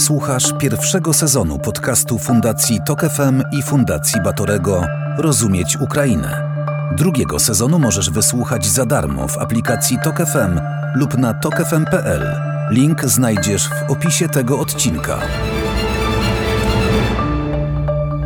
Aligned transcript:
Słuchasz 0.00 0.52
pierwszego 0.58 1.12
sezonu 1.12 1.58
podcastu 1.58 2.18
Fundacji 2.18 2.78
Tok 2.86 3.00
FM 3.00 3.42
i 3.52 3.62
Fundacji 3.62 4.20
Batorego 4.20 4.86
Rozumieć 5.18 5.76
Ukrainę. 5.76 6.54
Drugiego 6.96 7.38
sezonu 7.38 7.78
możesz 7.78 8.10
wysłuchać 8.10 8.66
za 8.66 8.86
darmo 8.86 9.28
w 9.28 9.38
aplikacji 9.38 9.98
Tok 10.04 10.26
FM 10.26 10.60
lub 10.94 11.18
na 11.18 11.34
tokefm.pl. 11.34 12.36
Link 12.70 13.04
znajdziesz 13.04 13.68
w 13.68 13.90
opisie 13.90 14.28
tego 14.28 14.58
odcinka. 14.58 15.18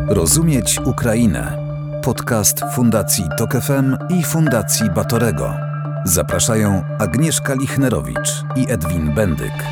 Rozumieć 0.09 0.81
Ukrainę. 0.85 1.59
Podcast 2.03 2.61
Fundacji 2.75 3.25
Tok 3.39 3.53
FM 3.53 3.97
i 4.09 4.23
Fundacji 4.23 4.91
Batorego. 4.91 5.55
Zapraszają 6.05 6.83
Agnieszka 6.99 7.55
Lichnerowicz 7.55 8.45
i 8.57 8.67
Edwin 8.73 9.15
Bendyk. 9.15 9.65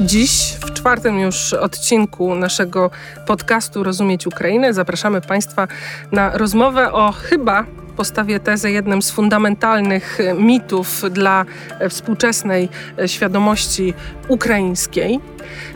Dziś, 0.00 0.56
w 0.60 0.72
czwartym 0.72 1.18
już 1.18 1.52
odcinku 1.52 2.34
naszego 2.34 2.90
podcastu 3.26 3.82
Rozumieć 3.82 4.26
Ukrainę, 4.26 4.74
zapraszamy 4.74 5.20
Państwa 5.20 5.68
na 6.12 6.38
rozmowę 6.38 6.92
o 6.92 7.12
chyba 7.12 7.66
postawię 7.96 8.40
tezę 8.40 8.70
jednym 8.70 9.02
z 9.02 9.10
fundamentalnych 9.10 10.18
mitów 10.38 11.02
dla 11.10 11.44
współczesnej 11.90 12.68
świadomości 13.06 13.94
ukraińskiej, 14.28 15.20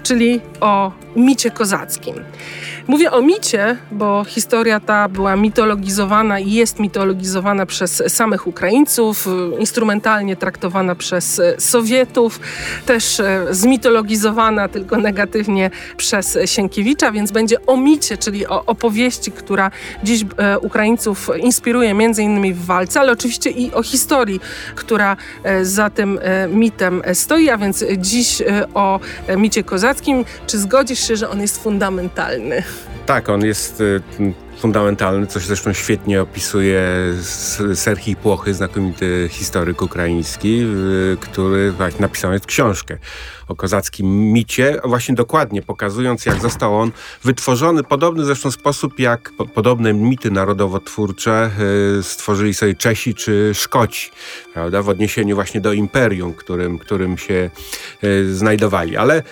czyli 0.02 0.40
o 0.60 0.92
micie 1.16 1.50
kozackim. 1.50 2.14
Mówię 2.86 3.12
o 3.12 3.22
micie, 3.22 3.76
bo 3.92 4.24
historia 4.24 4.80
ta 4.80 5.08
była 5.08 5.36
mitologizowana 5.36 6.38
i 6.38 6.52
jest 6.52 6.78
mitologizowana 6.80 7.66
przez 7.66 8.02
samych 8.08 8.46
Ukraińców, 8.46 9.28
instrumentalnie 9.58 10.36
traktowana 10.36 10.94
przez 10.94 11.42
Sowietów, 11.58 12.40
też 12.86 13.22
zmitologizowana 13.50 14.68
tylko 14.68 14.96
negatywnie 14.96 15.70
przez 15.96 16.38
Sienkiewicza, 16.44 17.12
więc 17.12 17.30
będzie 17.30 17.66
o 17.66 17.76
micie, 17.76 18.16
czyli 18.16 18.46
o 18.46 18.64
opowieści, 18.64 19.32
która 19.32 19.70
dziś 20.04 20.24
Ukraińców 20.62 21.30
inspiruje 21.40 21.94
między 21.94 22.22
innymi 22.22 22.54
w 22.54 22.64
walce, 22.64 23.00
ale 23.00 23.12
oczywiście 23.12 23.50
i 23.50 23.72
o 23.72 23.82
historii, 23.82 24.40
która 24.74 25.16
za 25.62 25.90
tym 25.90 26.18
mitem 26.48 27.02
stoi, 27.14 27.50
a 27.50 27.58
więc 27.58 27.84
dziś 27.98 28.42
o 28.74 29.00
micie 29.36 29.64
kozackim. 29.68 30.24
Czy 30.46 30.58
zgodzisz 30.58 31.08
się, 31.08 31.16
że 31.16 31.30
on 31.30 31.40
jest 31.40 31.62
fundamentalny? 31.62 32.62
Tak, 33.06 33.28
on 33.28 33.44
jest 33.44 33.80
y, 33.80 34.02
fundamentalny, 34.58 35.26
coś 35.26 35.42
zresztą 35.46 35.72
świetnie 35.72 36.22
opisuje 36.22 36.82
Serhii 37.74 38.16
Płochy, 38.16 38.54
znakomity 38.54 39.28
historyk 39.30 39.82
ukraiński, 39.82 40.60
y, 41.12 41.16
który 41.20 41.72
właśnie 41.72 42.00
napisał 42.00 42.32
jest 42.32 42.46
książkę 42.46 42.98
o 43.48 43.56
kozackim 43.56 44.32
micie, 44.32 44.80
właśnie 44.84 45.14
dokładnie 45.14 45.62
pokazując, 45.62 46.26
jak 46.26 46.40
został 46.40 46.80
on 46.80 46.92
wytworzony, 47.24 47.82
podobny 47.82 48.24
zresztą 48.24 48.50
sposób, 48.50 48.98
jak 48.98 49.32
podobne 49.54 49.92
mity 49.92 50.30
narodowo-twórcze 50.30 51.50
y, 51.98 52.02
stworzyli 52.02 52.54
sobie 52.54 52.74
Czesi 52.74 53.14
czy 53.14 53.50
Szkoci, 53.54 54.10
prawda, 54.54 54.82
w 54.82 54.88
odniesieniu 54.88 55.34
właśnie 55.34 55.60
do 55.60 55.72
imperium, 55.72 56.34
którym, 56.34 56.78
którym 56.78 57.18
się 57.18 57.50
znajdowali. 58.32 58.96
Ale 58.96 59.22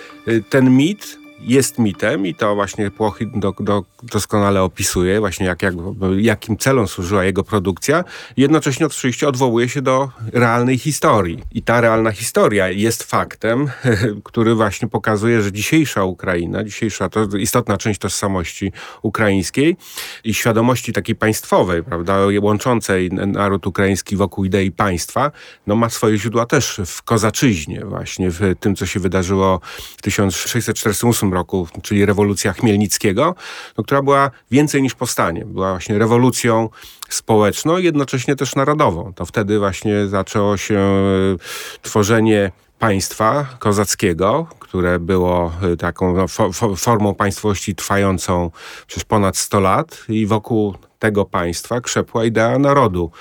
ten 0.49 0.77
mit 0.77 1.26
jest 1.39 1.79
mitem 1.79 2.25
i 2.25 2.35
to 2.35 2.55
właśnie 2.55 2.91
Płochy 2.91 3.25
do, 3.35 3.53
do, 3.59 3.83
doskonale 4.03 4.63
opisuje, 4.63 5.19
właśnie 5.19 5.45
jak, 5.45 5.61
jak, 5.61 5.73
jakim 6.17 6.57
celom 6.57 6.87
służyła 6.87 7.23
jego 7.23 7.43
produkcja. 7.43 8.03
Jednocześnie 8.37 8.85
oczywiście 8.85 9.27
odwołuje 9.27 9.69
się 9.69 9.81
do 9.81 10.09
realnej 10.33 10.77
historii. 10.77 11.43
I 11.51 11.61
ta 11.61 11.81
realna 11.81 12.11
historia 12.11 12.69
jest 12.69 13.03
faktem, 13.03 13.67
który 14.23 14.55
właśnie 14.55 14.87
pokazuje, 14.87 15.41
że 15.41 15.51
dzisiejsza 15.51 16.03
Ukraina, 16.03 16.63
dzisiejsza 16.63 17.09
to 17.09 17.37
istotna 17.37 17.77
część 17.77 17.99
tożsamości 17.99 18.71
ukraińskiej 19.01 19.77
i 20.23 20.33
świadomości 20.33 20.93
takiej 20.93 21.15
państwowej, 21.15 21.83
prawda, 21.83 22.17
łączącej 22.41 23.09
naród 23.11 23.67
ukraiński 23.67 24.15
wokół 24.15 24.45
idei 24.45 24.71
państwa, 24.71 25.31
no 25.67 25.75
ma 25.75 25.89
swoje 25.89 26.17
źródła 26.17 26.45
też 26.45 26.81
w 26.85 27.03
kozaczyźnie 27.03 27.85
właśnie, 27.85 28.31
w 28.31 28.55
tym, 28.59 28.75
co 28.75 28.85
się 28.85 28.99
wydarzyło 28.99 29.61
w 29.97 30.01
1648 30.01 31.26
roku, 31.33 31.67
czyli 31.81 32.05
rewolucja 32.05 32.53
Chmielnickiego, 32.53 33.35
no, 33.77 33.83
która 33.83 34.01
była 34.01 34.31
więcej 34.51 34.81
niż 34.81 34.95
powstanie. 34.95 35.45
Była 35.45 35.71
właśnie 35.71 35.97
rewolucją 35.97 36.69
społeczną 37.09 37.77
jednocześnie 37.77 38.35
też 38.35 38.55
narodową. 38.55 39.13
To 39.13 39.25
wtedy 39.25 39.59
właśnie 39.59 40.07
zaczęło 40.07 40.57
się 40.57 40.79
e, 40.79 41.81
tworzenie 41.81 42.51
państwa 42.79 43.45
kozackiego, 43.59 44.47
które 44.59 44.99
było 44.99 45.51
e, 45.73 45.77
taką 45.77 46.13
no, 46.13 46.27
formą 46.75 47.15
państwowości 47.15 47.75
trwającą 47.75 48.51
przez 48.87 49.03
ponad 49.03 49.37
100 49.37 49.59
lat 49.59 50.03
i 50.09 50.25
wokół 50.25 50.75
tego 50.99 51.25
państwa 51.25 51.81
krzepła 51.81 52.25
idea 52.25 52.59
narodu, 52.59 53.11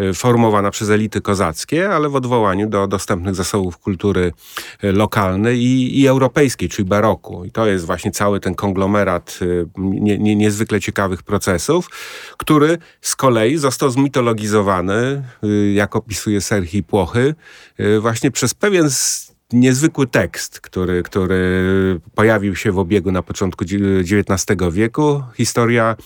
y, 0.00 0.14
formowana 0.14 0.70
przez 0.70 0.90
elity 0.90 1.20
kozackie, 1.20 1.90
ale 1.90 2.08
w 2.08 2.16
odwołaniu 2.16 2.68
do 2.68 2.86
dostępnych 2.86 3.34
zasobów 3.34 3.78
kultury 3.78 4.32
y, 4.84 4.92
lokalnej 4.92 5.58
i, 5.58 6.00
i 6.00 6.06
europejskiej, 6.06 6.68
czyli 6.68 6.88
baroku. 6.88 7.44
I 7.44 7.50
to 7.50 7.66
jest 7.66 7.86
właśnie 7.86 8.10
cały 8.10 8.40
ten 8.40 8.54
konglomerat 8.54 9.38
y, 9.42 9.66
nie, 9.76 10.18
nie, 10.18 10.36
niezwykle 10.36 10.80
ciekawych 10.80 11.22
procesów, 11.22 11.90
który 12.36 12.78
z 13.00 13.16
kolei 13.16 13.56
został 13.56 13.90
zmitologizowany, 13.90 15.22
jak 15.74 15.96
opisuje 15.96 16.40
Serhii 16.40 16.82
Płochy, 16.82 17.34
właśnie 18.00 18.30
przez 18.30 18.54
pewien 18.54 18.90
niezwykły 19.52 20.06
tekst, 20.06 20.60
który, 20.60 21.02
który 21.02 22.00
pojawił 22.14 22.56
się 22.56 22.72
w 22.72 22.78
obiegu 22.78 23.12
na 23.12 23.22
początku 23.22 23.64
XIX 23.64 24.72
wieku. 24.72 25.22
Historia 25.34 25.96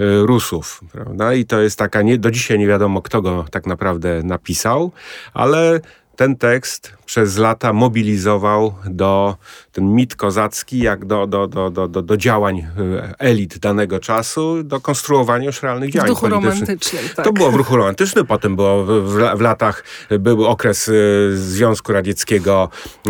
e, 0.00 0.26
Rusów, 0.26 0.80
prawda? 0.92 1.34
I 1.34 1.44
to 1.44 1.60
jest 1.60 1.78
taka, 1.78 2.02
nie, 2.02 2.18
do 2.18 2.30
dzisiaj 2.30 2.58
nie 2.58 2.66
wiadomo, 2.66 3.02
kto 3.02 3.22
go 3.22 3.44
tak 3.50 3.66
naprawdę 3.66 4.22
napisał, 4.22 4.92
ale 5.34 5.80
ten 6.18 6.36
tekst 6.36 6.92
przez 7.06 7.36
lata 7.36 7.72
mobilizował 7.72 8.74
do 8.86 9.36
ten 9.72 9.94
mit 9.94 10.16
kozacki, 10.16 10.78
jak 10.78 11.04
do, 11.04 11.26
do, 11.26 11.46
do, 11.46 11.70
do, 11.70 11.88
do, 11.88 12.02
do 12.02 12.16
działań 12.16 12.58
e, 12.58 13.14
elit 13.18 13.58
danego 13.58 14.00
czasu, 14.00 14.62
do 14.62 14.80
konstruowania 14.80 15.46
już 15.46 15.62
realnych 15.62 15.90
działań 15.90 16.06
w 16.06 16.10
ruchu 16.10 16.28
romantycznym. 16.28 17.02
Tak. 17.16 17.24
To 17.24 17.32
było 17.32 17.50
w 17.50 17.54
ruchu 17.54 17.76
romantycznym, 17.76 18.26
potem 18.26 18.56
było 18.56 18.84
w, 18.84 19.08
w, 19.36 19.40
latach, 19.40 19.84
był 20.18 20.46
okres 20.46 20.88
e, 20.88 20.92
Związku 21.36 21.92
Radzieckiego 21.92 22.68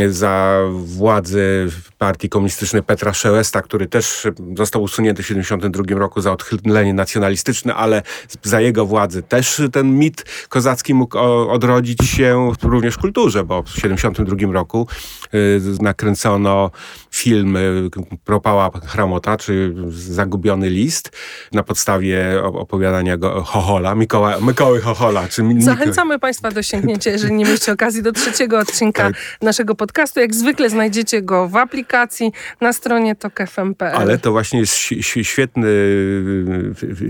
za 0.08 0.60
władzy 0.70 1.68
partii 1.98 2.28
komunistycznej 2.28 2.82
Petra 2.82 3.12
Szełesta, 3.12 3.62
który 3.62 3.86
też 3.86 4.26
został 4.56 4.82
usunięty 4.82 5.22
w 5.22 5.26
1972 5.26 5.98
roku 5.98 6.20
za 6.20 6.32
odchylenie 6.32 6.94
nacjonalistyczne, 6.94 7.74
ale 7.74 8.02
za 8.42 8.60
jego 8.60 8.86
władzy 8.86 9.22
też 9.22 9.62
ten 9.72 9.98
mit 9.98 10.24
kozacki 10.48 10.94
mógł 10.94 11.18
odrodzić 11.48 12.04
się 12.04 12.52
również 12.62 12.97
w 12.98 13.00
kulturze, 13.00 13.44
bo 13.44 13.62
w 13.62 13.72
1972 13.74 14.52
roku 14.52 14.86
y, 15.34 15.60
nakręcono 15.80 16.70
film 17.10 17.56
y, 17.56 17.90
Propała 18.24 18.70
Chramota, 18.86 19.36
czy 19.36 19.74
Zagubiony 19.88 20.70
List, 20.70 21.10
na 21.52 21.62
podstawie 21.62 22.42
opowiadania 22.44 23.16
go 23.16 23.42
Chochola, 23.42 23.94
Mikoła, 23.94 24.34
Mikoły 24.40 24.80
Chochola. 24.80 25.28
Czy 25.28 25.42
Zachęcamy 25.58 26.18
Państwa 26.18 26.50
do 26.50 26.62
sięgnięcia, 26.62 27.10
jeżeli 27.10 27.34
nie 27.34 27.44
mieliście 27.44 27.72
okazji, 27.72 28.02
do 28.02 28.12
trzeciego 28.12 28.58
odcinka 28.58 29.02
tak. 29.02 29.14
naszego 29.42 29.74
podcastu. 29.74 30.20
Jak 30.20 30.34
zwykle 30.34 30.70
znajdziecie 30.70 31.22
go 31.22 31.48
w 31.48 31.56
aplikacji 31.56 32.32
na 32.60 32.72
stronie 32.72 33.14
tokfm.pl. 33.16 33.96
Ale 33.96 34.18
to 34.18 34.32
właśnie 34.32 34.60
jest 34.60 34.74
świetny 35.22 35.68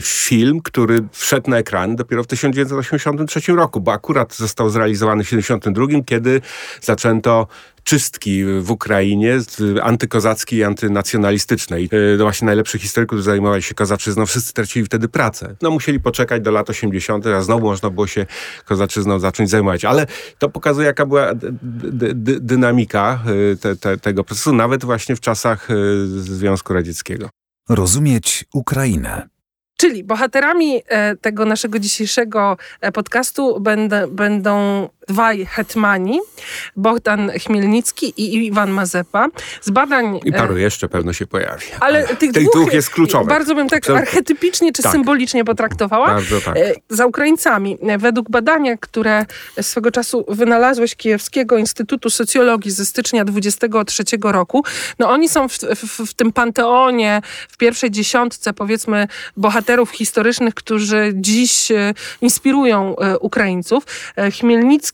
film, 0.01 0.61
który 0.61 0.99
wszedł 1.13 1.51
na 1.51 1.59
ekran 1.59 1.97
dopiero 1.97 2.23
w 2.23 2.27
1983 2.27 3.53
roku, 3.53 3.81
bo 3.81 3.93
akurat 3.93 4.35
został 4.35 4.71
zrealizowany 4.71 5.25
w 5.25 5.27
1972, 5.27 5.78
kiedy 6.07 6.41
zaczęto 6.81 7.47
czystki 7.89 8.45
w 8.45 8.71
Ukrainie, 8.71 9.39
antykozackiej 9.83 10.59
i 10.59 10.65
antynacjonalistycznej. 10.65 11.89
No 12.19 12.25
właśnie 12.25 12.47
najlepszych 12.47 12.81
historyków, 12.81 13.17
którzy 13.17 13.23
zajmowali 13.23 13.63
się 13.63 13.75
kozaczyzną, 13.75 14.27
wszyscy 14.27 14.53
tracili 14.53 14.87
wtedy 14.87 15.09
pracę. 15.09 15.57
No 15.63 15.71
musieli 15.71 16.01
poczekać 16.01 16.43
do 16.43 16.51
lat 16.51 16.71
80., 16.71 17.27
a 17.27 17.41
znowu 17.41 17.67
można 17.67 17.91
było 17.91 18.07
się 18.07 18.27
kozaczyzną 18.65 19.19
zacząć 19.19 19.51
zajmować. 19.51 19.85
Ale 19.85 20.07
to 20.39 20.49
pokazuje, 20.49 20.87
jaka 20.87 21.07
była 21.07 21.33
dynamika 22.41 23.23
y, 23.53 23.57
te, 23.57 23.77
te, 23.77 23.99
tego 23.99 24.25
procesu, 24.25 24.53
nawet 24.53 24.85
właśnie 24.85 25.17
w 25.17 25.21
czasach 25.21 25.71
y, 25.71 26.07
Związku 26.07 26.75
Radzieckiego. 26.75 27.29
Rozumieć 27.69 28.45
Ukrainę. 28.55 29.29
Czyli 29.81 30.05
bohaterami 30.05 30.83
e, 30.89 31.17
tego 31.17 31.45
naszego 31.45 31.79
dzisiejszego 31.79 32.57
e, 32.81 32.93
podcastu 32.93 33.61
będą, 33.61 34.07
będą 34.07 34.89
dwaj 35.09 35.47
hetmani, 35.47 36.21
Bogdan 36.77 37.31
Chmielnicki 37.31 38.13
i 38.17 38.47
Iwan 38.47 38.71
Mazepa. 38.71 39.27
Z 39.61 39.71
badań... 39.71 40.21
I 40.25 40.33
paru 40.33 40.59
jeszcze 40.59 40.89
pewno 40.89 41.13
się 41.13 41.27
pojawi. 41.27 41.67
Ale 41.81 42.07
tych, 42.07 42.33
tych 42.33 42.51
dwóch, 42.51 42.73
jest 42.73 42.91
kluczowy. 42.91 43.29
Bardzo 43.29 43.55
bym 43.55 43.69
tak 43.69 43.91
archetypicznie 43.91 44.73
czy 44.73 44.83
tak, 44.83 44.93
symbolicznie 44.93 45.45
potraktowała. 45.45 46.07
Bardzo 46.07 46.41
tak. 46.41 46.57
Za 46.89 47.07
Ukraińcami. 47.07 47.79
Według 47.99 48.31
badania, 48.31 48.77
które 48.77 49.27
swego 49.63 49.91
czasu 49.91 50.25
wynalazłeś 50.29 50.95
Kijewskiego 50.97 51.57
Instytutu 51.57 52.11
Socjologii 52.11 52.71
ze 52.71 52.87
stycznia 52.87 53.25
23 53.25 54.05
roku, 54.23 54.65
no 54.99 55.11
oni 55.11 55.29
są 55.29 55.49
w, 55.49 55.53
w, 55.59 56.11
w 56.11 56.15
tym 56.15 56.33
panteonie, 56.33 57.23
w 57.49 57.57
pierwszej 57.57 57.91
dziesiątce 57.91 58.53
powiedzmy 58.53 59.09
bohaterów 59.37 59.91
historycznych, 59.91 60.55
którzy 60.55 61.13
dziś 61.15 61.71
e, 61.71 61.95
inspirują 62.21 62.97
e, 62.97 63.19
Ukraińców. 63.19 63.85
E, 64.17 64.31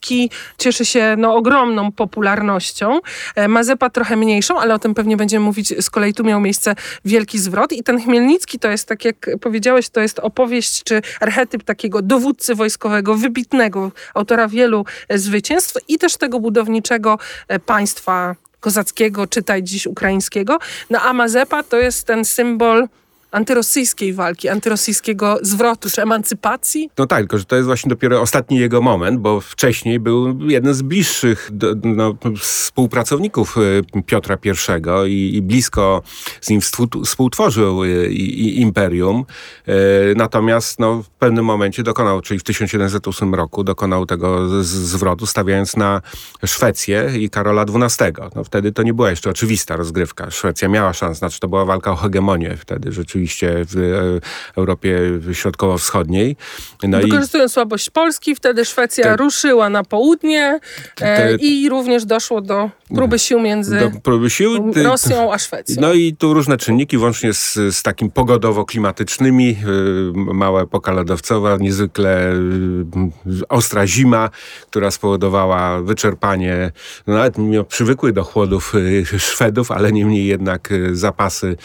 Chmielnicki 0.05 0.31
cieszy 0.59 0.85
się 0.85 1.15
no, 1.19 1.35
ogromną 1.35 1.93
popularnością, 1.93 3.01
Mazepa 3.49 3.91
trochę 3.91 4.17
mniejszą, 4.17 4.61
ale 4.61 4.75
o 4.75 4.79
tym 4.79 4.95
pewnie 4.95 5.17
będziemy 5.17 5.45
mówić. 5.45 5.85
Z 5.85 5.91
kolei 5.91 6.15
tu 6.15 6.25
miał 6.25 6.41
miejsce 6.41 6.75
wielki 7.05 7.39
zwrot 7.39 7.73
i 7.73 7.83
ten 7.83 8.01
Chmielnicki 8.01 8.59
to 8.59 8.71
jest, 8.71 8.89
tak 8.89 9.05
jak 9.05 9.31
powiedziałeś, 9.41 9.89
to 9.89 10.01
jest 10.01 10.19
opowieść 10.19 10.83
czy 10.83 11.03
archetyp 11.21 11.63
takiego 11.63 12.03
dowódcy 12.03 12.55
wojskowego, 12.55 13.15
wybitnego, 13.15 13.93
autora 14.15 14.49
wielu 14.49 14.85
zwycięstw 15.11 15.77
i 15.89 15.99
też 15.99 16.17
tego 16.17 16.41
budowniczego 16.41 17.19
państwa 17.67 18.37
kozackiego, 18.61 19.27
czytaj 19.27 19.63
dziś 19.63 19.87
ukraińskiego. 19.87 20.59
No 20.91 21.01
a 21.01 21.13
Mazepa 21.13 21.63
to 21.63 21.77
jest 21.77 22.07
ten 22.07 22.25
symbol 22.25 22.89
antyrosyjskiej 23.35 24.13
walki, 24.13 24.49
antyrosyjskiego 24.49 25.39
zwrotu 25.43 25.91
czy 25.91 26.03
emancypacji? 26.03 26.91
No 26.99 27.07
tak, 27.07 27.19
tylko 27.19 27.39
że 27.39 27.45
to 27.45 27.57
jest 27.57 27.67
właśnie 27.67 27.89
dopiero 27.89 28.21
ostatni 28.21 28.59
jego 28.59 28.83
moment, 28.83 29.21
bo 29.21 29.41
wcześniej 29.41 30.01
był 30.01 30.51
jeden 30.51 30.75
z 30.75 30.83
bliższych 30.83 31.49
do, 31.53 31.75
no, 31.85 32.15
współpracowników 32.39 33.57
y, 33.97 34.03
Piotra 34.07 34.39
I 34.45 35.11
i, 35.11 35.37
i 35.37 35.43
blisko 35.43 36.03
z 36.41 36.51
nim 36.51 36.61
współtworzył 37.05 37.85
y, 37.85 38.09
i, 38.09 38.41
i 38.41 38.61
imperium. 38.61 39.25
Y, 39.69 39.73
natomiast 40.17 40.79
no, 40.79 41.03
w 41.03 41.09
pewnym 41.09 41.45
momencie 41.45 41.83
dokonał, 41.83 42.21
czyli 42.21 42.41
w 42.41 42.43
1708 42.43 43.35
roku 43.35 43.65
dokonał 43.65 44.07
tego 44.07 44.49
zwrotu, 44.63 45.27
stawiając 45.27 45.77
na 45.77 46.03
Szwecję 46.47 47.11
i 47.19 47.31
Karola 47.31 47.63
XII. 47.63 48.13
No, 48.35 48.45
wtedy 48.45 48.73
to 48.73 48.83
nie 48.83 48.95
była 48.95 49.11
jeszcze 49.11 49.31
oczywista 49.31 49.77
rozgrywka. 49.77 50.31
Szwecja 50.31 50.69
miała 50.69 50.93
szansę, 50.93 51.19
znaczy 51.19 51.41
to 51.41 51.49
była 51.49 51.65
walka 51.65 51.93
o 51.93 51.97
hegemonię 51.97 52.57
wtedy 52.57 52.93
rzeczywiście 52.93 53.24
oczywiście 53.25 53.65
w 53.65 53.77
e, 53.77 54.57
Europie 54.57 55.01
Środkowo-Wschodniej. 55.33 56.37
No 56.83 56.99
Wykorzystując 57.01 57.53
i... 57.53 57.55
słabość 57.55 57.91
Polski, 57.91 58.35
wtedy 58.35 58.65
Szwecja 58.65 59.17
te, 59.17 59.29
te, 59.31 59.71
na 59.71 59.85
południe 59.85 60.61
e, 61.01 61.29
te, 61.29 61.35
i 61.35 61.69
również 61.69 62.05
doszło 62.05 62.41
do 62.41 62.71
próby 62.95 63.19
sił 63.19 63.41
między 63.41 63.93
próby 64.03 64.31
sił, 64.31 64.73
Rosją 64.85 65.33
a 65.33 65.39
Szwecją. 65.39 65.77
No 65.81 65.93
i 65.93 66.17
tu 66.17 66.35
różne 66.35 66.57
czynniki, 66.57 66.99
łącznie 66.99 67.33
z, 67.35 67.55
z 67.55 67.83
takim 67.83 68.11
pogodowo-klimatycznymi, 68.11 69.51
e, 69.51 70.35
mała 70.35 70.63
epoka 70.63 70.93
lodowcowa, 70.93 71.57
niezwykle 71.57 72.33
ostra 73.49 73.87
zima, 73.87 74.31
która 74.71 74.91
spowodowała 74.91 75.83
wyczerpanie, 75.83 76.73
no 77.07 77.15
nawet 77.15 77.39
mimo 77.39 77.65
przywykłych 77.65 78.13
do 78.13 78.25
chłodów 78.25 78.73
Szwedów, 79.19 79.71
ale 79.71 79.93
niemniej 79.93 80.27
jednak 80.27 80.69
zapasy 80.93 81.57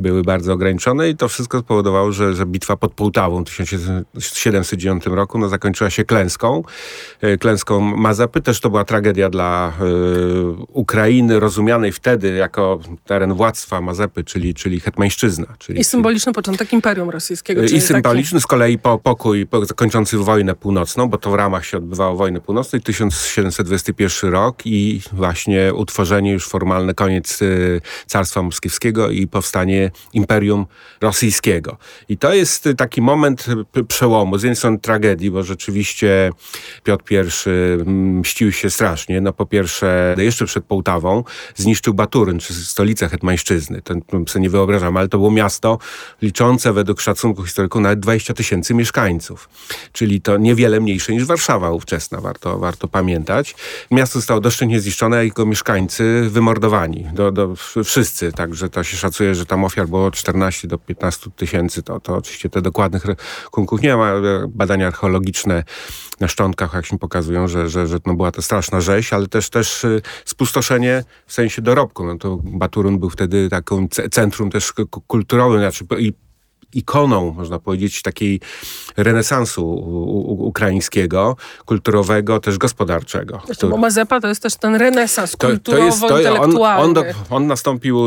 były 0.00 0.22
bardzo 0.22 0.52
ograniczone 0.52 0.91
no 0.94 1.04
i 1.04 1.16
to 1.16 1.28
wszystko 1.28 1.60
spowodowało, 1.60 2.12
że, 2.12 2.34
że 2.34 2.46
bitwa 2.46 2.76
pod 2.76 2.94
Połtawą 2.94 3.44
w 3.44 3.56
1709 3.56 5.06
roku 5.06 5.38
no, 5.38 5.48
zakończyła 5.48 5.90
się 5.90 6.04
klęską. 6.04 6.62
E, 7.20 7.38
klęską 7.38 7.80
Mazepy. 7.80 8.40
Też 8.40 8.60
to 8.60 8.70
była 8.70 8.84
tragedia 8.84 9.30
dla 9.30 9.72
y, 9.80 10.62
Ukrainy, 10.72 11.40
rozumianej 11.40 11.92
wtedy 11.92 12.34
jako 12.34 12.80
teren 13.04 13.34
władztwa 13.34 13.80
Mazepy, 13.80 14.24
czyli, 14.24 14.54
czyli 14.54 14.80
hetmańszczyzna. 14.80 15.46
Czyli, 15.58 15.80
I 15.80 15.84
symboliczny 15.84 16.32
początek 16.32 16.72
Imperium 16.72 17.10
Rosyjskiego. 17.10 17.62
I 17.62 17.80
symboliczny 17.80 18.38
taki... 18.38 18.42
z 18.42 18.46
kolei 18.46 18.78
po, 18.78 18.98
pokój 18.98 19.46
po, 19.46 19.64
zakończący 19.64 20.18
wojnę 20.18 20.54
północną, 20.54 21.08
bo 21.08 21.18
to 21.18 21.30
w 21.30 21.34
ramach 21.34 21.66
się 21.66 21.76
odbywało 21.76 22.16
wojny 22.16 22.40
północnej, 22.40 22.82
1721 22.82 24.32
rok 24.32 24.62
i 24.64 25.00
właśnie 25.12 25.74
utworzenie 25.74 26.32
już 26.32 26.48
formalny 26.48 26.94
koniec 26.94 27.42
y, 27.42 27.80
Carstwa 28.06 28.42
Moskiewskiego 28.42 29.10
i 29.10 29.26
powstanie 29.26 29.90
Imperium 30.12 30.66
rosyjskiego. 31.00 31.76
I 32.08 32.18
to 32.18 32.34
jest 32.34 32.68
taki 32.76 33.02
moment 33.02 33.46
przełomu. 33.88 34.38
Z 34.38 34.42
jednej 34.42 34.56
strony 34.56 34.78
tragedii, 34.78 35.30
bo 35.30 35.42
rzeczywiście 35.42 36.30
Piotr 36.84 37.04
I 37.12 37.16
mm, 37.16 38.18
mścił 38.18 38.52
się 38.52 38.70
strasznie. 38.70 39.20
No 39.20 39.32
po 39.32 39.46
pierwsze, 39.46 40.14
jeszcze 40.18 40.46
przed 40.46 40.64
Połtawą 40.64 41.24
zniszczył 41.54 41.94
Baturyn, 41.94 42.38
czy 42.38 42.54
stolicę 42.54 43.08
hetmańszczyzny. 43.08 43.82
Ten 43.82 44.02
sobie 44.26 44.42
nie 44.42 44.50
wyobrażam, 44.50 44.96
ale 44.96 45.08
to 45.08 45.18
było 45.18 45.30
miasto 45.30 45.78
liczące 46.22 46.72
według 46.72 47.00
szacunku 47.00 47.44
historyków 47.44 47.80
nawet 47.80 48.00
20 48.00 48.34
tysięcy 48.34 48.74
mieszkańców. 48.74 49.48
Czyli 49.92 50.20
to 50.20 50.36
niewiele 50.36 50.80
mniejsze 50.80 51.12
niż 51.12 51.24
Warszawa 51.24 51.70
ówczesna, 51.70 52.20
warto, 52.20 52.58
warto 52.58 52.88
pamiętać. 52.88 53.54
Miasto 53.90 54.18
zostało 54.18 54.40
doszczętnie 54.40 54.80
zniszczone, 54.80 55.16
a 55.16 55.22
jego 55.22 55.46
mieszkańcy 55.46 56.28
wymordowani. 56.30 57.06
Do, 57.12 57.32
do, 57.32 57.54
wszyscy, 57.84 58.32
także 58.32 58.68
to 58.68 58.84
się 58.84 58.96
szacuje, 58.96 59.34
że 59.34 59.46
tam 59.46 59.64
ofiar 59.64 59.88
było 59.88 60.10
14 60.10 60.68
do 60.72 60.78
15 60.78 61.30
tysięcy, 61.30 61.82
to, 61.82 62.00
to 62.00 62.16
oczywiście 62.16 62.48
te 62.48 62.62
dokładnych 62.62 63.04
rachunków 63.04 63.82
nie 63.82 63.96
ma. 63.96 64.12
Badania 64.48 64.86
archeologiczne 64.86 65.64
na 66.20 66.28
szczątkach 66.28 66.74
jak 66.74 66.86
się 66.86 66.98
pokazują, 66.98 67.48
że, 67.48 67.68
że, 67.68 67.86
że 67.86 67.98
no 68.06 68.14
była 68.14 68.32
to 68.32 68.42
straszna 68.42 68.80
rzeź, 68.80 69.12
ale 69.12 69.26
też 69.26 69.50
też 69.50 69.84
y, 69.84 70.02
spustoszenie 70.24 71.04
w 71.26 71.32
sensie 71.32 71.62
dorobku. 71.62 72.04
No 72.04 72.18
to 72.18 72.38
Baturun 72.42 72.98
był 72.98 73.10
wtedy 73.10 73.48
takim 73.48 73.88
centrum 74.10 74.50
też 74.50 74.72
kulturowym, 75.06 75.60
znaczy 75.60 75.84
i 75.98 76.12
ikoną, 76.74 77.34
można 77.36 77.58
powiedzieć, 77.58 78.02
takiej 78.02 78.40
renesansu 78.96 79.66
ukraińskiego, 80.38 81.36
kulturowego, 81.64 82.40
też 82.40 82.58
gospodarczego. 82.58 83.38
Który... 83.38 83.70
Bo 83.70 83.76
Mazepa 83.76 84.20
to 84.20 84.28
jest 84.28 84.42
też 84.42 84.56
ten 84.56 84.74
renesans 84.74 85.36
kulturowo-intelektualny. 85.36 86.82
On, 86.82 86.98
on, 86.98 87.14
on, 87.30 87.46
nastąpił, 87.46 88.00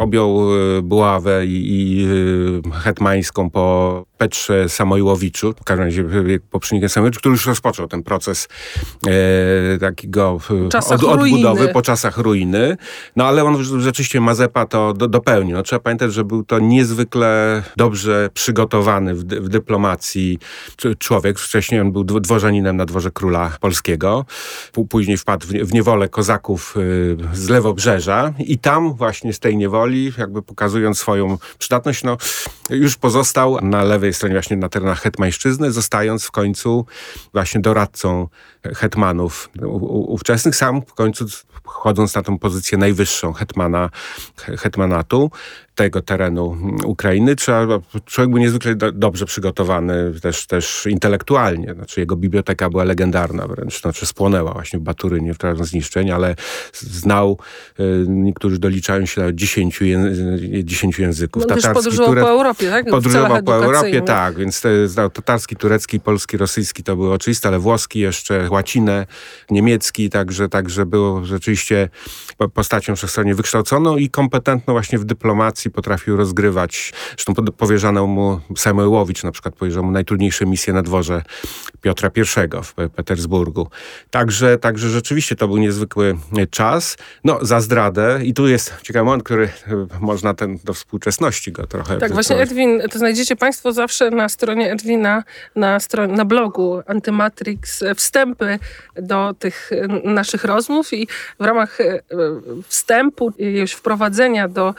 objął 0.00 0.40
e, 0.78 0.82
Buławę 0.82 1.46
i, 1.46 1.66
i 1.70 2.06
e, 2.68 2.80
hetmańską 2.80 3.50
po 3.50 4.04
Petrze 4.18 4.68
Samojłowiczu, 4.68 5.54
w 5.60 5.64
każdym 5.64 5.84
razie 5.84 6.04
poprzednikiem 6.50 6.88
Samojłowiczu, 6.88 7.20
który 7.20 7.32
już 7.32 7.46
rozpoczął 7.46 7.88
ten 7.88 8.02
proces 8.02 8.48
e, 9.06 9.78
takiego 9.78 10.40
od, 10.90 11.04
odbudowy 11.04 11.68
po 11.68 11.82
czasach 11.82 12.18
ruiny. 12.18 12.76
No 13.16 13.24
ale 13.24 13.44
on 13.44 13.64
rzeczywiście 13.80 14.20
Mazepa 14.20 14.66
to 14.66 14.92
do, 14.92 15.08
dopełnił. 15.08 15.56
No, 15.56 15.62
trzeba 15.62 15.80
pamiętać, 15.80 16.12
że 16.12 16.24
był 16.24 16.44
to 16.44 16.58
niezwykle 16.58 17.62
dobrze 17.76 18.09
przygotowany 18.34 19.14
w, 19.14 19.24
w 19.24 19.48
dyplomacji 19.48 20.38
człowiek. 20.98 21.38
Wcześniej 21.38 21.80
on 21.80 21.92
był 21.92 22.04
dworzaninem 22.04 22.76
na 22.76 22.86
dworze 22.86 23.10
króla 23.10 23.52
polskiego. 23.60 24.24
Później 24.88 25.16
wpadł 25.16 25.46
w 25.46 25.72
niewolę 25.72 26.08
kozaków 26.08 26.76
y, 26.76 27.16
z 27.32 27.48
lewobrzeża 27.48 28.32
i 28.38 28.58
tam 28.58 28.94
właśnie 28.94 29.32
z 29.32 29.38
tej 29.38 29.56
niewoli, 29.56 30.12
jakby 30.18 30.42
pokazując 30.42 30.98
swoją 30.98 31.38
przydatność, 31.58 32.04
no 32.04 32.16
już 32.70 32.96
pozostał 32.96 33.58
na 33.62 33.84
lewej 33.84 34.14
stronie 34.14 34.34
właśnie 34.34 34.56
na 34.56 34.68
terenach 34.68 35.00
hetmańszczyzny, 35.00 35.72
zostając 35.72 36.24
w 36.24 36.30
końcu 36.30 36.86
właśnie 37.32 37.60
doradcą 37.60 38.28
hetmanów 38.76 39.50
ówczesnych. 39.88 40.56
Sam 40.56 40.82
w 40.82 40.94
końcu 40.94 41.26
chodząc 41.64 42.14
na 42.14 42.22
tą 42.22 42.38
pozycję 42.38 42.78
najwyższą 42.78 43.32
hetmana, 43.32 43.90
hetmanatu 44.36 45.30
tego 45.74 46.02
terenu 46.02 46.56
Ukrainy, 46.84 47.36
trzeba, 47.36 47.78
człowiek 48.04 48.30
był 48.30 48.38
niezwykle 48.38 48.74
do, 48.74 48.92
dobrze 48.92 49.26
przygotowany 49.26 50.12
też, 50.22 50.46
też 50.46 50.86
intelektualnie. 50.90 51.74
Znaczy 51.74 52.00
jego 52.00 52.16
biblioteka 52.16 52.70
była 52.70 52.84
legendarna 52.84 53.46
wręcz, 53.46 53.80
znaczy 53.80 54.06
spłonęła 54.06 54.52
właśnie 54.52 54.78
w 54.78 54.82
Baturynie 54.82 55.34
w 55.34 55.38
trakcie 55.38 55.64
zniszczeń, 55.64 56.10
ale 56.10 56.34
znał, 56.72 57.38
y, 57.80 58.04
niektórzy 58.08 58.58
doliczają 58.58 59.06
się 59.06 59.20
na 59.20 59.32
dziesięciu, 59.32 59.84
dziesięciu 60.64 61.02
języków. 61.02 61.42
No, 61.42 61.48
Tatarski, 61.48 61.74
podróżował 61.74 62.24
po 62.24 62.30
Europie, 62.30 62.70
tak? 62.70 62.90
Podróżował 62.90 63.42
po 63.42 63.54
Europie, 63.54 64.02
tak, 64.02 64.36
więc 64.36 64.60
te, 64.60 64.70
tatarski, 65.12 65.56
turecki, 65.56 66.00
polski, 66.00 66.36
rosyjski 66.36 66.82
to 66.82 66.96
były 66.96 67.12
oczywiste, 67.12 67.48
ale 67.48 67.58
włoski 67.58 67.98
jeszcze, 67.98 68.48
łacinę, 68.50 69.06
niemiecki, 69.50 70.10
także, 70.10 70.48
także 70.48 70.86
było 70.86 71.24
rzeczywiście 71.24 71.88
postacią 72.54 72.96
wszechstronnie 72.96 73.34
wykształconą 73.34 73.96
i 73.96 74.10
kompetentną 74.10 74.74
właśnie 74.74 74.98
w 74.98 75.04
dyplomacji, 75.04 75.59
potrafił 75.68 76.16
rozgrywać. 76.16 76.92
Zresztą 77.16 77.34
powierzano 77.34 78.06
mu, 78.06 78.40
Samuelowicz 78.56 79.24
na 79.24 79.32
przykład 79.32 79.54
powierzono 79.54 79.86
mu 79.86 79.92
najtrudniejsze 79.92 80.46
misje 80.46 80.72
na 80.72 80.82
dworze 80.82 81.22
Piotra 81.80 82.10
I 82.16 82.24
w 82.62 82.74
Petersburgu. 82.90 83.68
Także, 84.10 84.58
także 84.58 84.88
rzeczywiście 84.88 85.36
to 85.36 85.48
był 85.48 85.56
niezwykły 85.56 86.16
czas. 86.50 86.96
No, 87.24 87.38
za 87.42 87.60
zdradę 87.60 88.20
i 88.24 88.34
tu 88.34 88.48
jest 88.48 88.74
ciekawy 88.82 89.04
moment, 89.04 89.22
który 89.22 89.48
można 90.00 90.34
ten 90.34 90.58
do 90.64 90.74
współczesności 90.74 91.52
go 91.52 91.66
trochę... 91.66 91.98
Tak, 91.98 92.12
właśnie 92.12 92.36
Edwin, 92.36 92.82
to 92.90 92.98
znajdziecie 92.98 93.36
Państwo 93.36 93.72
zawsze 93.72 94.10
na 94.10 94.28
stronie 94.28 94.72
Edwina, 94.72 95.24
na, 95.56 95.80
stronie, 95.80 96.12
na 96.12 96.24
blogu 96.24 96.82
Antymatrix 96.86 97.84
wstępy 97.96 98.58
do 98.96 99.34
tych 99.38 99.70
naszych 100.04 100.44
rozmów 100.44 100.92
i 100.92 101.08
w 101.40 101.44
ramach 101.44 101.80
e, 101.80 102.02
wstępu 102.68 103.32
i 103.38 103.44
już 103.44 103.72
wprowadzenia 103.72 104.48
do 104.48 104.74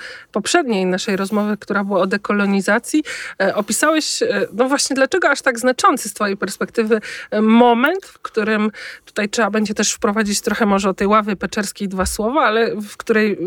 poprzedniej 0.71 0.85
naszej 0.85 1.15
rozmowy, 1.15 1.57
która 1.57 1.83
była 1.83 1.99
o 1.99 2.07
dekolonizacji, 2.07 3.03
e, 3.41 3.55
opisałeś, 3.55 4.23
e, 4.23 4.47
no 4.53 4.69
właśnie 4.69 4.95
dlaczego 4.95 5.29
aż 5.29 5.41
tak 5.41 5.59
znaczący 5.59 6.09
z 6.09 6.13
Twojej 6.13 6.37
perspektywy 6.37 7.01
moment, 7.41 8.05
w 8.05 8.19
którym 8.19 8.71
tutaj 9.05 9.29
trzeba 9.29 9.49
będzie 9.49 9.73
też 9.73 9.93
wprowadzić 9.93 10.41
trochę 10.41 10.65
może 10.65 10.89
o 10.89 10.93
tej 10.93 11.07
ławie 11.07 11.35
peczerskiej 11.35 11.87
dwa 11.87 12.05
słowa, 12.05 12.41
ale 12.41 12.75
w 12.75 12.97
której 12.97 13.37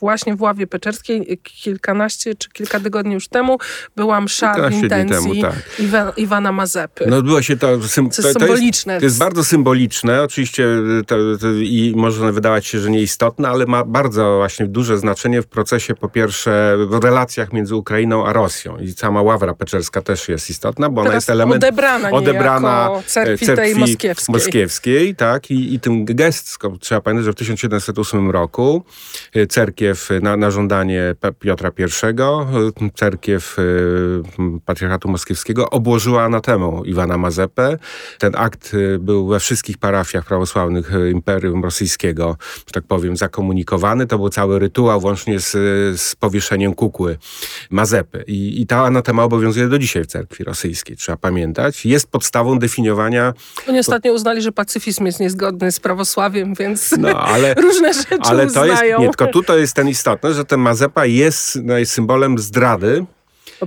właśnie 0.00 0.36
w 0.36 0.42
ławie 0.42 0.66
peczerskiej 0.66 1.38
kilkanaście 1.42 2.34
czy 2.34 2.48
kilka 2.50 2.80
tygodni 2.80 3.14
już 3.14 3.28
temu 3.28 3.58
była 3.96 4.20
msza 4.20 4.54
w 4.70 4.72
intencji 4.72 5.42
temu, 5.42 5.42
tak. 5.42 5.54
Iwa, 5.78 6.12
Iwana 6.16 6.52
Mazepy. 6.52 7.06
No 7.08 7.22
było 7.22 7.42
się 7.42 7.56
to, 7.56 7.82
sym, 7.82 8.10
to, 8.10 8.22
to, 8.22 8.32
symboliczne. 8.32 8.92
Jest, 8.92 9.00
to 9.00 9.06
jest 9.06 9.18
bardzo 9.18 9.44
symboliczne. 9.44 10.22
Oczywiście 10.22 10.66
to, 11.06 11.16
i 11.62 11.92
może 11.96 12.32
wydawać 12.32 12.66
się, 12.66 12.78
że 12.78 12.90
nieistotne, 12.90 13.48
ale 13.48 13.66
ma 13.66 13.84
bardzo 13.84 14.36
właśnie 14.36 14.66
duże 14.66 14.98
znaczenie 14.98 15.42
w 15.42 15.46
procesie 15.46 15.94
po 15.94 16.08
pierwsze 16.08 16.55
w 16.88 16.98
relacjach 17.02 17.52
między 17.52 17.76
Ukrainą 17.76 18.26
a 18.26 18.32
Rosją. 18.32 18.78
I 18.78 18.92
sama 18.92 19.22
ławra 19.22 19.54
peczerska 19.54 20.02
też 20.02 20.28
jest 20.28 20.50
istotna, 20.50 20.88
bo 20.88 21.02
Teraz 21.02 21.06
ona 21.06 21.14
jest 21.14 21.30
element 21.30 21.64
odebrana, 21.64 22.10
odebrana 22.10 22.90
cerkwi, 23.06 23.46
cerkwi 23.46 23.64
tej 23.64 23.74
moskiewskiej. 23.74 24.32
moskiewskiej. 24.32 25.14
tak, 25.14 25.50
i, 25.50 25.74
i 25.74 25.80
tym 25.80 26.04
gest, 26.04 26.58
trzeba 26.80 27.00
pamiętać, 27.00 27.24
że 27.24 27.32
w 27.32 27.34
1708 27.34 28.30
roku 28.30 28.84
e, 29.34 29.46
cerkiew 29.46 30.08
na, 30.22 30.36
na 30.36 30.50
żądanie 30.50 31.14
Piotra 31.40 31.70
I, 31.78 31.82
e, 31.82 32.90
cerkiew 32.94 33.56
e, 33.58 33.62
patriarchatu 34.64 35.08
moskiewskiego 35.08 35.70
obłożyła 35.70 36.24
anatemą 36.24 36.84
Iwana 36.84 37.18
Mazepę. 37.18 37.78
Ten 38.18 38.32
akt 38.36 38.72
był 38.98 39.26
we 39.28 39.40
wszystkich 39.40 39.78
parafiach 39.78 40.24
prawosławnych 40.24 40.92
Imperium 41.12 41.62
Rosyjskiego, 41.62 42.36
że 42.66 42.72
tak 42.72 42.84
powiem, 42.84 43.16
zakomunikowany. 43.16 44.06
To 44.06 44.18
był 44.18 44.28
cały 44.28 44.58
rytuał, 44.58 45.00
włącznie 45.00 45.40
z, 45.40 45.50
z 46.00 46.16
powieszeniem 46.46 46.74
kukły 46.74 47.18
Mazepy. 47.70 48.24
I, 48.26 48.60
I 48.60 48.66
ta 48.66 48.84
anatema 48.84 49.24
obowiązuje 49.24 49.68
do 49.68 49.78
dzisiaj 49.78 50.04
w 50.04 50.06
cerkwi 50.06 50.44
rosyjskiej, 50.44 50.96
trzeba 50.96 51.18
pamiętać. 51.18 51.86
Jest 51.86 52.06
podstawą 52.06 52.58
definiowania... 52.58 53.34
Oni 53.68 53.78
ostatnio 53.78 54.12
uznali, 54.12 54.42
że 54.42 54.52
pacyfizm 54.52 55.06
jest 55.06 55.20
niezgodny 55.20 55.72
z 55.72 55.80
prawosławiem, 55.80 56.54
więc 56.54 56.94
no, 56.98 57.20
ale, 57.20 57.54
różne 57.68 57.94
rzeczy 57.94 58.18
ale 58.20 58.42
to 58.42 58.46
uznają. 58.46 58.84
Jest, 58.84 59.00
nie, 59.00 59.08
tylko 59.08 59.26
tutaj 59.26 59.60
jest 59.60 59.74
ten 59.74 59.88
istotny, 59.88 60.34
że 60.34 60.44
ten 60.44 60.60
Mazepa 60.60 61.06
jest, 61.06 61.58
no, 61.62 61.78
jest 61.78 61.92
symbolem 61.92 62.38
zdrady, 62.38 63.06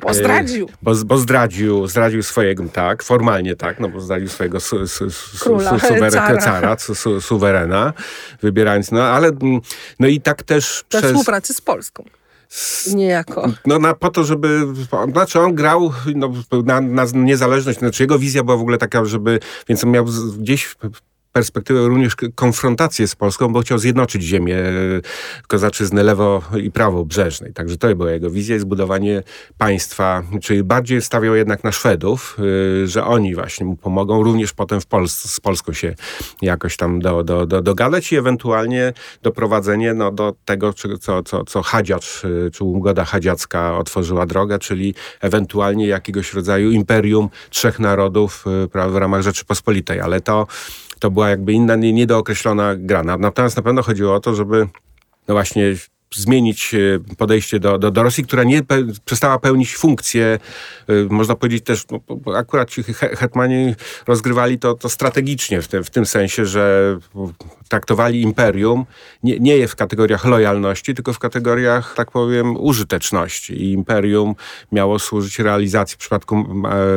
bo 0.02 0.14
zdradził. 0.14 0.70
Bo, 0.82 0.96
bo, 1.06 1.18
zdradził, 1.18 1.88
zdradził 1.88 2.24
swojego, 2.24 2.64
tak, 2.74 3.04
formalnie 3.04 3.56
tak, 3.56 3.80
no 3.80 3.90
bo 3.90 4.02
zdradził 4.02 4.28
swojego 4.30 4.60
su, 4.60 4.88
su, 4.88 5.10
su, 5.10 5.40
Króla, 5.40 5.80
suweren, 5.80 6.12
cara, 6.12 6.38
cara 6.38 6.78
su, 6.78 7.22
suwerena, 7.22 7.94
wybierając, 8.42 8.92
no 8.92 9.04
ale, 9.04 9.32
no 10.00 10.08
i 10.08 10.22
tak 10.22 10.44
też 10.44 10.84
We 10.92 11.00
przez... 11.00 11.12
współpracy 11.12 11.54
z 11.54 11.62
Polską. 11.62 12.04
Niejako. 12.96 13.52
No 13.66 13.80
na, 13.80 13.94
po 13.94 14.10
to, 14.10 14.24
żeby, 14.24 14.68
znaczy 15.12 15.40
on 15.40 15.56
grał 15.56 15.92
no, 16.16 16.32
na, 16.66 16.82
na 16.82 17.06
niezależność, 17.14 17.80
znaczy 17.80 18.04
jego 18.04 18.20
wizja 18.20 18.44
była 18.44 18.58
w 18.58 18.62
ogóle 18.62 18.78
taka, 18.78 19.06
żeby, 19.06 19.40
więc 19.68 19.84
on 19.84 19.92
miał 19.92 20.06
gdzieś 20.38 20.76
perspektywę 21.34 21.88
również 21.88 22.16
konfrontację 22.36 23.08
z 23.08 23.16
Polską, 23.16 23.54
bo 23.54 23.62
chciał 23.62 23.78
zjednoczyć 23.78 24.24
ziemię 24.24 24.56
e, 24.58 24.72
kozaczyzny 25.48 26.04
lewo 26.04 26.42
i 26.64 26.72
prawo 26.72 27.06
brzeżnej. 27.06 27.54
Także 27.54 27.78
to 27.78 27.96
była 27.96 28.12
jego 28.12 28.30
wizja 28.30 28.56
i 28.56 28.60
zbudowanie 28.60 29.24
państwa, 29.58 30.24
czyli 30.42 30.64
bardziej 30.64 31.02
stawiał 31.02 31.36
jednak 31.36 31.64
na 31.64 31.72
Szwedów, 31.72 32.38
e, 32.84 32.88
że 32.88 33.06
oni 33.06 33.36
właśnie 33.36 33.66
mu 33.66 33.76
pomogą, 33.76 34.24
również 34.24 34.54
potem 34.54 34.82
w 34.82 34.86
Polsce, 34.86 35.28
z 35.28 35.40
Polską 35.40 35.74
się 35.74 35.96
jakoś 36.42 36.78
tam 36.78 37.00
do, 37.00 37.24
do, 37.24 37.46
do, 37.46 37.62
dogadać 37.62 38.12
i 38.12 38.16
ewentualnie 38.16 38.94
doprowadzenie 39.24 39.94
no, 39.94 40.12
do 40.12 40.36
tego, 40.46 40.74
co, 40.74 41.24
co, 41.24 41.44
co 41.44 41.62
Hadziacz, 41.62 42.22
e, 42.26 42.52
czy 42.52 42.64
ugoda 42.64 43.06
hadziacka 43.06 43.78
otworzyła 43.78 44.26
drogę, 44.26 44.60
czyli 44.60 44.96
ewentualnie 45.22 45.88
jakiegoś 45.88 46.34
rodzaju 46.34 46.72
imperium 46.72 47.30
trzech 47.50 47.80
narodów 47.80 48.46
w 48.90 48.96
ramach 48.96 49.22
Rzeczypospolitej. 49.22 50.00
Ale 50.00 50.22
to 50.22 50.48
to 51.00 51.12
była 51.12 51.30
jakby 51.30 51.54
inna, 51.54 51.76
niedookreślona 51.76 52.76
gra. 52.76 53.04
Natomiast 53.04 53.58
na 53.58 53.64
pewno 53.64 53.84
chodziło 53.84 54.16
o 54.16 54.20
to, 54.20 54.36
żeby 54.36 54.68
no 55.28 55.34
właśnie 55.34 55.64
zmienić 56.16 56.74
e, 56.74 57.16
podejście 57.16 57.60
do, 57.60 57.78
do, 57.78 57.92
do 57.92 58.04
Rosji, 58.04 58.24
która 58.24 58.44
nie 58.44 58.64
pe 58.64 58.76
przestała 59.06 59.40
pełnić 59.40 59.78
funkcję, 59.78 60.40
e, 60.88 60.94
można 61.10 61.36
powiedzieć 61.36 61.64
też, 61.64 61.84
no, 61.92 62.00
akurat 62.36 62.70
ci 62.70 62.84
hetmani 62.94 63.76
rozgrywali 64.08 64.60
to, 64.60 64.74
to 64.74 64.90
strategicznie 64.90 65.62
w, 65.62 65.68
te, 65.68 65.84
w 65.84 65.90
tym 65.90 66.06
sensie, 66.06 66.46
że 66.46 66.98
traktowali 67.70 68.22
imperium 68.22 68.86
nie, 69.24 69.40
nie 69.40 69.68
w 69.68 69.76
kategoriach 69.76 70.26
lojalności, 70.26 70.96
tylko 70.96 71.14
w 71.14 71.20
kategoriach, 71.20 71.94
tak 71.96 72.12
powiem, 72.12 72.58
użyteczności. 72.58 73.54
I 73.54 73.72
imperium 73.72 74.36
miało 74.72 75.00
służyć 75.00 75.40
realizacji 75.40 75.96
w 75.96 76.00
przypadku 76.00 76.46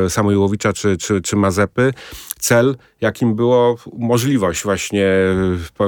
e, 0.05 0.09
Samojłowicza 0.09 0.73
czy, 0.73 0.97
czy, 0.97 1.21
czy 1.21 1.35
Mazepy 1.35 1.93
cel, 2.39 2.75
jakim 3.01 3.35
było 3.35 3.75
możliwość 3.97 4.63
właśnie 4.63 5.07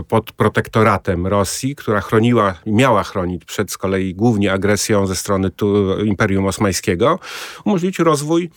pod 0.08 0.32
protektoratem 0.32 1.28
Rosji, 1.28 1.76
która 1.76 2.02
chroniła, 2.02 2.54
miała 2.66 3.04
przed 3.46 3.72
z 3.72 3.78
kolei 3.78 4.16
głównie 4.16 4.54
agresją 4.54 5.08
ze 5.08 5.16
strony 5.16 5.50
tu, 5.50 6.00
Imperium 6.00 6.46
Osmańskiego, 6.46 7.20
umożliwić 7.66 8.00
rozwój 8.00 8.50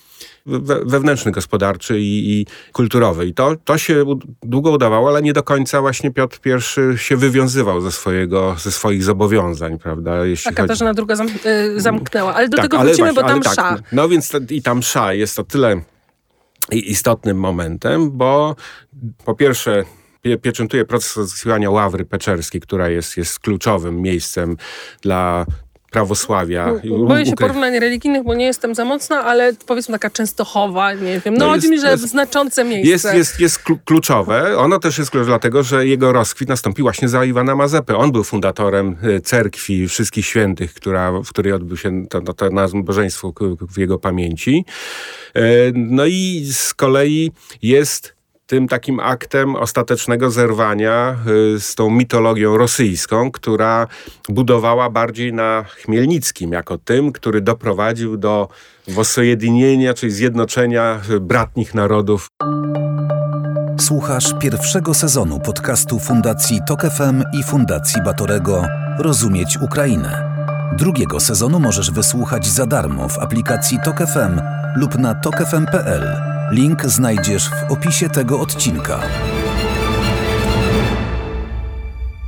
wewnętrzny, 0.86 1.32
gospodarczy 1.32 2.00
i, 2.00 2.40
i, 2.40 2.46
kulturowy. 2.72 3.26
I 3.26 3.34
to, 3.34 3.56
to 3.64 3.78
się 3.78 4.04
długo 4.42 4.70
udawało, 4.70 5.08
ale 5.08 5.22
nie 5.22 5.32
do 5.32 5.42
końca 5.42 5.80
właśnie 5.80 6.10
Piotr 6.10 6.40
I 6.44 6.98
się 6.98 7.16
wywiązywał 7.16 7.80
ze, 7.80 7.92
swojego, 7.92 8.56
ze 8.58 8.72
swoich 8.72 9.04
zobowiązań, 9.04 9.78
prawda? 9.78 10.26
Jeśli 10.26 10.50
A 10.50 10.54
Katarzyna 10.54 10.90
chodzi... 10.90 11.02
II 11.08 11.16
zam, 11.16 11.28
y, 11.76 11.80
zamknęła. 11.80 12.34
Ale 12.34 12.48
do 12.48 12.56
tak, 12.56 12.64
tego 12.64 12.78
wrócimy, 12.78 13.12
właśnie, 13.12 13.22
bo 13.22 13.28
tam 13.28 13.40
tak, 13.40 13.52
msza. 13.52 13.62
Tak, 13.62 13.82
no 13.92 14.08
więc 14.08 14.32
i 14.50 14.62
tam 14.62 14.78
msza 14.78 15.14
jest 15.14 15.38
o 15.38 15.44
tyle 15.44 15.80
istotnym 16.72 17.36
momentem, 17.36 18.10
bo 18.10 18.56
po 19.24 19.34
pierwsze 19.34 19.84
pieczętuje 20.42 20.84
proces 20.84 21.18
odzyskiwania 21.18 21.70
ławry 21.70 22.04
peczerskiej, 22.04 22.60
która 22.60 22.88
jest, 22.88 23.16
jest 23.16 23.38
kluczowym 23.38 24.02
miejscem 24.02 24.56
dla 25.02 25.46
prawosławia. 25.90 26.72
Boję 27.08 27.26
się 27.26 27.36
porównań 27.36 27.78
religijnych, 27.78 28.24
bo 28.24 28.34
nie 28.34 28.44
jestem 28.44 28.74
za 28.74 28.84
mocna, 28.84 29.24
ale 29.24 29.52
powiedzmy 29.66 29.92
taka 29.92 30.10
Częstochowa, 30.10 30.92
nie 30.92 31.20
wiem. 31.20 31.34
No, 31.34 31.46
no 31.46 31.52
chodzi 31.52 31.70
mi, 31.70 31.80
że 31.80 31.90
jest, 31.90 32.08
znaczące 32.08 32.64
miejsce. 32.64 32.90
Jest, 32.90 33.14
jest, 33.14 33.40
jest 33.40 33.58
kluczowe. 33.84 34.58
Ono 34.58 34.78
też 34.78 34.98
jest 34.98 35.10
kluczowe 35.10 35.30
dlatego, 35.30 35.62
że 35.62 35.86
jego 35.86 36.12
rozkwit 36.12 36.48
nastąpił 36.48 36.84
właśnie 36.84 37.08
za 37.08 37.24
Iwana 37.24 37.56
Mazepy. 37.56 37.96
On 37.96 38.12
był 38.12 38.24
fundatorem 38.24 38.96
e, 39.02 39.20
cerkwi 39.20 39.88
Wszystkich 39.88 40.26
Świętych, 40.26 40.74
która, 40.74 41.12
w 41.12 41.28
której 41.28 41.52
odbył 41.52 41.76
się 41.76 42.06
to, 42.06 42.20
to, 42.20 42.34
to 42.34 42.50
nabożeństwo 42.50 43.32
w 43.60 43.78
jego 43.78 43.98
pamięci. 43.98 44.64
E, 45.34 45.42
no 45.74 46.06
i 46.06 46.48
z 46.52 46.74
kolei 46.74 47.32
jest 47.62 48.17
tym 48.48 48.68
takim 48.68 49.00
aktem 49.00 49.56
ostatecznego 49.56 50.30
zerwania 50.30 51.16
y, 51.56 51.60
z 51.60 51.74
tą 51.74 51.90
mitologią 51.90 52.56
rosyjską, 52.56 53.30
która 53.30 53.86
budowała 54.28 54.90
bardziej 54.90 55.32
na 55.32 55.64
Chmielnickim, 55.64 56.52
jako 56.52 56.78
tym, 56.78 57.12
który 57.12 57.40
doprowadził 57.40 58.16
do 58.16 58.48
wosojedinienia, 58.88 59.94
czyli 59.94 60.12
zjednoczenia 60.12 61.00
bratnich 61.20 61.74
narodów. 61.74 62.28
Słuchasz 63.80 64.34
pierwszego 64.40 64.94
sezonu 64.94 65.40
podcastu 65.40 65.98
Fundacji 65.98 66.60
Tok 66.68 66.82
FM 66.82 67.22
i 67.40 67.42
Fundacji 67.42 68.02
Batorego 68.02 68.64
Rozumieć 68.98 69.58
Ukrainę. 69.62 70.38
Drugiego 70.78 71.20
sezonu 71.20 71.60
możesz 71.60 71.90
wysłuchać 71.90 72.46
za 72.46 72.66
darmo 72.66 73.08
w 73.08 73.18
aplikacji 73.18 73.78
Tok 73.84 73.96
FM 73.96 74.40
lub 74.76 74.98
na 74.98 75.14
tokefm.pl. 75.14 76.37
Link 76.50 76.84
znajdziesz 76.84 77.50
w 77.50 77.72
opisie 77.72 78.08
tego 78.08 78.40
odcinka. 78.40 79.00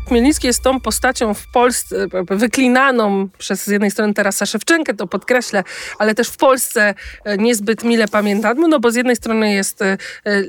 Chmielnicki 0.09 0.47
jest 0.47 0.63
tą 0.63 0.81
postacią 0.81 1.35
w 1.35 1.51
Polsce, 1.53 2.07
wyklinaną 2.31 3.29
przez 3.39 3.65
z 3.65 3.67
jednej 3.67 3.91
strony 3.91 4.15
Tarasa 4.15 4.47
Szewczenkę, 4.47 4.95
to 4.95 5.07
podkreślę, 5.07 5.65
ale 5.99 6.15
też 6.15 6.29
w 6.29 6.37
Polsce 6.37 6.95
e, 7.25 7.39
niezbyt 7.39 7.85
mile 7.85 8.09
pamiętamy, 8.09 8.69
no 8.69 8.81
bo 8.81 8.91
z 8.91 8.95
jednej 8.95 9.17
strony 9.17 9.53
jest 9.53 9.83
e, 9.83 9.99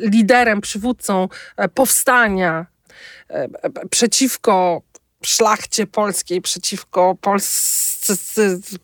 liderem, 0.02 0.62
przywódcą 0.62 1.28
e, 1.58 1.70
powstania 1.70 2.66
przeciwko 3.90 4.82
szlachcie 5.24 5.88
polskiej 5.88 6.42
przeciwko 6.42 7.16
Polsce 7.22 8.01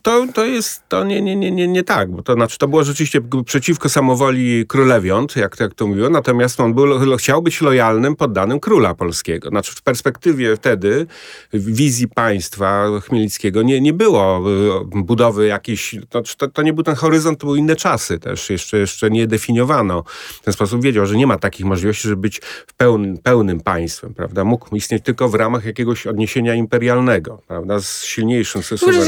to, 0.01 0.27
to 0.33 0.45
jest, 0.45 0.81
to 0.89 1.03
nie, 1.03 1.21
nie, 1.21 1.35
nie, 1.35 1.51
nie, 1.51 1.67
nie 1.67 1.83
tak, 1.83 2.11
bo 2.11 2.23
to 2.23 2.33
znaczy 2.33 2.57
to 2.57 2.67
było 2.67 2.83
rzeczywiście 2.83 3.21
przeciwko 3.45 3.89
samowoli 3.89 4.65
królewiąt, 4.67 5.35
jak, 5.35 5.59
jak 5.59 5.73
to 5.73 5.87
mówiło, 5.87 6.09
natomiast 6.09 6.59
on 6.59 6.73
był, 6.73 7.17
chciał 7.17 7.41
być 7.41 7.61
lojalnym 7.61 8.15
poddanym 8.15 8.59
króla 8.59 8.95
polskiego. 8.95 9.49
Znaczy 9.49 9.75
w 9.75 9.81
perspektywie 9.81 10.55
wtedy 10.55 11.07
wizji 11.53 12.07
państwa 12.07 12.87
Chmielnickiego 13.01 13.61
nie, 13.61 13.81
nie 13.81 13.93
było 13.93 14.43
y, 14.95 15.03
budowy 15.03 15.47
jakiejś, 15.47 15.95
znaczy 16.11 16.37
to, 16.37 16.47
to 16.47 16.61
nie 16.61 16.73
był 16.73 16.83
ten 16.83 16.95
horyzont, 16.95 17.39
to 17.39 17.47
były 17.47 17.57
inne 17.57 17.75
czasy 17.75 18.19
też, 18.19 18.49
jeszcze, 18.49 18.77
jeszcze 18.77 19.09
nie 19.09 19.27
definiowano. 19.27 20.03
W 20.07 20.41
ten 20.43 20.53
sposób 20.53 20.83
wiedział, 20.83 21.05
że 21.05 21.15
nie 21.15 21.27
ma 21.27 21.37
takich 21.37 21.65
możliwości, 21.65 22.07
żeby 22.07 22.21
być 22.21 22.41
pełnym, 22.77 23.17
pełnym 23.17 23.59
państwem, 23.59 24.13
prawda? 24.13 24.43
Mógł 24.43 24.75
istnieć 24.75 25.03
tylko 25.03 25.29
w 25.29 25.35
ramach 25.35 25.65
jakiegoś 25.65 26.07
odniesienia 26.07 26.55
imperialnego, 26.55 27.41
prawda? 27.47 27.79
Z 27.79 28.03
silniejszym 28.03 28.63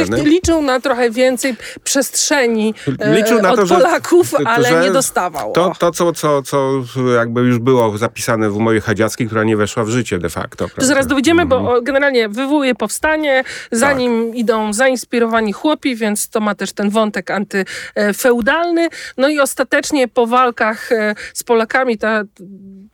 suwerenem 0.06 0.32
liczył 0.34 0.62
na 0.62 0.80
trochę 0.80 1.10
więcej 1.10 1.56
przestrzeni 1.84 2.74
e, 3.00 3.16
liczył 3.16 3.42
na 3.42 3.52
od 3.52 3.60
to, 3.60 3.76
Polaków, 3.76 4.34
że, 4.40 4.48
ale 4.48 4.70
że 4.70 4.82
nie 4.82 4.92
dostawał. 4.92 5.52
To, 5.52 5.74
to 5.80 5.92
co, 5.92 6.14
co, 6.14 6.42
co 6.42 6.84
jakby 7.16 7.42
już 7.42 7.60
było 7.60 7.98
zapisane 7.98 8.50
w 8.50 8.58
umowie 8.58 8.82
chadziackiej, 8.82 9.28
która 9.28 9.44
nie 9.44 9.58
weszła 9.58 9.84
w 9.84 9.90
życie 9.90 10.20
de 10.20 10.30
facto. 10.30 10.68
To 10.76 10.86
zaraz 10.86 11.08
dowiedziemy, 11.08 11.42
mhm. 11.42 11.64
bo 11.64 11.82
generalnie 11.82 12.30
wywołuje 12.30 12.76
powstanie, 12.76 13.44
zanim 13.72 14.28
tak. 14.28 14.38
idą 14.38 14.74
zainspirowani 14.74 15.54
chłopi, 15.54 15.96
więc 15.96 16.30
to 16.30 16.40
ma 16.40 16.56
też 16.56 16.74
ten 16.74 16.90
wątek 16.90 17.32
antyfeudalny. 17.32 18.88
No 19.18 19.30
i 19.30 19.40
ostatecznie 19.40 20.08
po 20.08 20.28
walkach 20.28 20.92
e, 20.92 21.16
z 21.34 21.44
Polakami 21.44 21.98
ta 21.98 22.24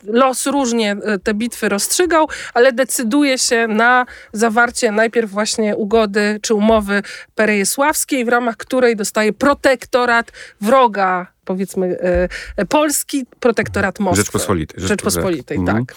los 0.04 0.46
różnie 0.46 0.92
e, 1.04 1.20
te 1.20 1.34
bitwy 1.34 1.70
rozstrzygał, 1.70 2.28
ale 2.54 2.74
decyduje 2.74 3.38
się 3.38 3.68
na 3.68 4.06
zawarcie 4.34 4.92
najpierw 4.92 5.32
właśnie 5.32 5.76
ugody 5.76 6.40
czy 6.42 6.54
umowy 6.54 6.95
Perejesławskiej, 7.36 8.26
w 8.26 8.30
ramach 8.30 8.58
której 8.58 8.96
dostaje 8.96 9.34
protektorat 9.34 10.32
wroga 10.62 11.35
powiedzmy 11.46 11.98
e, 12.00 12.30
e, 12.58 12.66
Polski, 12.66 13.26
protektorat 13.40 14.00
Moskwy. 14.00 14.22
Rzeczpospolitej. 14.22 14.88
Rzeczpospolitej, 14.88 15.58
mhm. 15.58 15.86
tak. 15.86 15.96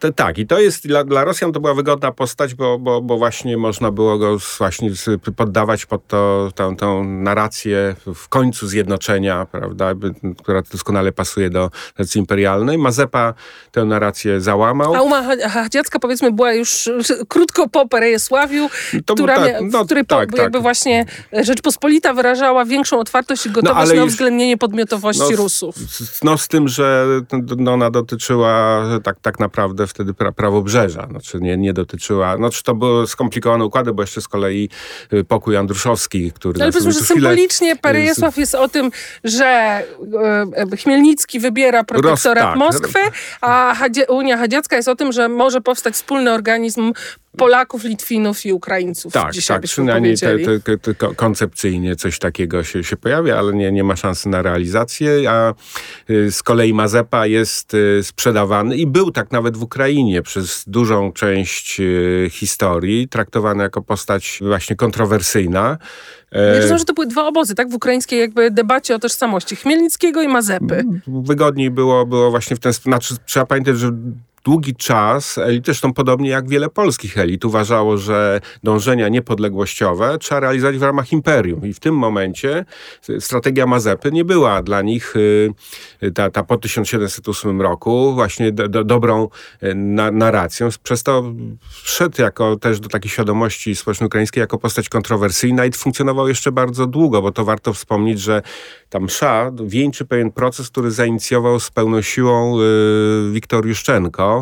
To, 0.00 0.12
tak, 0.12 0.38
i 0.38 0.46
to 0.46 0.60
jest 0.60 0.86
dla, 0.86 1.04
dla 1.04 1.24
Rosjan 1.24 1.52
to 1.52 1.60
była 1.60 1.74
wygodna 1.74 2.12
postać, 2.12 2.54
bo, 2.54 2.78
bo, 2.78 3.02
bo 3.02 3.18
właśnie 3.18 3.56
można 3.56 3.90
było 3.90 4.18
go 4.18 4.36
właśnie 4.58 4.90
poddawać 5.36 5.86
pod 5.86 6.06
to, 6.06 6.52
tą, 6.54 6.76
tą 6.76 7.04
narrację 7.04 7.94
w 8.14 8.28
końcu 8.28 8.68
zjednoczenia, 8.68 9.46
prawda, 9.52 9.94
która 10.38 10.62
doskonale 10.62 11.12
pasuje 11.12 11.50
do 11.50 11.70
narracji 11.98 12.18
imperialnej. 12.18 12.78
Mazepa 12.78 13.34
tę 13.72 13.84
narrację 13.84 14.40
załamał. 14.40 14.94
A 14.94 15.02
Uma 15.02 15.22
Hadziacka 15.48 15.98
powiedzmy 15.98 16.32
była 16.32 16.52
już 16.52 16.90
krótko 17.28 17.68
po 17.68 17.88
Perejesławiu, 17.88 18.70
to, 19.06 19.14
która, 19.14 19.36
tak, 19.36 19.54
no, 19.70 19.82
w 19.82 19.86
której 19.86 20.06
tak, 20.06 20.28
po, 20.28 20.36
tak. 20.36 20.42
jakby 20.42 20.60
właśnie 20.60 21.06
Rzeczpospolita 21.32 22.14
wyrażała 22.14 22.64
większą 22.64 22.98
otwartość 22.98 23.46
i 23.46 23.50
gotowość 23.50 23.90
no, 23.90 23.96
na 23.96 24.04
uwzględnienie 24.04 24.56
podmiotu 24.58 24.89
no, 25.18 25.36
Rusów. 25.36 25.74
No 26.22 26.38
z 26.38 26.48
tym, 26.48 26.68
że 26.68 27.06
no, 27.56 27.72
ona 27.72 27.90
dotyczyła 27.90 28.84
tak, 29.02 29.20
tak 29.20 29.40
naprawdę 29.40 29.86
wtedy 29.86 30.14
pra, 30.14 30.32
prawobrzeża. 30.32 31.06
Znaczy 31.10 31.38
nie, 31.40 31.56
nie 31.56 31.72
dotyczyła, 31.72 32.36
znaczy 32.36 32.62
to 32.62 32.74
były 32.74 33.06
skomplikowane 33.06 33.64
układy, 33.64 33.92
bo 33.92 34.02
jeszcze 34.02 34.20
z 34.20 34.28
kolei 34.28 34.68
y, 35.12 35.24
pokój 35.24 35.56
Andruszowski, 35.56 36.32
który... 36.32 36.58
No, 36.58 36.64
ale 36.64 36.72
powiedzmy, 36.72 36.92
że 36.92 37.00
symbolicznie 37.00 37.76
Perejesław 37.76 38.36
jest 38.36 38.54
o 38.54 38.68
tym, 38.68 38.90
że 39.24 39.46
e, 40.72 40.76
Chmielnicki 40.76 41.40
wybiera 41.40 41.84
protektorat 41.84 42.44
Ros, 42.44 42.50
tak. 42.50 42.56
Moskwy, 42.56 42.98
a 43.40 43.76
Unia 44.08 44.36
Hadziacka 44.36 44.76
jest 44.76 44.88
o 44.88 44.96
tym, 44.96 45.12
że 45.12 45.28
może 45.28 45.60
powstać 45.60 45.94
wspólny 45.94 46.32
organizm 46.32 46.92
Polaków, 47.36 47.84
Litwinów 47.84 48.46
i 48.46 48.52
Ukraińców. 48.52 49.12
Tak, 49.12 49.32
tak 49.48 49.62
przynajmniej 49.62 50.18
te, 50.18 50.38
te, 50.60 50.78
te, 50.78 51.14
koncepcyjnie 51.14 51.96
coś 51.96 52.18
takiego 52.18 52.64
się, 52.64 52.84
się 52.84 52.96
pojawia, 52.96 53.38
ale 53.38 53.52
nie, 53.52 53.72
nie 53.72 53.84
ma 53.84 53.96
szansy 53.96 54.28
na 54.28 54.42
realizację, 54.42 55.30
a 55.30 55.54
y, 56.10 56.32
z 56.32 56.42
kolei 56.42 56.74
Mazepa 56.74 57.26
jest 57.26 57.74
y, 57.74 58.00
sprzedawany 58.02 58.76
i 58.76 58.86
był 58.86 59.10
tak 59.10 59.32
nawet 59.32 59.56
w 59.56 59.62
Ukrainie 59.62 60.22
przez 60.22 60.64
dużą 60.66 61.12
część 61.12 61.80
y, 61.80 62.28
historii, 62.30 63.08
traktowany 63.08 63.62
jako 63.62 63.82
postać 63.82 64.38
właśnie 64.42 64.76
kontrowersyjna. 64.76 65.78
Ja 66.32 66.56
rozumiem, 66.56 66.78
że 66.78 66.84
to 66.84 66.94
były 66.94 67.06
dwa 67.06 67.26
obozy, 67.26 67.54
tak? 67.54 67.70
W 67.70 67.74
ukraińskiej 67.74 68.20
jakby 68.20 68.50
debacie 68.50 68.94
o 68.94 68.98
tożsamości 68.98 69.56
Chmielnickiego 69.56 70.22
i 70.22 70.28
Mazepy. 70.28 70.84
Wygodniej 71.06 71.70
było, 71.70 72.06
było 72.06 72.30
właśnie 72.30 72.56
w 72.56 72.60
ten 72.60 72.72
sposób. 72.72 72.92
Znaczy, 72.92 73.14
trzeba 73.26 73.46
pamiętać, 73.46 73.78
że 73.78 73.92
długi 74.50 74.74
czas 74.74 75.38
elit, 75.38 75.64
zresztą 75.64 75.92
podobnie 75.92 76.30
jak 76.30 76.48
wiele 76.48 76.68
polskich 76.68 77.18
elit, 77.18 77.44
uważało, 77.44 77.96
że 77.96 78.40
dążenia 78.62 79.08
niepodległościowe 79.08 80.18
trzeba 80.18 80.40
realizować 80.40 80.78
w 80.78 80.82
ramach 80.82 81.12
imperium. 81.12 81.66
I 81.66 81.72
w 81.72 81.80
tym 81.80 81.94
momencie 81.94 82.64
strategia 83.20 83.66
Mazepy 83.66 84.12
nie 84.12 84.24
była 84.24 84.62
dla 84.62 84.82
nich 84.82 85.16
y, 85.16 85.52
ta, 86.14 86.30
ta 86.30 86.42
po 86.42 86.56
1708 86.56 87.60
roku 87.60 88.14
właśnie 88.14 88.52
do, 88.52 88.68
do, 88.68 88.84
dobrą 88.84 89.28
y, 89.62 89.74
na, 89.74 90.10
narracją. 90.10 90.68
Przez 90.82 91.02
to 91.02 91.34
wszedł 91.82 92.22
jako 92.22 92.56
też 92.56 92.80
do 92.80 92.88
takiej 92.88 93.10
świadomości 93.10 93.74
społeczno-ukraińskiej 93.74 94.40
jako 94.40 94.58
postać 94.58 94.88
kontrowersyjna 94.88 95.66
i 95.66 95.72
funkcjonował 95.72 96.28
jeszcze 96.28 96.52
bardzo 96.52 96.86
długo, 96.86 97.22
bo 97.22 97.32
to 97.32 97.44
warto 97.44 97.72
wspomnieć, 97.72 98.20
że 98.20 98.42
tam 98.88 99.04
msza 99.04 99.50
wieńczy 99.64 100.04
pewien 100.04 100.32
proces, 100.32 100.70
który 100.70 100.90
zainicjował 100.90 101.60
z 101.60 101.70
pełną 101.70 102.02
siłą 102.02 102.60
y, 102.60 103.32
Wiktor 103.32 103.66
Juszczenko 103.66 104.39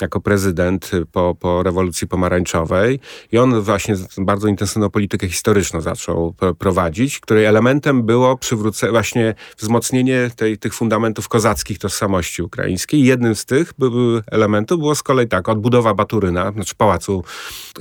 jako 0.00 0.20
prezydent 0.20 0.90
po, 1.12 1.36
po 1.40 1.62
rewolucji 1.62 2.08
pomarańczowej 2.08 3.00
i 3.32 3.38
on 3.38 3.60
właśnie 3.60 3.94
bardzo 4.18 4.48
intensywną 4.48 4.90
politykę 4.90 5.28
historyczną 5.28 5.80
zaczął 5.80 6.34
prowadzić, 6.58 7.20
której 7.20 7.44
elementem 7.44 8.02
było 8.02 8.36
przywrócenie, 8.36 8.92
właśnie 8.92 9.34
wzmocnienie 9.58 10.30
tej, 10.36 10.58
tych 10.58 10.74
fundamentów 10.74 11.28
kozackich 11.28 11.78
tożsamości 11.78 12.42
ukraińskiej. 12.42 13.04
Jednym 13.04 13.34
z 13.34 13.44
tych 13.44 13.72
elementów 14.26 14.78
było 14.78 14.94
z 14.94 15.02
kolei 15.02 15.28
tak, 15.28 15.48
odbudowa 15.48 15.94
Baturyna, 15.94 16.52
znaczy 16.52 16.74
Pałacu 16.74 17.24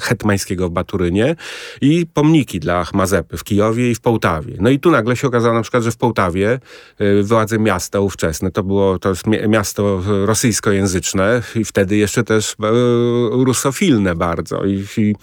Hetmańskiego 0.02 0.70
w 0.70 0.72
Baturynie 0.72 1.36
i 1.82 2.06
pomniki 2.14 2.60
dla 2.60 2.86
Mazepy 2.94 3.38
w 3.38 3.44
Kijowie 3.44 3.92
i 3.92 3.96
w 3.96 4.02
Połtawie. 4.02 4.56
No 4.60 4.70
i 4.70 4.80
tu 4.80 4.92
nagle 4.92 5.16
się 5.16 5.28
okazało 5.28 5.54
na 5.54 5.62
przykład, 5.62 5.84
że 5.84 5.92
w 5.92 5.98
Połtawie 5.98 6.60
y, 7.02 7.24
władze 7.24 7.60
miasta 7.60 8.00
ówczesne, 8.00 8.52
to 8.52 8.64
było 8.64 9.00
to 9.00 9.10
jest 9.10 9.28
miasto 9.28 10.02
rosyjskojęzyczne 10.26 11.42
i 11.56 11.66
wtedy 11.66 11.98
jeszcze 11.98 12.24
też 12.24 12.52
y, 12.52 12.56
rusofilne 13.32 14.16
bardzo. 14.16 14.66
I, 14.66 14.86
i, 14.98 15.16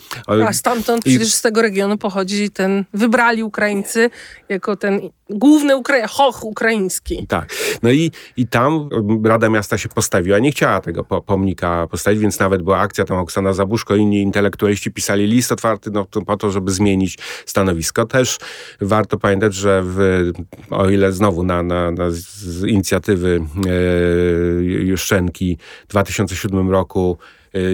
A 0.47 0.53
stamtąd 0.53 1.07
i, 1.07 1.11
przecież 1.11 1.35
z 1.35 1.43
tego 1.43 1.63
regionu 1.63 1.99
pochodzi 1.99 2.51
ten, 2.51 2.85
wybrali 2.95 3.43
Ukraińcy 3.43 4.11
jako 4.49 4.77
ten 4.77 5.01
główny 5.31 5.77
Ukra 5.77 6.09
hoch 6.09 6.45
ukraiński. 6.45 7.27
Tak. 7.27 7.49
No 7.83 7.91
i, 7.91 8.11
i 8.37 8.47
tam 8.47 8.89
Rada 9.25 9.49
Miasta 9.49 9.79
się 9.79 9.89
postawiła, 9.89 10.39
nie 10.39 10.51
chciała 10.51 10.81
tego 10.81 11.05
pomnika 11.05 11.87
postawić, 11.91 12.21
więc 12.21 12.41
nawet 12.41 12.63
była 12.63 12.79
akcja, 12.79 13.05
tam 13.05 13.17
Oksana 13.17 13.53
Zabuszko, 13.53 13.97
inni 13.97 14.23
intelektualiści 14.23 14.91
pisali 14.91 15.27
list 15.27 15.53
otwarty 15.53 15.91
no, 15.91 16.07
po 16.27 16.37
to, 16.37 16.51
żeby 16.51 16.71
zmienić 16.71 17.19
stanowisko. 17.47 18.07
Też 18.07 18.39
warto 18.81 19.19
pamiętać, 19.19 19.55
że 19.55 19.83
w, 19.85 19.99
o 20.71 20.91
ile 20.91 21.13
znowu 21.13 21.43
na, 21.43 21.63
na, 21.63 21.91
na 21.91 22.11
z 22.11 22.65
inicjatywy 22.65 23.41
e, 23.67 23.71
Juszczenki 24.63 25.59
w 25.85 25.91
2007 25.91 26.71
roku 26.71 27.19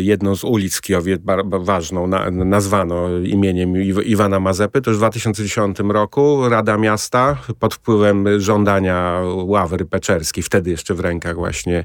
jedną 0.00 0.36
z 0.36 0.44
ulic 0.44 0.76
w 0.76 0.80
Kijowie, 0.80 1.18
ważną, 1.50 2.06
na, 2.06 2.30
nazwano 2.30 3.18
imieniem 3.18 3.82
Iwana 4.04 4.40
Mazepy. 4.40 4.80
To 4.80 4.90
już 4.90 4.96
w 4.96 5.00
2010 5.00 5.78
roku 5.88 6.48
Rada 6.48 6.76
Miasta 6.78 7.36
pod 7.58 7.74
wpływem 7.74 8.40
żądania 8.40 9.20
Ławry 9.34 9.84
Peczerskiej, 9.84 10.42
wtedy 10.42 10.70
jeszcze 10.70 10.94
w 10.94 11.00
rękach 11.00 11.36
właśnie 11.36 11.84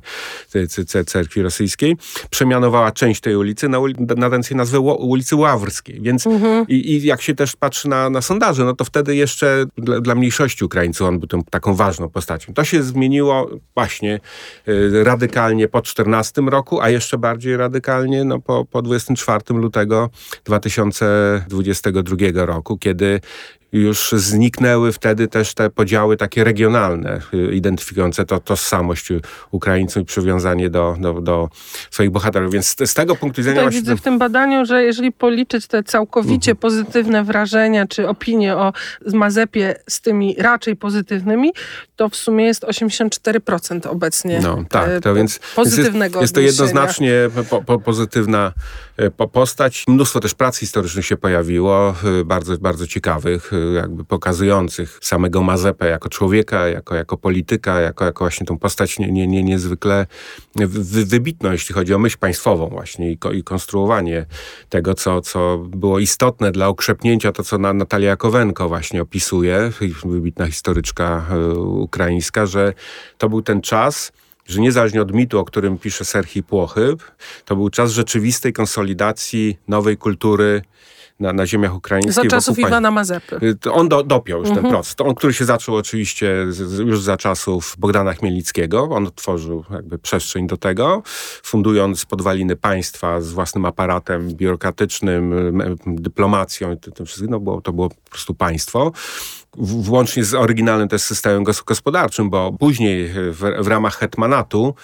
cerkwi 1.05 1.41
rosyjskiej, 1.41 1.97
przemianowała 2.29 2.91
część 2.91 3.21
tej 3.21 3.35
ulicy 3.35 3.69
na, 3.69 3.79
na 4.17 4.29
ten 4.29 4.41
nazwę 4.51 4.79
ulicy 4.79 5.35
Ławrskiej. 5.35 6.01
Więc 6.01 6.27
mhm. 6.27 6.65
i, 6.67 6.91
i, 6.91 7.05
jak 7.05 7.21
się 7.21 7.35
też 7.35 7.55
patrzy 7.55 7.89
na, 7.89 8.09
na 8.09 8.21
sondaże, 8.21 8.65
no 8.65 8.73
to 8.73 8.85
wtedy 8.85 9.15
jeszcze 9.15 9.65
dla, 9.77 10.01
dla 10.01 10.15
mniejszości 10.15 10.65
Ukraińców 10.65 11.07
on 11.07 11.19
był 11.19 11.27
tą, 11.27 11.43
taką 11.43 11.75
ważną 11.75 12.09
postacią. 12.09 12.53
To 12.53 12.63
się 12.63 12.83
zmieniło 12.83 13.49
właśnie 13.75 14.19
y, 14.67 15.03
radykalnie 15.03 15.67
po 15.67 15.81
14 15.81 16.41
roku, 16.41 16.81
a 16.81 16.89
jeszcze 16.89 17.17
bardziej 17.17 17.57
radykalnie 17.57 17.86
radykalnie 17.87 18.23
no, 18.23 18.39
po, 18.39 18.65
po 18.65 18.81
24 18.81 19.43
lutego 19.49 20.09
2022 20.45 22.45
roku, 22.45 22.77
kiedy 22.77 23.21
już 23.71 24.11
zniknęły 24.11 24.91
wtedy 24.91 25.27
też 25.27 25.53
te 25.53 25.69
podziały 25.69 26.17
takie 26.17 26.43
regionalne, 26.43 27.21
y, 27.33 27.55
identyfikujące 27.55 28.25
to 28.25 28.39
tożsamość 28.39 29.07
Ukraińców 29.51 30.03
i 30.03 30.05
przywiązanie 30.05 30.69
do, 30.69 30.95
do, 30.99 31.13
do 31.13 31.49
swoich 31.91 32.09
bohaterów. 32.09 32.51
Więc 32.51 32.75
z 32.85 32.93
tego 32.93 33.15
punktu 33.15 33.41
widzenia... 33.41 33.61
Tutaj 33.61 33.79
widzę 33.79 33.95
w 33.95 34.01
tym 34.01 34.19
badaniu, 34.19 34.65
że 34.65 34.83
jeżeli 34.83 35.11
policzyć 35.11 35.67
te 35.67 35.83
całkowicie 35.83 36.51
mhm. 36.51 36.57
pozytywne 36.57 37.23
wrażenia 37.23 37.87
czy 37.87 38.07
opinie 38.07 38.55
o 38.55 38.73
Mazepie 39.13 39.75
z 39.89 40.01
tymi 40.01 40.35
raczej 40.37 40.75
pozytywnymi, 40.75 41.53
to 41.95 42.09
w 42.09 42.15
sumie 42.15 42.45
jest 42.45 42.63
84% 42.63 43.87
obecnie 43.87 44.39
no, 44.43 44.63
tak, 44.69 44.89
to 45.01 45.13
więc, 45.13 45.39
pozytywnego 45.55 46.21
Jest, 46.21 46.21
jest 46.21 46.35
to 46.35 46.41
jednoznacznie 46.41 47.13
po, 47.49 47.63
po, 47.63 47.79
pozytywna 47.79 48.53
e, 48.97 49.27
postać. 49.27 49.83
Mnóstwo 49.87 50.19
też 50.19 50.33
prac 50.33 50.57
historycznych 50.57 51.05
się 51.05 51.17
pojawiło, 51.17 51.95
e, 52.21 52.25
bardzo, 52.25 52.57
bardzo 52.57 52.87
ciekawych, 52.87 53.51
e, 53.53 53.56
jakby 53.75 54.05
pokazujących 54.05 54.99
samego 55.01 55.41
Mazepę 55.41 55.87
jako 55.87 56.09
człowieka, 56.09 56.67
jako, 56.67 56.95
jako 56.95 57.17
polityka, 57.17 57.79
jako, 57.81 58.05
jako 58.05 58.23
właśnie 58.23 58.45
tą 58.45 58.57
postać 58.57 58.99
nie, 58.99 59.11
nie, 59.11 59.27
nie, 59.27 59.43
niezwykle 59.43 60.05
wy, 60.55 61.05
wybitną, 61.05 61.51
jeśli 61.51 61.75
chodzi 61.75 61.93
o 61.93 61.99
myśl 61.99 62.17
państwową 62.17 62.69
właśnie 62.69 63.11
i, 63.11 63.17
i 63.33 63.43
konstruowanie 63.43 64.25
tego, 64.69 64.93
co, 64.93 65.21
co 65.21 65.57
było 65.57 65.99
istotne 65.99 66.51
dla 66.51 66.67
okrzepnięcia, 66.67 67.31
to 67.31 67.43
co 67.43 67.57
Natalia 67.57 68.09
Jakowenko 68.09 68.67
właśnie 68.67 69.01
opisuje, 69.01 69.71
wybitna 70.05 70.47
historyczka 70.47 71.25
ukraińska, 71.65 72.45
że 72.45 72.73
to 73.17 73.29
był 73.29 73.41
ten 73.41 73.61
czas, 73.61 74.11
że 74.47 74.61
niezależnie 74.61 75.01
od 75.01 75.13
mitu, 75.13 75.39
o 75.39 75.45
którym 75.45 75.77
pisze 75.77 76.05
Serhii 76.05 76.43
Płochyb, 76.43 77.01
to 77.45 77.55
był 77.55 77.69
czas 77.69 77.91
rzeczywistej 77.91 78.53
konsolidacji 78.53 79.57
nowej 79.67 79.97
kultury 79.97 80.61
na, 81.19 81.33
na 81.33 81.45
ziemiach 81.45 81.75
ukraińskich. 81.75 82.13
Za 82.13 82.29
czasów 82.29 82.59
Iwana 82.59 82.91
Mazepy. 82.91 83.39
Y, 83.65 83.71
on 83.71 83.89
do, 83.89 84.03
dopiął 84.03 84.39
już 84.39 84.49
ten 84.49 84.57
mhm. 84.57 84.73
proces. 84.73 84.95
To 84.95 85.05
on, 85.05 85.15
który 85.15 85.33
się 85.33 85.45
zaczął 85.45 85.75
oczywiście 85.75 86.45
z, 86.49 86.79
już 86.79 87.01
za 87.01 87.17
czasów 87.17 87.75
Bogdana 87.79 88.13
Chmielnickiego. 88.13 88.83
On 88.83 89.07
otworzył 89.07 89.63
jakby 89.71 89.99
przestrzeń 89.99 90.47
do 90.47 90.57
tego, 90.57 91.03
fundując 91.43 92.05
podwaliny 92.05 92.55
państwa 92.55 93.21
z 93.21 93.31
własnym 93.31 93.65
aparatem 93.65 94.27
biurokratycznym, 94.33 95.33
dyplomacją 95.85 96.73
i 96.73 96.77
tym 96.77 97.05
wszystkim. 97.05 97.31
No, 97.31 97.39
było, 97.39 97.61
to 97.61 97.73
było 97.73 97.89
po 97.89 98.09
prostu 98.09 98.33
państwo 98.33 98.91
włącznie 99.57 100.23
z 100.23 100.33
oryginalnym 100.33 100.87
też 100.87 101.01
systemem 101.01 101.43
gospodarczym, 101.43 102.29
bo 102.29 102.53
później 102.59 103.09
w, 103.13 103.41
w 103.59 103.67
ramach 103.67 103.97
hetmanatu 103.97 104.75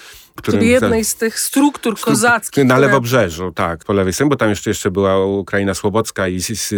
Czyli 0.41 0.67
jednej 0.67 1.05
z 1.05 1.15
tych 1.15 1.39
struktur 1.39 1.99
kozackich. 1.99 2.63
Na 2.63 2.75
które... 2.75 2.88
lewobrzeżu, 2.88 3.51
tak, 3.51 3.86
po 3.86 3.93
lewej 3.93 4.13
stronie, 4.13 4.29
bo 4.29 4.36
tam 4.36 4.49
jeszcze, 4.49 4.69
jeszcze 4.69 4.91
była 4.91 5.25
Ukraina 5.25 5.73
Słobocka 5.73 6.27
i 6.27 6.41
SIS 6.41 6.73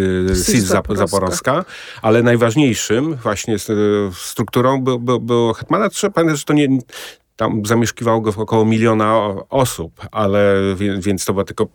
Zaporowska, 0.94 1.66
ale 2.02 2.24
najważniejszym 2.24 3.16
właśnie 3.16 3.56
strukturą 4.14 4.82
był, 4.82 5.00
był, 5.00 5.20
był 5.20 5.54
hetmanat. 5.54 5.94
Trzeba 5.94 6.14
pamiętać, 6.14 6.40
że 6.40 6.46
to 6.46 6.54
nie, 6.54 6.68
tam 7.36 7.66
zamieszkiwało 7.66 8.22
go 8.22 8.34
około 8.38 8.66
miliona 8.66 9.36
osób, 9.50 10.02
ale 10.12 10.56
więc 11.00 11.26
to 11.26 11.34
była 11.34 11.46
tylko 11.46 11.68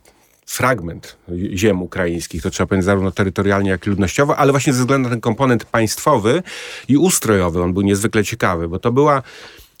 fragment 0.51 1.17
ziem 1.55 1.81
ukraińskich, 1.81 2.41
to 2.41 2.49
trzeba 2.49 2.67
powiedzieć 2.67 2.85
zarówno 2.85 3.11
terytorialnie, 3.11 3.69
jak 3.69 3.87
i 3.87 3.89
ludnościowo, 3.89 4.37
ale 4.37 4.51
właśnie 4.51 4.73
ze 4.73 4.79
względu 4.79 5.09
na 5.09 5.15
ten 5.15 5.21
komponent 5.21 5.65
państwowy 5.65 6.43
i 6.87 6.97
ustrojowy 6.97 7.63
on 7.63 7.73
był 7.73 7.81
niezwykle 7.81 8.23
ciekawy, 8.23 8.67
bo 8.67 8.79
to 8.79 8.91
była 8.91 9.21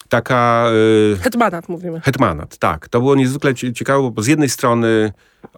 taka... 0.09 0.65
Yy, 1.11 1.17
hetmanat 1.17 1.69
mówimy. 1.69 2.01
Hetmanat, 2.01 2.57
tak. 2.57 2.89
To 2.89 2.99
było 2.99 3.15
niezwykle 3.15 3.55
ciekawe, 3.55 4.11
bo 4.11 4.21
z 4.21 4.27
jednej 4.27 4.49
strony 4.49 5.13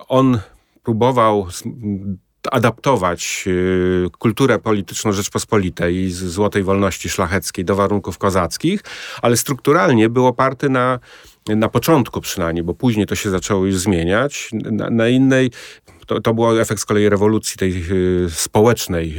on 0.07 0.39
próbował 0.83 1.47
adaptować 2.51 3.43
y, 3.47 4.07
kulturę 4.19 4.59
polityczną 4.59 5.11
Rzeczpospolitej 5.11 6.11
z 6.11 6.23
złotej 6.23 6.63
wolności 6.63 7.09
szlacheckiej 7.09 7.65
do 7.65 7.75
warunków 7.75 8.17
kozackich, 8.17 8.81
ale 9.21 9.37
strukturalnie 9.37 10.09
był 10.09 10.27
oparty 10.27 10.69
na 10.69 10.99
na 11.47 11.69
początku 11.69 12.21
przynajmniej, 12.21 12.63
bo 12.63 12.73
później 12.73 13.05
to 13.05 13.15
się 13.15 13.29
zaczęło 13.29 13.65
już 13.65 13.77
zmieniać, 13.77 14.49
na, 14.53 14.89
na 14.89 15.07
innej 15.07 15.51
to, 16.07 16.21
to 16.21 16.33
był 16.33 16.59
efekt 16.59 16.81
z 16.81 16.85
kolei 16.85 17.09
rewolucji 17.09 17.57
tej 17.57 17.83
y, 18.25 18.29
społecznej, 18.29 19.15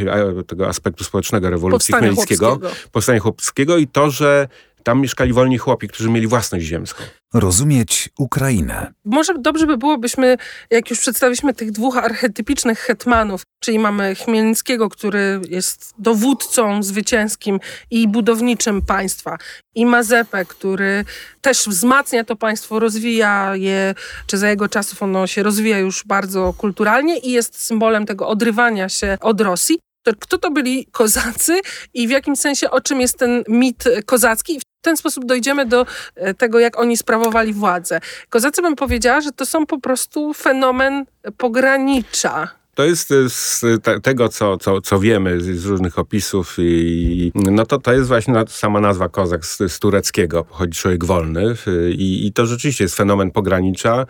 tego 0.47 0.69
aspektu 0.69 1.05
społecznego 1.05 1.51
rewolucji 1.51 1.93
Powstania 1.93 2.13
Chmielnickiego, 2.13 2.47
chłopskiego. 2.47 2.91
Powstania 2.93 3.21
chłopskiego 3.21 3.77
i 3.77 3.87
to, 3.87 4.11
że 4.11 4.49
tam 4.85 5.01
mieszkali 5.01 5.33
wolni 5.33 5.59
chłopi, 5.59 5.88
którzy 5.88 6.11
mieli 6.11 6.27
własność 6.27 6.64
ziemską. 6.66 7.03
Rozumieć 7.35 8.09
Ukrainę. 8.18 8.92
Może 9.05 9.35
dobrze 9.38 9.66
by 9.66 9.77
było, 9.77 9.99
byśmy, 9.99 10.37
jak 10.70 10.90
już 10.90 11.01
przedstawiliśmy 11.01 11.55
tych 11.55 11.73
dwóch 11.73 11.97
archetypicznych 11.97 12.79
hetmanów, 12.79 13.42
czyli 13.61 13.79
mamy 13.79 14.14
Chmielnickiego, 14.14 14.88
który 14.88 15.40
jest 15.49 15.94
dowódcą 15.99 16.83
zwycięskim 16.83 17.61
i 17.90 18.09
budowniczym 18.09 18.83
państwa, 18.83 19.38
i 19.75 19.87
Mazepę, 19.87 20.44
który 20.44 21.05
też 21.40 21.59
wzmacnia 21.68 22.25
to 22.25 22.37
państwo, 22.37 22.79
rozwija 22.79 23.57
je, 23.57 23.94
czy 24.27 24.38
za 24.38 24.49
jego 24.49 24.68
czasów 24.68 25.03
ono 25.03 25.27
się 25.27 25.42
rozwija 25.42 25.79
już 25.79 26.05
bardzo 26.07 26.55
kulturalnie 26.59 27.18
i 27.18 27.31
jest 27.31 27.61
symbolem 27.61 28.07
tego 28.07 28.29
odrywania 28.29 28.88
się 28.88 29.16
od 29.20 29.40
Rosji 29.40 29.79
to 30.05 30.12
kto 30.20 30.38
to 30.38 30.51
byli 30.51 30.87
kozacy 30.92 31.61
i 31.94 32.09
w 32.09 32.11
jakim 32.11 32.37
sensie 32.37 32.70
o 32.70 32.81
czym 32.81 33.01
jest 33.01 33.18
ten 33.18 33.44
mit 33.49 33.85
kozacki 34.07 34.61
ten 34.85 34.97
sposób 34.97 35.25
dojdziemy 35.25 35.66
do 35.66 35.87
e, 36.16 36.35
tego, 36.35 36.59
jak 36.59 36.79
oni 36.79 36.97
sprawowali 36.97 37.53
władzę. 37.53 38.01
Kozacy 38.29 38.62
bym 38.62 38.77
powiedziała, 38.77 39.20
że 39.20 39.33
to 39.33 39.47
są 39.47 39.66
po 39.66 39.79
prostu 39.79 40.35
fenomen 40.35 41.05
pogranicza. 41.37 42.63
To 42.75 42.85
jest 42.85 43.09
z 43.29 43.63
tego, 44.03 44.29
co, 44.29 44.59
co, 44.59 44.81
co 44.81 44.99
wiemy 44.99 45.41
z 45.41 45.67
różnych 45.67 45.99
opisów 45.99 46.57
i 46.59 47.33
no 47.35 47.67
to, 47.67 47.79
to 47.79 47.93
jest 47.93 48.09
właśnie 48.09 48.35
sama 48.49 48.81
nazwa 48.81 49.09
kozak 49.09 49.47
z, 49.47 49.59
z 49.73 49.79
tureckiego, 49.79 50.45
pochodzi 50.45 50.81
człowiek 50.81 51.05
wolny 51.05 51.55
i, 51.91 52.27
i 52.27 52.33
to 52.33 52.47
rzeczywiście 52.47 52.85
jest 52.85 52.97
fenomen 52.97 53.31
pogranicza. 53.31 54.07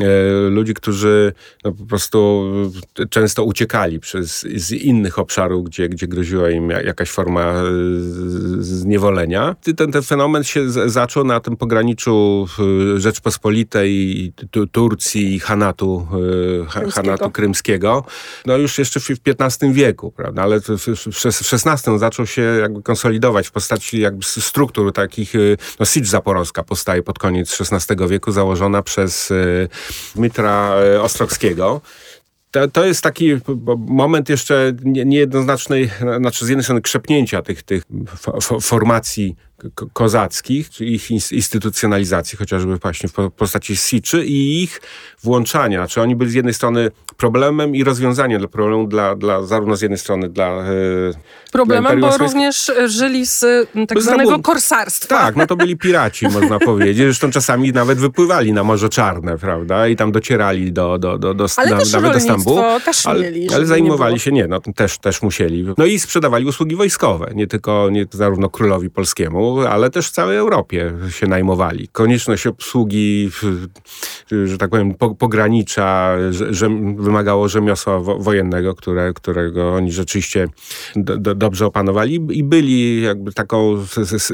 E, 0.00 0.04
ludzi, 0.50 0.74
którzy 0.74 1.32
no, 1.64 1.72
po 1.72 1.84
prostu 1.84 2.44
często 3.10 3.44
uciekali 3.44 4.00
przez, 4.00 4.46
z 4.54 4.72
innych 4.72 5.18
obszarów, 5.18 5.64
gdzie, 5.64 5.88
gdzie 5.88 6.08
groziła 6.08 6.50
im 6.50 6.70
jakaś 6.70 7.10
forma 7.10 7.54
zniewolenia. 8.58 9.56
Ten, 9.76 9.92
ten 9.92 10.02
fenomen 10.02 10.44
się 10.44 10.70
z, 10.70 10.92
zaczął 10.92 11.24
na 11.24 11.40
tym 11.40 11.56
pograniczu 11.56 12.46
Rzeczpospolitej, 12.96 14.32
Turcji 14.72 15.34
i 15.34 15.40
Hanatu, 15.40 16.06
e, 16.86 16.90
Hanatu 16.90 17.30
krymskiego 17.30 18.01
no 18.46 18.56
już 18.56 18.78
jeszcze 18.78 19.00
w 19.00 19.06
XV 19.26 19.72
wieku, 19.72 20.12
prawda, 20.12 20.42
ale 20.42 20.60
w 20.60 20.88
XVI 21.54 21.98
zaczął 21.98 22.26
się 22.26 22.42
jakby 22.42 22.82
konsolidować 22.82 23.48
w 23.48 23.50
postaci 23.50 24.00
jakby 24.00 24.24
struktur 24.24 24.92
takich, 24.92 25.34
y, 25.34 25.56
no 25.80 25.86
Sicz 25.86 26.06
Zaporowska 26.06 26.62
powstaje 26.62 27.02
pod 27.02 27.18
koniec 27.18 27.58
XVI 27.60 28.08
wieku, 28.08 28.32
założona 28.32 28.82
przez 28.82 29.30
y, 29.30 29.68
Mitra 30.16 30.76
y, 30.94 31.00
Ostrowskiego. 31.00 31.80
To, 32.50 32.68
to 32.68 32.84
jest 32.84 33.02
taki 33.02 33.36
moment 33.76 34.28
jeszcze 34.28 34.72
niejednoznacznej, 34.84 35.90
znaczy 36.18 36.46
z 36.46 36.48
jednej 36.48 36.64
strony 36.64 36.80
krzepnięcia 36.80 37.42
tych, 37.42 37.62
tych 37.62 37.82
formacji 38.60 39.36
kozackich, 39.92 40.80
ich 40.80 41.10
instytucjonalizacji, 41.10 42.38
chociażby 42.38 42.76
właśnie 42.76 43.08
w 43.08 43.30
postaci 43.36 43.76
Siczy 43.76 44.26
i 44.26 44.62
ich 44.62 44.80
włączania. 45.22 45.78
Czy 45.78 45.82
znaczy 45.82 46.02
oni 46.02 46.16
byli 46.16 46.30
z 46.30 46.34
jednej 46.34 46.54
strony 46.54 46.90
problemem 47.22 47.74
i 47.74 47.84
rozwiązaniem 47.84 48.38
dla 48.38 48.48
problemu 48.48 48.86
dla, 48.86 49.16
dla 49.16 49.42
zarówno 49.42 49.76
z 49.76 49.82
jednej 49.82 49.98
strony 49.98 50.28
dla 50.28 50.46
e, 50.46 50.62
Problemem, 51.52 52.00
dla 52.00 52.10
bo 52.10 52.16
również 52.18 52.72
żyli 52.86 53.26
z 53.26 53.68
tak 53.88 54.02
zwanego 54.02 54.38
korsarstwa. 54.38 55.18
Tak, 55.18 55.36
no 55.36 55.46
to 55.46 55.56
byli 55.56 55.76
piraci, 55.76 56.28
można 56.28 56.58
powiedzieć. 56.70 56.96
Zresztą 56.96 57.30
czasami 57.30 57.72
nawet 57.72 57.98
wypływali 57.98 58.52
na 58.52 58.64
Morze 58.64 58.88
Czarne, 58.88 59.38
prawda? 59.38 59.88
I 59.88 59.96
tam 59.96 60.12
docierali 60.12 60.72
do, 60.72 60.98
do, 60.98 61.18
do, 61.18 61.34
do, 61.34 61.46
ale 61.56 61.70
na, 61.70 61.82
nawet 61.92 62.12
do 62.12 62.20
Stambułu. 62.20 62.60
też 62.84 63.06
ale, 63.06 63.20
mieli. 63.20 63.54
Ale 63.54 63.66
zajmowali 63.66 64.14
nie 64.14 64.20
się, 64.20 64.32
nie, 64.32 64.46
no 64.46 64.60
też, 64.60 64.98
też 64.98 65.22
musieli. 65.22 65.66
No 65.78 65.84
i 65.84 65.98
sprzedawali 65.98 66.46
usługi 66.46 66.76
wojskowe, 66.76 67.32
nie 67.34 67.46
tylko 67.46 67.88
nie 67.90 68.06
zarówno 68.10 68.48
królowi 68.48 68.90
polskiemu, 68.90 69.60
ale 69.60 69.90
też 69.90 70.08
w 70.08 70.10
całej 70.10 70.36
Europie 70.36 70.92
się 71.10 71.26
najmowali. 71.26 71.88
Konieczność 71.88 72.46
obsługi, 72.46 73.30
że 74.44 74.58
tak 74.58 74.70
powiem, 74.70 74.94
pogranicza, 75.18 76.16
że, 76.30 76.70
wymagało 77.12 77.48
rzemiosła 77.48 78.00
wojennego, 78.00 78.74
które, 78.74 79.12
którego 79.12 79.74
oni 79.74 79.92
rzeczywiście 79.92 80.48
do, 80.96 81.18
do, 81.18 81.34
dobrze 81.34 81.66
opanowali 81.66 82.20
i 82.30 82.44
byli 82.44 83.02
jakby 83.02 83.32
taką 83.32 83.84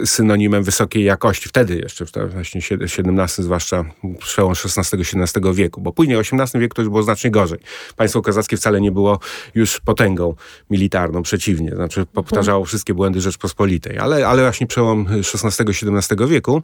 synonimem 0.05 0.63
wysokiej 0.63 1.05
jakości. 1.05 1.49
Wtedy 1.49 1.77
jeszcze, 1.77 2.05
właśnie 2.29 2.61
XVII, 2.71 3.45
zwłaszcza 3.45 3.85
przełom 4.19 4.53
XVI-XVII 4.53 5.55
wieku, 5.55 5.81
bo 5.81 5.93
później 5.93 6.19
XVIII 6.19 6.61
wieku 6.61 6.75
to 6.75 6.83
już 6.83 6.89
było 6.89 7.03
znacznie 7.03 7.31
gorzej. 7.31 7.59
Państwo 7.97 8.23
kozackie 8.23 8.57
wcale 8.57 8.81
nie 8.81 8.93
było 8.93 9.19
już 9.55 9.81
potęgą 9.81 10.35
militarną, 10.71 11.23
przeciwnie. 11.23 11.71
Znaczy 11.75 12.07
powtarzało 12.07 12.65
wszystkie 12.65 12.95
błędy 12.95 13.21
Rzeczpospolitej, 13.21 13.99
ale, 13.99 14.29
ale 14.29 14.43
właśnie 14.43 14.67
przełom 14.67 15.07
XVI-XVII 15.35 16.27
wieku 16.29 16.63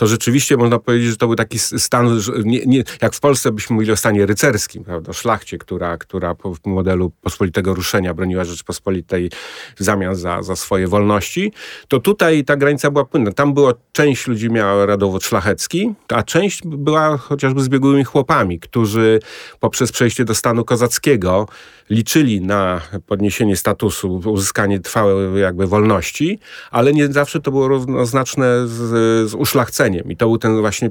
to 0.00 0.06
rzeczywiście 0.06 0.56
można 0.56 0.78
powiedzieć, 0.78 1.08
że 1.10 1.16
to 1.16 1.26
był 1.26 1.36
taki 1.36 1.58
stan, 1.58 2.18
nie, 2.44 2.60
nie, 2.66 2.82
jak 3.02 3.14
w 3.14 3.20
Polsce 3.20 3.52
byśmy 3.52 3.74
mówili 3.74 3.92
o 3.92 3.96
stanie 3.96 4.26
rycerskim, 4.26 4.84
prawda, 4.84 5.12
szlachcie, 5.12 5.58
która, 5.58 5.98
która 5.98 6.34
po 6.34 6.54
modelu 6.64 7.12
pospolitego 7.20 7.74
ruszenia 7.74 8.14
broniła 8.14 8.44
Rzeczpospolitej 8.44 9.30
w 9.76 9.82
zamian 9.82 10.14
za, 10.14 10.42
za 10.42 10.56
swoje 10.56 10.88
wolności, 10.88 11.52
to 11.88 11.98
tutaj 11.98 12.44
ta 12.44 12.56
granica 12.56 12.90
była 12.90 13.04
płynna. 13.04 13.32
Tam 13.32 13.54
było, 13.54 13.74
część 13.92 14.26
ludzi 14.26 14.50
miała 14.50 14.86
rodowód 14.86 15.24
szlachecki, 15.24 15.94
a 16.08 16.22
część 16.22 16.60
była 16.64 17.16
chociażby 17.16 17.62
zbiegłymi 17.62 18.04
chłopami, 18.04 18.60
którzy 18.60 19.20
poprzez 19.60 19.92
przejście 19.92 20.24
do 20.24 20.34
stanu 20.34 20.64
kozackiego 20.64 21.46
liczyli 21.90 22.40
na 22.40 22.80
podniesienie 23.06 23.56
statusu, 23.56 24.22
uzyskanie 24.26 24.80
trwałej 24.80 25.40
jakby 25.40 25.66
wolności, 25.66 26.38
ale 26.70 26.92
nie 26.92 27.12
zawsze 27.12 27.40
to 27.40 27.50
było 27.50 27.68
równoznaczne 27.68 28.68
z, 28.68 29.30
z 29.30 29.34
uszlachceniem. 29.34 29.89
I 29.98 30.16
to 30.16 30.26
był 30.26 30.38
ten 30.38 30.60
właśnie 30.60 30.90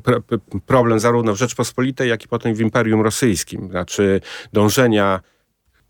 problem 0.65 0.99
zarówno 0.99 1.33
w 1.33 1.37
Rzeczpospolitej, 1.37 2.09
jak 2.09 2.25
i 2.25 2.27
potem 2.27 2.53
w 2.53 2.61
Imperium 2.61 3.01
Rosyjskim. 3.01 3.69
Znaczy 3.69 4.21
dążenia 4.53 5.19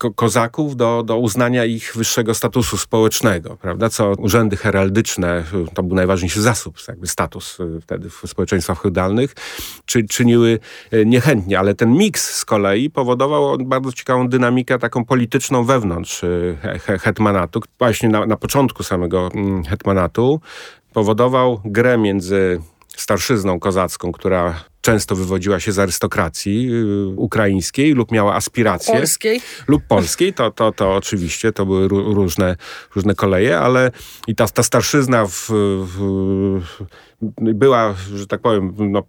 ko 0.00 0.10
kozaków 0.10 0.76
do, 0.76 1.02
do 1.02 1.18
uznania 1.18 1.64
ich 1.64 1.92
wyższego 1.96 2.34
statusu 2.34 2.76
społecznego, 2.76 3.56
prawda? 3.56 3.88
Co 3.88 4.12
urzędy 4.18 4.56
heraldyczne, 4.56 5.44
to 5.74 5.82
był 5.82 5.96
najważniejszy 5.96 6.42
zasób, 6.42 6.76
jakby 6.88 7.06
status 7.06 7.60
y, 7.60 7.80
wtedy 7.80 8.10
w 8.10 8.22
społeczeństwach 8.26 8.82
feudalnych, 8.82 9.34
czy, 9.84 10.04
czyniły 10.04 10.58
y, 10.92 11.06
niechętnie, 11.06 11.58
ale 11.58 11.74
ten 11.74 11.92
miks 11.92 12.34
z 12.34 12.44
kolei 12.44 12.90
powodował 12.90 13.58
bardzo 13.58 13.92
ciekawą 13.92 14.28
dynamikę 14.28 14.78
taką 14.78 15.04
polityczną 15.04 15.64
wewnątrz 15.64 16.24
y, 16.24 16.58
he 16.62 16.98
hetmanatu. 16.98 17.60
Właśnie 17.78 18.08
na, 18.08 18.26
na 18.26 18.36
początku 18.36 18.82
samego 18.82 19.30
mm, 19.34 19.64
hetmanatu 19.64 20.40
powodował 20.92 21.60
grę 21.64 21.98
między 21.98 22.60
starszyzną 22.96 23.60
kozacką, 23.60 24.12
która 24.12 24.64
często 24.80 25.16
wywodziła 25.16 25.60
się 25.60 25.72
z 25.72 25.78
arystokracji 25.78 26.66
yy, 26.66 27.06
ukraińskiej 27.16 27.92
lub 27.92 28.12
miała 28.12 28.34
aspiracje. 28.34 28.94
Polskiej. 28.94 29.40
Lub 29.68 29.82
polskiej, 29.88 30.34
to, 30.34 30.50
to, 30.50 30.72
to 30.72 30.94
oczywiście, 30.94 31.52
to 31.52 31.66
były 31.66 31.88
różne, 31.88 32.56
różne 32.94 33.14
koleje, 33.14 33.58
ale 33.58 33.90
i 34.26 34.34
ta, 34.34 34.48
ta 34.48 34.62
starszyzna 34.62 35.26
w, 35.26 35.46
w, 35.86 36.60
była, 37.38 37.94
że 38.14 38.26
tak 38.26 38.40
powiem, 38.40 38.74
no, 38.78 39.02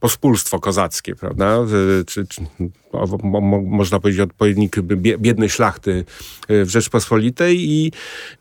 pospólstwo 0.00 0.58
kozackie, 0.58 1.14
prawda? 1.14 1.58
Czy, 2.06 2.26
czy, 2.26 2.40
mo, 3.22 3.40
można 3.60 4.00
powiedzieć 4.00 4.20
odpowiednik 4.20 4.80
biednej 5.18 5.50
szlachty 5.50 6.04
yy, 6.48 6.64
w 6.64 6.70
Rzeczpospolitej 6.70 7.70
i, 7.70 7.92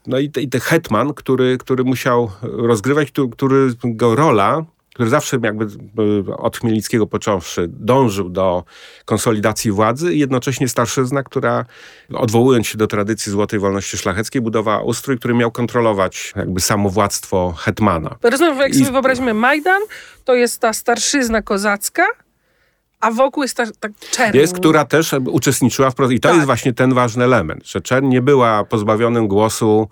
no 0.07 0.19
i, 0.19 0.29
te, 0.29 0.41
i 0.41 0.49
te 0.49 0.59
hetman, 0.59 1.13
który, 1.13 1.57
który 1.57 1.83
musiał 1.83 2.31
rozgrywać, 2.41 3.11
który, 3.11 3.75
którego 3.79 4.15
rola 4.15 4.65
który 4.95 5.09
zawsze 5.09 5.37
jakby 5.43 5.65
e, 5.65 6.37
od 6.37 6.57
Chmielnickiego 6.57 7.07
począwszy 7.07 7.67
dążył 7.67 8.29
do 8.29 8.63
konsolidacji 9.05 9.71
władzy 9.71 10.13
i 10.13 10.19
jednocześnie 10.19 10.67
starszyzna, 10.67 11.23
która 11.23 11.65
odwołując 12.13 12.67
się 12.67 12.77
do 12.77 12.87
tradycji 12.87 13.31
złotej 13.31 13.59
wolności 13.59 13.97
szlacheckiej 13.97 14.41
budowała 14.41 14.83
ustrój, 14.83 15.17
który 15.17 15.33
miał 15.33 15.51
kontrolować 15.51 16.33
jakby 16.35 16.61
samowładztwo 16.61 17.53
hetmana. 17.57 18.15
Rozumiem, 18.23 18.57
jak 18.57 18.71
I... 18.71 18.73
sobie 18.73 18.91
wyobrazimy 18.91 19.33
Majdan, 19.33 19.81
to 20.25 20.35
jest 20.35 20.59
ta 20.59 20.73
starszyzna 20.73 21.41
kozacka, 21.41 22.05
a 22.99 23.11
wokół 23.11 23.43
jest 23.43 23.57
ta, 23.57 23.65
ta 23.79 23.89
czerń. 24.11 24.37
Jest, 24.37 24.53
która 24.53 24.85
też 24.85 25.15
uczestniczyła 25.31 25.91
w. 25.91 26.11
I 26.11 26.19
to 26.19 26.29
tak. 26.29 26.35
jest 26.35 26.45
właśnie 26.45 26.73
ten 26.73 26.93
ważny 26.93 27.23
element, 27.23 27.67
że 27.67 27.81
czerń 27.81 28.07
nie 28.07 28.21
była 28.21 28.63
pozbawionym 28.63 29.27
głosu 29.27 29.89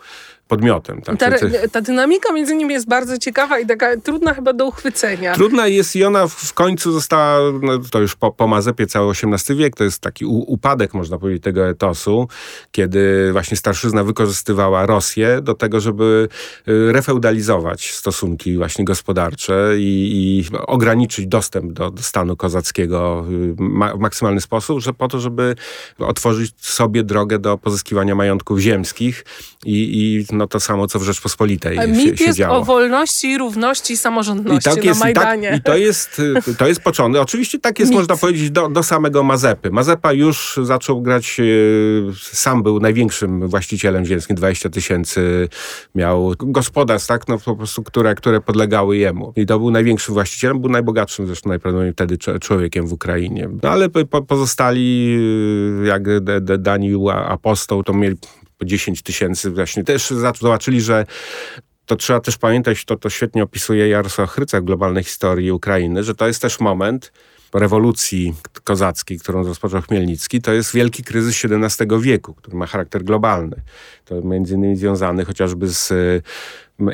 podmiotem. 0.54 1.02
Tak? 1.02 1.18
Ta, 1.18 1.30
ta, 1.72 1.82
dynamika 1.82 2.34
między 2.34 2.56
nimi 2.56 2.74
jest 2.74 2.88
bardzo 2.88 3.18
ciekawa 3.18 3.60
i 3.60 3.66
taka 3.66 3.98
trudna 3.98 4.34
chyba 4.34 4.54
do 4.54 4.66
uchwycenia. 4.66 5.34
Trudna 5.34 5.68
jest 5.68 5.96
i 5.96 6.04
ona 6.04 6.28
w 6.28 6.54
końcu 6.54 6.92
została, 6.92 7.40
no, 7.62 7.80
to 7.92 8.00
już 8.00 8.16
po, 8.16 8.32
po 8.32 8.48
Mazepie 8.48 8.88
cały 8.88 9.12
XVIII 9.12 9.60
wiek, 9.60 9.76
to 9.76 9.84
jest 9.84 10.00
taki 10.00 10.26
u, 10.26 10.38
upadek, 10.54 10.94
można 10.94 11.18
powiedzieć, 11.18 11.44
tego 11.44 11.70
etosu, 11.70 12.28
kiedy 12.72 13.30
właśnie 13.32 13.58
starszyzna 13.58 14.04
wykorzystywała 14.04 14.86
Rosję 14.86 15.42
do 15.42 15.54
tego, 15.54 15.80
żeby 15.80 16.28
y, 16.68 16.92
refeudalizować 16.92 17.92
stosunki 17.92 18.58
właśnie 18.58 18.86
gospodarcze 18.86 19.74
i, 19.78 20.44
i 20.44 20.58
ograniczyć 20.68 21.28
dostęp 21.28 21.74
do, 21.74 21.92
do 21.92 22.02
stanu 22.02 22.36
kozackiego 22.36 23.26
y, 23.32 23.56
ma, 23.58 23.96
w 23.96 24.00
maksymalny 24.00 24.42
sposób, 24.42 24.80
że 24.80 24.94
po 24.94 25.08
to, 25.08 25.20
żeby 25.20 25.56
otworzyć 26.00 26.54
sobie 26.58 27.04
drogę 27.04 27.40
do 27.40 27.58
pozyskiwania 27.58 28.16
majątków 28.16 28.60
ziemskich 28.60 29.26
i, 29.66 30.26
i 30.30 30.36
no, 30.36 30.43
to 30.48 30.60
samo, 30.60 30.88
co 30.88 31.00
w 31.00 31.04
Rzeczpospolitej 31.04 31.80
A 31.80 31.88
mit 31.88 32.20
się, 32.20 32.26
jest 32.26 32.38
działo. 32.38 32.58
o 32.58 32.64
wolności, 32.64 33.38
równości 33.38 33.94
i 33.94 33.98
samorządności 33.98 34.70
I 34.70 34.74
tak 34.74 34.86
jest, 34.86 35.00
na 35.00 35.06
Majdanie. 35.06 35.48
I, 35.48 35.52
tak, 35.52 35.60
I 35.60 35.64
to 35.64 35.78
jest, 35.78 36.22
to 36.58 36.68
jest 36.68 36.82
początek. 36.82 37.22
Oczywiście 37.22 37.60
tak 37.60 37.80
jest, 37.80 37.92
mit. 37.92 38.00
można 38.00 38.18
powiedzieć, 38.18 38.52
do, 38.52 38.70
do 38.70 38.84
samego 38.84 39.24
Mazepy. 39.24 39.72
Mazepa 39.72 40.14
już 40.14 40.60
zaczął 40.64 41.02
grać, 41.02 41.40
e, 41.40 41.44
sam 42.22 42.64
był 42.64 42.80
największym 42.80 43.48
właścicielem 43.48 44.06
ziemskim, 44.06 44.36
20 44.36 44.70
tysięcy 44.70 45.50
miał 45.96 46.34
gospodarstw, 46.40 47.08
tak, 47.08 47.28
no 47.28 47.40
po 47.40 47.56
prostu, 47.56 47.84
które, 47.84 48.16
które 48.16 48.42
podlegały 48.42 48.98
jemu. 48.98 49.34
I 49.36 49.46
to 49.46 49.60
był 49.60 49.72
największym 49.72 50.14
właścicielem, 50.14 50.60
był 50.60 50.70
najbogatszym 50.70 51.28
zresztą 51.28 51.50
najprawdopodobniej 51.50 51.94
wtedy 51.94 52.40
człowiekiem 52.40 52.88
w 52.88 52.94
Ukrainie. 52.94 53.50
No 53.64 53.70
ale 53.70 53.90
po, 53.90 54.22
pozostali, 54.22 55.18
e, 55.84 55.88
jak 55.88 56.04
Daniel 56.60 57.10
Apostoł, 57.10 57.84
to 57.84 57.94
mieli 57.94 58.16
po 58.58 58.66
10 58.66 59.02
tysięcy 59.02 59.52
właśnie 59.52 59.84
też 59.84 60.10
zobaczyli, 60.40 60.82
że 60.82 61.06
to 61.86 61.96
trzeba 61.96 62.20
też 62.20 62.38
pamiętać, 62.38 62.86
to, 62.86 62.96
to 62.98 63.10
świetnie 63.10 63.44
opisuje 63.44 63.88
Jarosław 63.90 64.30
Chryca 64.30 64.62
w 64.62 64.64
globalnej 64.64 65.04
historii 65.04 65.52
Ukrainy, 65.52 66.04
że 66.04 66.16
to 66.16 66.28
jest 66.28 66.42
też 66.42 66.60
moment 66.60 67.12
rewolucji 67.54 68.34
kozackiej, 68.64 69.20
którą 69.20 69.44
rozpoczął 69.44 69.82
Chmielnicki, 69.82 70.42
to 70.42 70.54
jest 70.54 70.74
wielki 70.74 71.04
kryzys 71.04 71.46
XVII 71.46 71.88
wieku, 72.02 72.34
który 72.34 72.58
ma 72.58 72.66
charakter 72.66 73.04
globalny. 73.04 73.62
To 74.06 74.22
między 74.22 74.56
innymi 74.56 74.76
związany 74.76 75.26
chociażby 75.26 75.68
z 75.68 75.94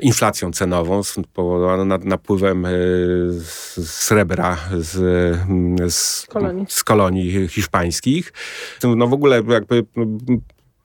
inflacją 0.01 0.51
cenową 0.51 1.03
spowodowaną 1.03 1.97
napływem 1.97 2.65
e, 2.65 2.69
srebra 3.83 4.57
z, 4.77 4.91
z, 5.93 6.25
kolonii. 6.25 6.65
z 6.69 6.83
kolonii 6.83 7.47
hiszpańskich. 7.47 8.33
No 8.83 9.07
w 9.07 9.13
ogóle 9.13 9.43
jakby 9.47 9.85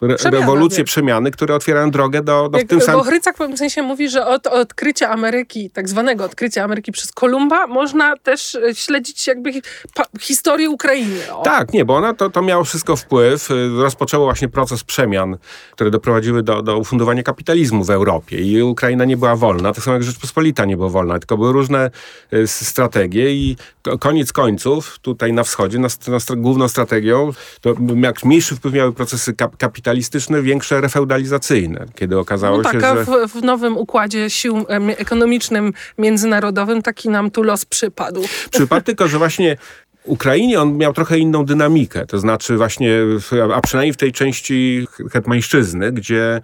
re 0.04 0.16
rewolucje, 0.30 0.84
przemiany, 0.84 1.30
które 1.30 1.54
otwierają 1.54 1.90
drogę 1.90 2.22
do, 2.22 2.48
do 2.48 2.58
Jak, 2.58 2.66
w 2.66 2.70
tym 2.70 2.80
samym... 2.80 3.00
Bo 3.00 3.04
Hrycak 3.04 3.34
w 3.34 3.38
pewnym 3.38 3.58
sensie 3.58 3.82
mówi, 3.82 4.08
że 4.08 4.26
od, 4.26 4.46
odkrycia 4.46 5.10
Ameryki, 5.10 5.70
tak 5.70 5.88
zwanego 5.88 6.24
odkrycia 6.24 6.64
Ameryki 6.64 6.92
przez 6.92 7.12
Kolumba, 7.12 7.66
można 7.66 8.16
też 8.16 8.54
e, 8.54 8.74
śledzić 8.74 9.26
jakby 9.26 9.52
historię 10.20 10.70
Ukrainy. 10.70 11.32
O. 11.32 11.42
Tak, 11.42 11.72
nie, 11.72 11.84
bo 11.84 11.96
ona 11.96 12.14
to, 12.14 12.30
to 12.30 12.42
miało 12.42 12.64
wszystko 12.64 12.96
wpływ. 12.96 13.50
E, 13.50 13.54
rozpoczęło 13.82 14.24
właśnie 14.24 14.48
proces 14.48 14.84
przemian, 14.84 15.36
które 15.72 15.90
doprowadziły 15.90 16.42
do, 16.42 16.62
do 16.62 16.78
ufundowania 16.78 17.22
kapitalizmu 17.22 17.84
w 17.84 17.90
Europie 17.90 18.40
i 18.40 18.62
Ukraina 18.62 19.04
nie 19.04 19.16
była 19.16 19.36
wolna, 19.36 19.72
tak 19.72 19.84
samo 19.84 19.94
jak 19.94 20.02
Rzeczpospolita 20.02 20.64
nie 20.64 20.76
była 20.76 20.88
wolna, 20.88 21.18
tylko 21.18 21.36
były 21.36 21.52
różne 21.52 21.90
y, 22.32 22.46
strategie 22.46 23.34
i 23.34 23.56
koniec 24.00 24.32
końców 24.32 24.98
tutaj 24.98 25.32
na 25.32 25.44
wschodzie, 25.44 25.78
na, 25.78 25.88
na, 26.08 26.36
główną 26.36 26.68
strategią, 26.68 27.32
to 27.60 27.74
jak 28.02 28.24
mniejszy 28.24 28.56
wpływ 28.56 28.74
miały 28.74 28.92
procesy 28.92 29.34
kap, 29.34 29.56
kapitalistyczne, 29.56 29.93
kapitalistyczne, 29.94 30.42
większe 30.42 30.80
refeudalizacyjne, 30.80 31.86
kiedy 31.94 32.18
okazało 32.18 32.62
no 32.62 32.72
się, 32.72 32.80
że... 32.80 33.04
W, 33.04 33.32
w 33.32 33.42
nowym 33.42 33.76
układzie 33.76 34.30
sił 34.30 34.64
ekonomicznym 34.96 35.72
międzynarodowym 35.98 36.82
taki 36.82 37.08
nam 37.08 37.30
tu 37.30 37.42
los 37.42 37.64
przypadł. 37.64 38.24
Przypadł 38.50 38.86
tylko, 38.90 39.08
że 39.08 39.18
właśnie 39.18 39.56
Ukrainie 40.04 40.60
on 40.60 40.76
miał 40.76 40.92
trochę 40.92 41.18
inną 41.18 41.44
dynamikę, 41.44 42.06
to 42.06 42.18
znaczy 42.18 42.56
właśnie, 42.56 42.98
a 43.54 43.60
przynajmniej 43.60 43.92
w 43.92 43.96
tej 43.96 44.12
części 44.12 44.86
hetmańszczyzny, 45.12 45.92
gdzie 45.92 46.40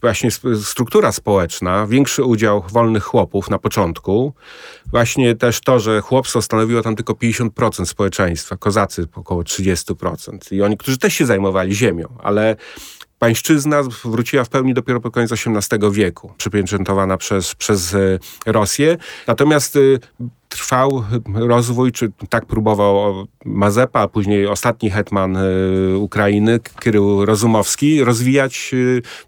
właśnie 0.00 0.30
struktura 0.62 1.12
społeczna, 1.12 1.86
większy 1.86 2.24
udział 2.24 2.64
wolnych 2.72 3.04
chłopów 3.04 3.50
na 3.50 3.58
początku, 3.58 4.32
właśnie 4.90 5.34
też 5.34 5.60
to, 5.60 5.80
że 5.80 6.00
chłopstwo 6.00 6.42
stanowiło 6.42 6.82
tam 6.82 6.96
tylko 6.96 7.12
50% 7.12 7.86
społeczeństwa, 7.86 8.56
kozacy 8.56 9.06
około 9.14 9.42
30% 9.42 10.54
i 10.54 10.62
oni, 10.62 10.76
którzy 10.76 10.98
też 10.98 11.14
się 11.14 11.26
zajmowali 11.26 11.74
ziemią, 11.74 12.08
ale 12.22 12.56
pańszczyzna 13.18 13.82
wróciła 14.04 14.44
w 14.44 14.48
pełni 14.48 14.74
dopiero 14.74 15.00
pod 15.00 15.14
koniec 15.14 15.32
XVIII 15.32 15.92
wieku, 15.92 16.32
przypieczętowana 16.38 17.16
przez, 17.16 17.54
przez 17.54 17.94
e, 17.94 18.18
Rosję. 18.46 18.96
Natomiast 19.26 19.76
e, 19.76 19.80
trwał 20.56 21.04
rozwój, 21.34 21.92
czy 21.92 22.12
tak 22.28 22.46
próbował 22.46 23.26
Mazepa, 23.44 24.00
a 24.00 24.08
później 24.08 24.46
ostatni 24.46 24.90
hetman 24.90 25.38
Ukrainy, 25.96 26.60
Kirył 26.80 27.24
Rozumowski, 27.24 28.04
rozwijać 28.04 28.74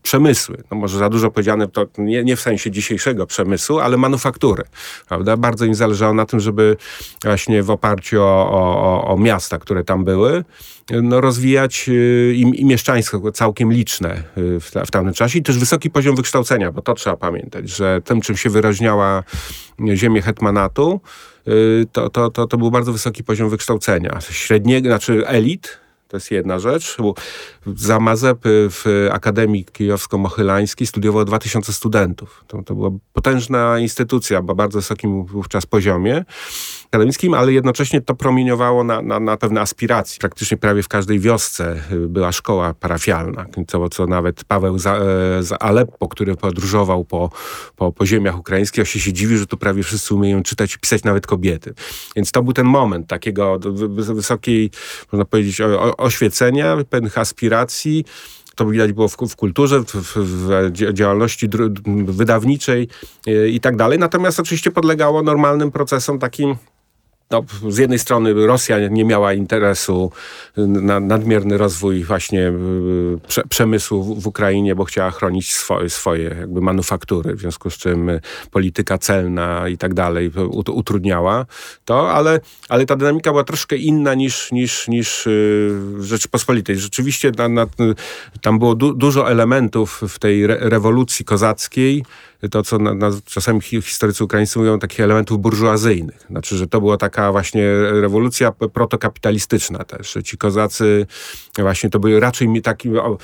przemysły. 0.03 0.63
No 0.71 0.77
może 0.77 0.99
za 0.99 1.09
dużo 1.09 1.31
powiedziane, 1.31 1.69
to 1.69 1.87
nie, 1.99 2.25
nie 2.25 2.37
w 2.37 2.41
sensie 2.41 2.71
dzisiejszego 2.71 3.27
przemysłu, 3.27 3.79
ale 3.79 3.97
manufaktury. 3.97 4.63
Prawda? 5.09 5.37
Bardzo 5.37 5.65
im 5.65 5.75
zależało 5.75 6.15
na 6.15 6.27
tym, 6.27 6.41
żeby 6.41 6.77
właśnie 7.25 7.63
w 7.63 7.71
oparciu 7.71 8.23
o, 8.23 8.51
o, 8.51 9.05
o 9.05 9.17
miasta, 9.17 9.59
które 9.59 9.85
tam 9.85 10.05
były, 10.05 10.45
no, 10.91 11.21
rozwijać 11.21 11.89
i, 12.33 12.53
i 12.55 12.65
mieszczaństwo 12.65 13.33
całkiem 13.33 13.73
liczne 13.73 14.23
w, 14.37 14.71
w 14.87 14.91
tamtym 14.91 15.15
czasie 15.15 15.39
i 15.39 15.43
też 15.43 15.59
wysoki 15.59 15.91
poziom 15.91 16.17
wykształcenia, 16.17 16.73
bo 16.73 16.83
to 16.83 16.95
trzeba 16.95 17.17
pamiętać, 17.17 17.69
że 17.71 18.01
tym, 18.05 18.21
czym 18.21 18.37
się 18.37 18.51
wyróżniała 18.51 19.23
ziemię 19.95 20.23
hetmanatu, 20.23 21.01
to, 21.93 22.11
to, 22.11 22.31
to, 22.31 22.47
to 22.47 22.57
był 22.59 22.71
bardzo 22.71 22.93
wysoki 22.93 23.25
poziom 23.25 23.49
wykształcenia. 23.49 24.19
Średniego, 24.21 24.89
znaczy 24.89 25.27
elit, 25.27 25.79
to 26.09 26.17
jest 26.17 26.31
jedna 26.31 26.59
rzecz. 26.59 26.97
Za 27.77 28.01
Mazepy 28.01 28.69
w 28.71 29.09
Akademii 29.13 29.65
Kijowsko-Mochylańskiej 29.65 30.87
studiowało 30.87 31.25
2000 31.25 31.73
studentów. 31.73 32.45
To, 32.47 32.63
to 32.63 32.75
była 32.75 32.91
potężna 33.13 33.79
instytucja, 33.79 34.43
bardzo 34.43 34.79
wysokim 34.79 35.25
wówczas 35.25 35.67
poziomie 35.67 36.25
akademickim, 36.91 37.35
ale 37.35 37.53
jednocześnie 37.53 38.01
to 38.01 38.15
promieniowało 38.15 38.85
na, 38.85 39.03
na, 39.03 39.21
na 39.21 39.37
pewne 39.37 39.61
aspiracje. 39.61 40.19
Praktycznie 40.21 40.57
prawie 40.57 40.83
w 40.83 40.89
każdej 40.89 41.21
wiosce 41.21 41.77
y, 41.93 42.09
była 42.09 42.33
szkoła 42.33 42.75
parafialna, 42.75 43.47
co, 43.67 43.89
co 43.89 44.07
nawet 44.07 44.45
Paweł 44.45 44.79
za, 44.79 44.97
e, 44.97 45.43
za 45.43 45.59
Aleppo, 45.59 46.09
który 46.09 46.37
podróżował 46.37 47.05
po, 47.05 47.31
po, 47.77 47.93
po 47.93 48.07
ziemiach 48.07 48.39
ukraińskich, 48.39 48.89
się, 48.89 49.01
się 49.01 49.13
dziwi, 49.13 49.39
że 49.39 49.47
tu 49.47 49.57
prawie 49.57 49.83
wszyscy 49.83 50.15
umieją 50.15 50.43
czytać 50.43 50.75
i 50.75 50.79
pisać 50.79 51.05
nawet 51.05 51.27
kobiety. 51.27 51.75
Więc 52.17 52.33
to 52.33 52.43
był 52.43 52.53
ten 52.53 52.67
moment 52.67 53.07
takiego 53.07 53.59
wysokiej, 54.15 54.71
można 55.13 55.25
powiedzieć, 55.25 55.61
oświecenia, 55.99 56.77
pewnych 56.91 57.19
aspiracji, 57.19 58.05
to 58.55 58.67
widać 58.67 58.93
było 58.93 59.09
w, 59.09 59.17
w 59.29 59.37
kulturze, 59.37 59.81
w, 59.81 60.17
w, 60.17 60.73
działalności 60.93 61.49
wydawniczej 62.07 62.89
y, 63.29 63.49
i 63.49 63.61
tak 63.61 63.77
dalej. 63.77 63.99
Natomiast 63.99 64.41
oczywiście 64.41 64.71
podlegało 64.71 65.23
normalnym 65.23 65.71
procesom 65.71 66.19
takim 66.19 66.57
no, 67.31 67.45
z 67.69 67.79
jednej 67.79 67.99
strony 67.99 68.47
Rosja 68.47 68.89
nie 68.89 69.05
miała 69.05 69.33
interesu 69.33 70.13
na 70.57 71.01
nadmierny 71.01 71.59
rozwój 71.59 72.05
właśnie 72.05 72.49
y, 72.49 73.19
prze, 73.29 73.43
przemysłu 73.49 74.03
w, 74.03 74.23
w, 74.23 74.27
Ukrainie, 74.27 74.75
bo 74.75 74.85
chciała 74.85 75.11
chronić 75.11 75.53
swoje, 75.53 75.91
swoje 75.91 76.25
jakby 76.25 76.61
manufaktury, 76.61 77.35
w 77.35 77.41
związku 77.41 77.71
z 77.71 77.79
czym 77.79 78.09
y, 78.09 78.21
polityka 78.51 78.99
celna 78.99 79.69
i 79.69 79.79
tak 79.79 79.95
dalej 79.95 80.31
utrudniała 80.69 81.47
to, 81.85 82.13
ale, 82.13 82.41
ale 82.69 82.87
ta 82.87 82.97
dynamika 82.97 83.31
była 83.31 83.45
troszkę 83.45 83.77
inna 83.77 84.15
niż, 84.15 84.53
niż, 84.53 84.89
niż 84.89 85.27
y, 85.27 85.31
w 85.73 86.05
Rzeczypospolitej. 86.05 86.77
Rzeczywiście 86.77 87.33
na, 87.39 87.49
na, 87.49 87.67
tam 88.41 88.59
było 88.59 88.75
du, 88.75 88.95
dużo 88.95 89.31
elementów 89.31 90.01
w 90.09 90.19
tej 90.19 90.45
re, 90.45 90.57
rewolucji 90.61 91.25
kozackiej, 91.25 92.05
to, 92.51 92.63
co 92.63 92.79
na, 92.79 92.95
na, 92.95 93.11
czasami 93.25 93.61
historycy 93.61 94.25
ukraińscy 94.25 94.59
mówią, 94.59 94.79
takich 94.79 95.01
elementów 95.01 95.41
burżuazyjnych. 95.41 96.27
Znaczy, 96.31 96.57
że 96.57 96.67
to 96.67 96.81
była 96.81 96.97
taka 96.97 97.33
właśnie 97.33 97.63
rewolucja 97.79 98.53
protokapitalistyczna 98.53 99.85
też. 99.85 100.19
Ci 100.25 100.39
kozacy 100.39 101.07
właśnie 101.59 101.91
to 101.91 101.99
były 101.99 102.21
raczej 102.21 102.63
taki, 102.63 102.99
o, 102.99 103.19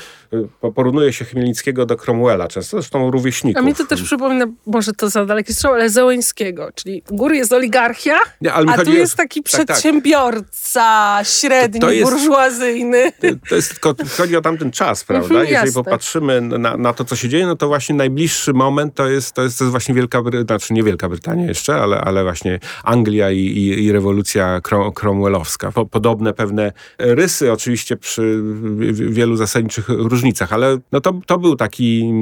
porównuje 0.74 1.12
się 1.12 1.24
Chmielnickiego 1.24 1.86
do 1.86 1.96
Cromwella 1.96 2.48
często, 2.48 2.76
zresztą 2.76 3.10
rówieśników. 3.10 3.62
A 3.62 3.66
mi 3.66 3.74
to 3.74 3.86
też 3.86 4.02
przypomina, 4.02 4.46
może 4.66 4.92
to 4.92 5.10
za 5.10 5.26
daleki 5.26 5.54
strzał, 5.54 5.72
ale 5.72 5.90
Zełęńskiego, 5.90 6.68
czyli 6.74 7.02
u 7.10 7.16
góry 7.16 7.36
jest 7.36 7.52
oligarchia, 7.52 8.14
Nie, 8.40 8.52
a 8.52 8.84
tu 8.84 8.92
jest 8.92 9.16
taki 9.16 9.42
tak, 9.42 9.52
tak. 9.52 9.66
przedsiębiorca 9.66 10.80
tak. 11.18 11.26
średni, 11.26 11.80
to, 11.80 11.86
to 11.86 11.92
jest, 11.92 12.10
burżuazyjny. 12.10 13.12
To, 13.12 13.28
to, 13.48 13.54
jest 13.54 13.70
tylko, 13.70 13.94
chodzi 14.16 14.36
o 14.36 14.40
tamten 14.40 14.70
czas, 14.70 15.04
prawda? 15.04 15.28
Mhm, 15.28 15.46
Jeżeli 15.48 15.72
popatrzymy 15.72 16.40
na, 16.40 16.76
na 16.76 16.92
to, 16.92 17.04
co 17.04 17.16
się 17.16 17.28
dzieje, 17.28 17.46
no 17.46 17.56
to 17.56 17.68
właśnie 17.68 17.94
najbliższy 17.94 18.52
moment 18.52 18.94
to 18.94 19.08
jest, 19.08 19.32
to 19.32 19.42
jest, 19.42 19.58
to 19.58 19.64
jest 19.64 19.70
właśnie 19.70 19.94
Wielka 19.94 20.22
Brytania, 20.22 20.44
znaczy 20.44 20.74
nie 20.74 20.82
Wielka 20.82 21.08
Brytania 21.08 21.46
jeszcze, 21.46 21.74
ale, 21.74 22.00
ale 22.00 22.22
właśnie 22.22 22.60
Anglia 22.84 23.30
i, 23.30 23.38
i, 23.38 23.84
i 23.84 23.92
rewolucja 23.92 24.60
Cromwellowska. 24.94 25.72
Po, 25.72 25.86
podobne 25.86 26.32
pewne 26.32 26.72
rysy 26.98 27.52
oczywiście 27.52 27.96
przy 27.96 28.42
wielu 28.90 29.36
zasadniczych 29.36 29.88
różnicach, 29.88 30.23
ale 30.52 30.78
no 30.92 31.00
to, 31.00 31.12
to 31.26 31.38
był 31.38 31.56
taki 31.56 32.12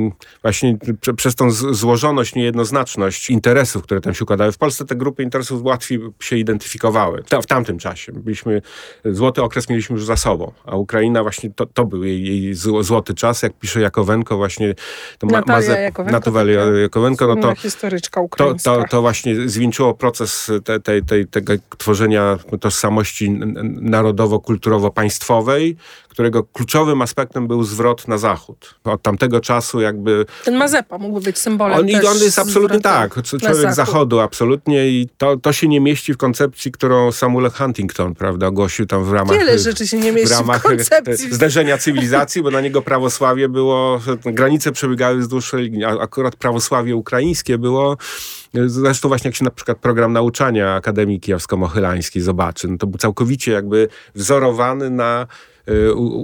właśnie 0.43 0.79
prze, 1.01 1.15
przez 1.15 1.35
tą 1.35 1.51
złożoność, 1.51 2.35
niejednoznaczność 2.35 3.31
interesów, 3.31 3.83
które 3.83 4.01
tam 4.01 4.15
się 4.15 4.25
układały. 4.25 4.53
W 4.53 4.59
Polsce 4.59 4.85
te 4.85 4.97
grupy 4.97 5.23
interesów 5.23 5.62
łatwiej 5.62 6.01
się 6.21 6.37
identyfikowały. 6.37 7.23
w 7.43 7.47
tamtym 7.47 7.79
czasie. 7.79 8.12
Byliśmy, 8.12 8.62
złoty 9.05 9.43
okres 9.43 9.69
mieliśmy 9.69 9.95
już 9.95 10.05
za 10.05 10.17
sobą, 10.17 10.53
a 10.65 10.77
Ukraina 10.77 11.23
właśnie 11.23 11.51
to, 11.51 11.67
to 11.67 11.85
był 11.85 12.05
jej, 12.05 12.25
jej 12.25 12.55
złoty 12.81 13.15
czas, 13.15 13.43
jak 13.43 13.53
pisze 13.53 13.81
Jakowenko 13.81 14.37
właśnie. 14.37 14.75
To 15.19 15.27
Natalia 15.27 15.69
ma, 15.69 15.75
ma 15.75 15.81
Jakowenko. 15.81 16.12
Jakowenko, 16.83 17.27
no 17.27 17.37
to, 17.37 17.55
historyczka 17.55 18.21
to, 18.37 18.55
to, 18.65 18.85
to, 18.91 19.01
właśnie 19.01 19.49
zwieńczyło 19.49 19.95
proces 19.95 20.51
tej, 20.65 20.83
tej, 20.83 21.03
tej, 21.03 21.27
tego 21.27 21.53
tworzenia 21.79 22.38
tożsamości 22.61 23.31
narodowo-kulturowo-państwowej, 23.81 25.77
którego 26.12 26.44
kluczowym 26.44 27.03
aspektem 27.03 27.48
był 27.48 27.64
zwrot 27.64 28.09
na 28.09 28.18
zachód. 28.18 28.75
Od 28.85 29.03
tamtego 29.03 29.40
czasu 29.40 29.81
jakby... 29.81 30.27
Ten 30.44 30.57
Mazepa 30.57 30.98
mógłby 30.98 31.20
być 31.20 31.38
symbolem 31.38 31.79
On, 31.79 32.07
on 32.07 32.18
jest 32.18 32.38
absolutnie 32.38 32.81
tak, 32.81 33.22
człowiek 33.22 33.75
zachodu 33.75 34.20
absolutnie. 34.20 34.88
I 34.88 35.09
to, 35.18 35.37
to 35.37 35.53
się 35.53 35.68
nie 35.68 35.81
mieści 35.81 36.14
w 36.14 36.16
koncepcji, 36.16 36.72
którą 36.72 37.12
Samuel 37.12 37.51
Huntington, 37.51 38.14
prawda, 38.14 38.46
ogłosił 38.46 38.87
tam 38.87 39.05
w 39.05 39.12
ramach... 39.12 39.38
Wiele 39.38 39.59
rzeczy 39.59 39.87
się 39.87 39.98
nie 39.98 40.12
mieści 40.12 40.35
w, 40.35 40.38
ramach 40.38 40.61
w 40.61 40.62
koncepcji. 40.62 41.35
zderzenia 41.35 41.79
cywilizacji, 41.79 42.42
bo 42.42 42.51
na 42.51 42.61
niego 42.61 42.83
prawosławie 42.83 43.48
było, 43.48 44.01
granice 44.25 44.72
przebiegały 44.72 45.18
wzdłuż 45.18 45.53
religii, 45.53 45.85
a 45.85 45.88
akurat 45.88 46.37
prawosławie 46.37 46.96
ukraińskie 46.96 47.59
było. 47.59 47.96
Zresztą 48.66 49.09
właśnie 49.09 49.29
jak 49.29 49.37
się 49.37 49.44
na 49.44 49.51
przykład 49.51 49.79
program 49.79 50.12
nauczania 50.12 50.75
Akademii 50.75 51.20
Kijowsko-Mohylańskiej 51.20 52.20
zobaczy, 52.20 52.68
no 52.68 52.79
to 52.79 52.87
był 52.87 52.98
całkowicie 52.98 53.53
jakby 53.53 53.88
wzorowany 54.14 54.90
na 54.90 55.27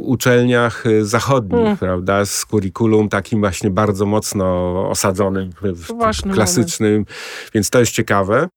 uczelniach 0.04 0.86
y, 0.86 1.04
zachodnich, 1.04 1.60
hmm. 1.60 1.76
prawda, 1.76 2.24
z 2.24 2.44
kurikulum 2.44 3.08
takim 3.08 3.40
właśnie 3.40 3.70
bardzo 3.70 4.06
mocno 4.06 4.44
osadzonym, 4.90 5.50
w, 5.62 5.86
klasycznym, 6.32 6.92
moment. 6.92 7.08
więc 7.54 7.70
to 7.70 7.78
jest 7.78 7.92
ciekawe. 7.92 8.48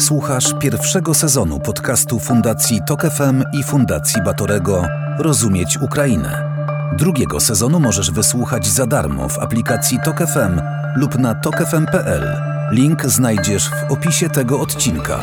Słuchasz 0.00 0.54
pierwszego 0.60 1.14
sezonu 1.14 1.60
podcastu 1.60 2.18
Fundacji 2.18 2.80
Tok 2.86 3.02
FM 3.02 3.44
i 3.60 3.62
Fundacji 3.62 4.22
Batorego 4.22 4.84
Rozumieć 5.18 5.78
Ukrainę. 5.82 6.48
Drugiego 6.98 7.40
sezonu 7.40 7.80
możesz 7.80 8.10
wysłuchać 8.10 8.66
za 8.66 8.86
darmo 8.86 9.28
w 9.28 9.38
aplikacji 9.38 9.98
Tok 10.04 10.16
FM 10.18 10.60
lub 10.96 11.18
na 11.18 11.34
tokefm.pl. 11.34 12.36
Link 12.72 13.06
znajdziesz 13.06 13.70
w 13.70 13.92
opisie 13.92 14.28
tego 14.28 14.60
odcinka. 14.60 15.20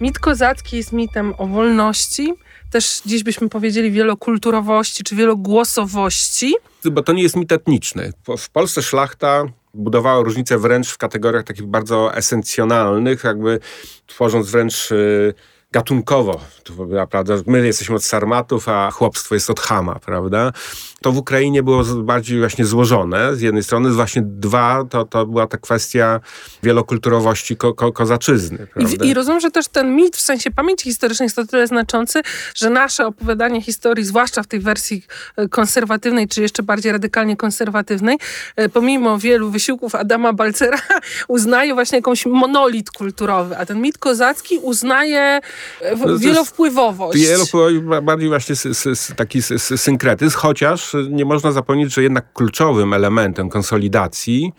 Mit 0.00 0.18
kozacki 0.18 0.76
jest 0.76 0.92
mitem 0.92 1.34
o 1.38 1.46
wolności, 1.46 2.34
też 2.70 3.02
dziś 3.06 3.22
byśmy 3.22 3.48
powiedzieli 3.48 3.90
wielokulturowości 3.90 5.04
czy 5.04 5.16
wielogłosowości. 5.16 6.54
Bo 6.84 7.02
to 7.02 7.12
nie 7.12 7.22
jest 7.22 7.36
mit 7.36 7.52
etniczny. 7.52 8.12
W 8.38 8.50
Polsce 8.50 8.82
szlachta 8.82 9.44
budowała 9.74 10.22
różnice 10.24 10.58
wręcz 10.58 10.90
w 10.90 10.98
kategoriach 10.98 11.44
takich 11.44 11.66
bardzo 11.66 12.16
esencjonalnych, 12.16 13.24
jakby 13.24 13.58
tworząc 14.06 14.50
wręcz 14.50 14.92
y, 14.92 15.34
gatunkowo. 15.72 16.40
Prawda? 17.10 17.34
My 17.46 17.66
jesteśmy 17.66 17.96
od 17.96 18.04
sarmatów, 18.04 18.68
a 18.68 18.90
chłopstwo 18.90 19.34
jest 19.34 19.50
od 19.50 19.60
chama, 19.60 19.94
prawda? 19.94 20.52
To 21.02 21.12
w 21.12 21.18
Ukrainie 21.18 21.62
było 21.62 21.84
bardziej 21.84 22.38
właśnie 22.38 22.64
złożone. 22.64 23.36
Z 23.36 23.40
jednej 23.40 23.62
strony, 23.62 23.90
właśnie 23.90 24.22
dwa, 24.24 24.84
to, 24.90 25.04
to 25.04 25.26
była 25.26 25.46
ta 25.46 25.58
kwestia 25.58 26.20
wielokulturowości 26.62 27.56
ko, 27.56 27.74
ko 27.74 27.92
kozaczyzny. 27.92 28.66
I, 28.76 29.06
I, 29.06 29.14
rozumiem, 29.14 29.40
że 29.40 29.50
też 29.50 29.68
ten 29.68 29.96
mit 29.96 30.16
w 30.16 30.20
sensie 30.20 30.50
pamięci 30.50 30.84
historycznej 30.84 31.24
jest 31.26 31.38
o 31.38 31.46
tyle 31.46 31.66
znaczący, 31.66 32.20
że 32.54 32.70
nasze 32.70 33.06
opowiadanie 33.06 33.62
historii, 33.62 34.04
zwłaszcza 34.04 34.42
w 34.42 34.46
tej 34.46 34.60
wersji 34.60 35.04
e, 35.36 35.48
konserwatywnej, 35.48 36.28
czy 36.28 36.42
jeszcze 36.42 36.62
bardziej 36.62 36.92
radykalnie 36.92 37.36
konserwatywnej, 37.36 38.18
e, 38.56 38.68
pomimo 38.68 39.18
wielu 39.18 39.50
wysiłków 39.50 39.94
Adama 39.94 40.32
Balcera, 40.32 40.78
uznaje 41.28 41.74
właśnie 41.74 41.98
jakąś 41.98 42.26
monolit 42.26 42.90
kulturowy, 42.90 43.56
a 43.58 43.66
ten 43.66 43.80
mit 43.80 43.98
kozacki 43.98 44.58
uznaje 44.58 45.40
no 46.06 46.18
wielowpływowość. 46.18 47.20
Wielowpływowość, 47.20 48.04
bardziej 48.04 48.28
właśnie 48.28 48.54
taki 49.16 49.42
synkretyzm, 49.76 50.36
chociaż 50.36 50.96
nie 51.10 51.24
można 51.24 51.52
zapomnieć, 51.52 51.94
że 51.94 52.02
jednak 52.02 52.32
kluczowym 52.32 52.92
elementem 52.92 53.48
konsolidacji 53.48 54.52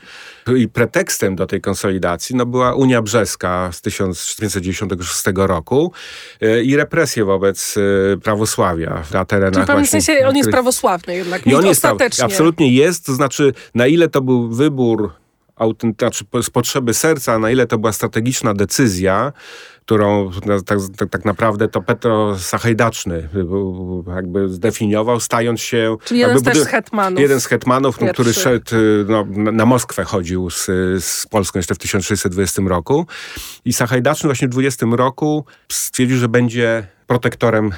i 0.58 0.68
pretekstem 0.68 1.36
do 1.36 1.48
tej 1.48 1.62
konsolidacji 1.62 2.36
no, 2.36 2.46
była 2.46 2.76
Unia 2.76 3.02
Brzeska 3.02 3.70
z 3.72 3.82
1496 3.82 5.24
roku 5.36 5.92
e, 6.42 6.64
i 6.64 6.76
represje 6.76 7.26
wobec 7.26 7.76
e, 7.78 8.18
prawosławia 8.18 9.04
na 9.14 9.26
terenach 9.26 9.54
Czyli 9.54 9.64
w 9.64 9.68
pewnym 9.68 9.88
sensie 9.88 10.28
on 10.28 10.38
jest 10.38 10.50
prawosławny 10.50 11.16
jednak, 11.16 11.48
I 11.48 11.56
on 11.56 11.66
jest 11.66 11.86
ostatecznie. 11.86 12.26
Absolutnie 12.26 12.74
jest, 12.74 13.06
to 13.06 13.14
znaczy 13.14 13.54
na 13.76 13.88
ile 13.88 14.10
to 14.10 14.22
był 14.22 14.50
wybór 14.50 15.22
znaczy 16.00 16.26
z 16.42 16.50
potrzeby 16.50 16.94
serca, 16.94 17.40
na 17.40 17.52
ile 17.52 17.68
to 17.68 17.78
była 17.78 17.92
strategiczna 17.92 18.54
decyzja, 18.54 19.34
którą 19.82 20.32
tak, 20.66 20.80
tak, 20.98 21.10
tak, 21.10 21.26
naprawdę 21.26 21.68
to 21.68 21.82
Petro 21.82 22.40
Sachajdaczny 22.40 23.30
jakby 24.16 24.50
zdefiniował, 24.50 25.20
stając 25.20 25.62
się... 25.62 25.98
Czyli 26.04 26.20
jeden 26.20 26.56
z 26.56 26.68
hetmanów. 26.68 27.20
Jeden 27.20 27.40
z 27.42 27.46
hetmanów, 27.46 28.02
no, 28.02 28.14
który 28.14 28.34
szedł, 28.34 28.72
no, 29.08 29.26
na 29.52 29.66
Moskwę 29.66 30.04
chodził 30.04 30.50
z, 30.50 30.66
z 31.04 31.28
Polską 31.28 31.60
jeszcze 31.60 31.76
w 31.76 31.78
1620 31.78 32.62
roku. 32.66 33.06
I 33.66 33.74
Sachajdaczny 33.74 34.28
właśnie 34.28 34.48
w 34.48 34.52
20 34.52 34.86
roku 34.92 35.46
stwierdził, 35.72 36.18
że 36.18 36.30
będzie 36.30 36.88
protektorem 37.12 37.72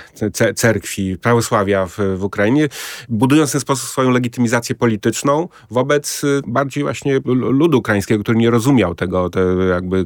cerkwi, 0.56 1.18
prawosławia 1.18 1.86
w, 1.86 1.98
w 2.18 2.24
Ukrainie, 2.24 2.68
budując 3.10 3.50
w 3.50 3.52
ten 3.52 3.62
sposób 3.62 3.90
swoją 3.90 4.10
legitymizację 4.10 4.76
polityczną 4.76 5.50
wobec 5.72 6.24
y, 6.24 6.42
bardziej 6.48 6.84
właśnie 6.84 7.20
ludu 7.26 7.78
ukraińskiego, 7.78 8.24
który 8.24 8.38
nie 8.38 8.50
rozumiał 8.50 8.96
tego 8.96 9.30
te 9.30 9.42
jakby 9.70 10.06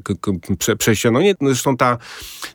przejścia. 0.77 1.11
No 1.11 1.21
nie, 1.21 1.35
zresztą 1.41 1.77
ta, 1.77 1.97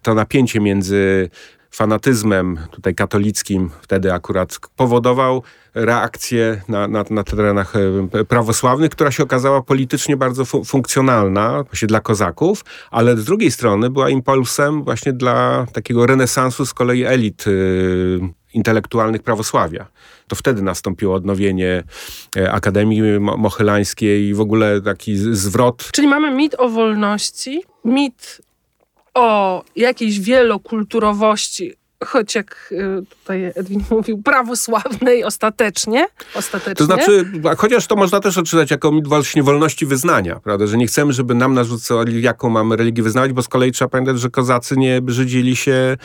to 0.03 0.15
napięcie 0.15 0.61
między 0.61 1.31
fanatyzmem 1.73 2.59
tutaj 2.71 2.95
katolickim 2.95 3.71
wtedy 3.83 4.13
akurat 4.13 4.59
powodował 4.77 5.43
reakcję 5.75 6.63
na, 6.69 6.89
na, 6.89 7.05
na 7.11 7.25
terenach 7.25 7.75
e, 8.13 8.25
prawosławnych, 8.25 8.91
która 8.91 9.11
się 9.11 9.23
okazała 9.23 9.63
politycznie 9.63 10.17
bardzo 10.17 10.45
fu 10.45 10.65
funkcjonalna 10.65 11.63
właśnie 11.63 11.89
dla 11.89 12.01
kozaków, 12.01 12.65
ale 12.91 13.17
z 13.17 13.25
drugiej 13.25 13.51
strony 13.51 13.91
była 13.91 14.11
impulsem 14.11 14.85
właśnie 14.85 15.13
dla 15.13 15.67
takiego 15.73 16.07
renesansu 16.07 16.67
z 16.67 16.75
kolei 16.75 17.05
elit 17.05 17.47
y, 17.47 18.21
intelektualnych 18.55 19.23
prawosławia. 19.23 19.87
To 20.29 20.37
wtedy 20.37 20.63
nastąpiło 20.63 21.15
odnowienie 21.15 21.85
e, 22.37 22.53
Akademii 22.53 23.03
Mochylańskiej 23.21 24.29
i 24.29 24.35
w 24.35 24.41
ogóle 24.41 24.81
taki 24.81 25.17
zwrot. 25.17 25.89
Czyli 25.93 26.09
mamy 26.09 26.31
mit 26.31 26.55
o 26.59 26.69
wolności, 26.69 27.63
mit 27.85 28.41
o 29.15 29.65
jakiejś 29.77 30.21
wielokulturowości, 30.21 31.75
choć 32.05 32.35
jak 32.35 32.73
y, 32.73 33.07
tutaj 33.19 33.45
Edwin 33.55 33.85
mówił, 33.91 34.23
prawosławnej 34.23 35.25
ostatecznie. 35.25 36.07
ostatecznie. 36.35 36.75
To 36.75 36.85
znaczy, 36.85 37.25
chociaż 37.59 37.87
to 37.87 37.97
można 37.97 38.21
też 38.21 38.39
odczytać 38.39 38.71
jako 38.71 38.93
mit 38.93 39.09
właśnie 39.09 39.43
wolności 39.43 39.87
wyznania, 39.87 40.41
prawda, 40.41 40.67
że 40.67 40.77
nie 40.77 40.87
chcemy, 40.87 41.13
żeby 41.13 41.35
nam 41.35 41.55
narzucali, 41.55 42.23
jaką 42.23 42.49
mamy 42.49 42.77
religię 42.77 43.03
wyznawać, 43.03 43.33
bo 43.33 43.43
z 43.43 43.49
kolei 43.49 43.73
trzeba 43.73 43.89
pamiętać, 43.89 44.21
że 44.21 44.31
kozacy 44.31 44.77
nie 44.77 45.03
brzydzili 45.03 45.57
się 45.57 45.97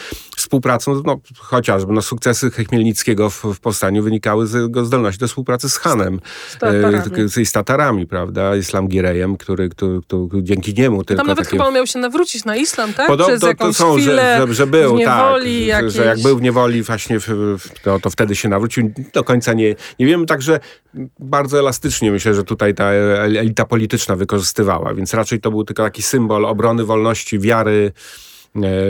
współpracą, 0.48 1.02
no 1.06 1.20
chociażby 1.38 1.94
no, 1.94 2.02
sukcesy 2.02 2.52
Chmielnickiego 2.52 3.30
w, 3.30 3.44
w 3.44 3.60
powstaniu 3.60 4.04
wynikały 4.04 4.48
z 4.48 4.54
jego 4.54 4.86
zdolności 4.86 5.20
do 5.20 5.28
współpracy 5.28 5.70
z 5.70 5.78
Hanem 5.78 6.20
z 6.50 6.58
Tatarami, 6.58 6.96
e, 6.96 7.28
z, 7.28 7.50
z 7.50 7.52
tatarami 7.52 8.08
prawda, 8.08 8.56
Islam 8.56 8.88
Girejem, 8.88 9.38
który, 9.38 9.70
który, 9.70 10.00
który, 10.02 10.44
dzięki 10.44 10.74
niemu 10.74 11.04
tylko... 11.04 11.20
Tam 11.20 11.28
nawet 11.28 11.46
takie... 11.46 11.58
chyba 11.58 11.68
on 11.68 11.74
miał 11.74 11.88
się 11.88 12.00
nawrócić 12.00 12.46
na 12.46 12.56
islam, 12.56 12.94
tak? 12.94 13.08
Podobno 13.08 13.40
to, 13.40 13.54
to 13.54 13.74
są, 13.74 14.00
że, 14.00 14.46
że, 14.48 14.54
że 14.54 14.68
był, 14.68 15.00
tak, 15.00 15.44
jak 15.46 15.92
że 15.92 16.06
jak 16.06 16.22
był 16.22 16.38
w 16.38 16.42
niewoli 16.42 16.84
właśnie, 16.84 17.20
w, 17.20 17.58
to, 17.84 18.00
to 18.00 18.10
wtedy 18.10 18.36
się 18.36 18.50
nawrócił. 18.50 18.92
Do 19.14 19.24
końca 19.24 19.54
nie, 19.54 19.76
nie 20.00 20.06
wiemy, 20.06 20.26
także 20.26 20.60
bardzo 21.20 21.60
elastycznie 21.60 22.12
myślę, 22.12 22.34
że 22.34 22.44
tutaj 22.44 22.74
ta 22.76 22.86
elita 22.92 23.66
polityczna 23.66 24.16
wykorzystywała, 24.16 24.94
więc 24.94 25.14
raczej 25.14 25.40
to 25.40 25.52
był 25.52 25.64
tylko 25.64 25.84
taki 25.84 26.04
symbol 26.04 26.46
obrony 26.46 26.86
wolności, 26.86 27.40
wiary, 27.40 27.92
E, 27.92 27.92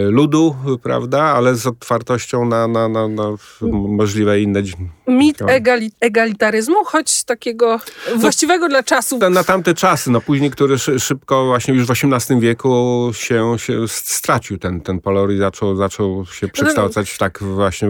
ludu, 0.09 0.55
prawda, 0.83 1.23
ale 1.23 1.55
z 1.55 1.67
otwartością 1.67 2.45
na, 2.45 2.67
na, 2.67 2.87
na, 2.87 3.07
na 3.07 3.23
możliwe 3.71 4.41
inne... 4.41 4.61
Mit 5.07 5.41
egali 5.41 5.91
egalitaryzmu, 5.99 6.75
choć 6.85 7.23
takiego 7.23 7.79
właściwego 8.15 8.65
no, 8.65 8.69
dla 8.69 8.83
czasów. 8.83 9.21
Na, 9.21 9.29
na, 9.29 9.43
tamte 9.43 9.73
czasy, 9.73 10.11
no 10.11 10.21
później, 10.21 10.51
który 10.51 10.77
szybko 10.99 11.45
właśnie 11.45 11.73
już 11.73 11.85
w 11.85 11.91
XVIII 11.91 12.39
wieku 12.39 13.09
się, 13.13 13.59
się 13.59 13.87
stracił 13.87 14.57
ten, 14.57 14.81
ten 14.81 14.99
polor 14.99 15.31
i 15.31 15.37
zaczął, 15.37 15.75
zaczął 15.75 16.25
się 16.25 16.47
no 16.47 16.53
przekształcać 16.53 17.09
w 17.09 17.17
tak 17.17 17.43
właśnie 17.43 17.89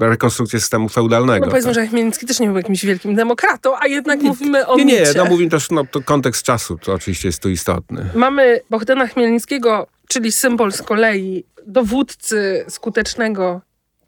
rekonstrukcję 0.00 0.60
systemu 0.60 0.88
feudalnego. 0.88 1.46
No 1.46 1.50
powiedzmy, 1.50 1.74
tak. 1.74 1.84
że 1.84 1.88
Chmielnicki 1.88 2.26
też 2.26 2.40
nie 2.40 2.46
był 2.46 2.56
jakimś 2.56 2.84
wielkim 2.84 3.14
demokratą, 3.14 3.78
a 3.78 3.86
jednak 3.86 4.22
nie, 4.22 4.28
mówimy 4.28 4.66
o 4.66 4.76
Nie, 4.76 4.84
nie, 4.84 5.00
micie. 5.00 5.12
no 5.16 5.24
mówimy 5.24 5.50
też, 5.50 5.70
no 5.70 5.84
to 5.90 6.02
kontekst 6.02 6.42
czasu 6.42 6.78
to 6.78 6.92
oczywiście 6.92 7.28
jest 7.28 7.42
tu 7.42 7.48
istotny. 7.48 8.06
Mamy 8.14 8.60
Bohdana 8.70 9.06
Chmielnickiego 9.06 9.86
czyli 10.08 10.32
symbol 10.32 10.72
z 10.72 10.82
kolei 10.82 11.44
dowódcy 11.66 12.64
skutecznego 12.68 13.60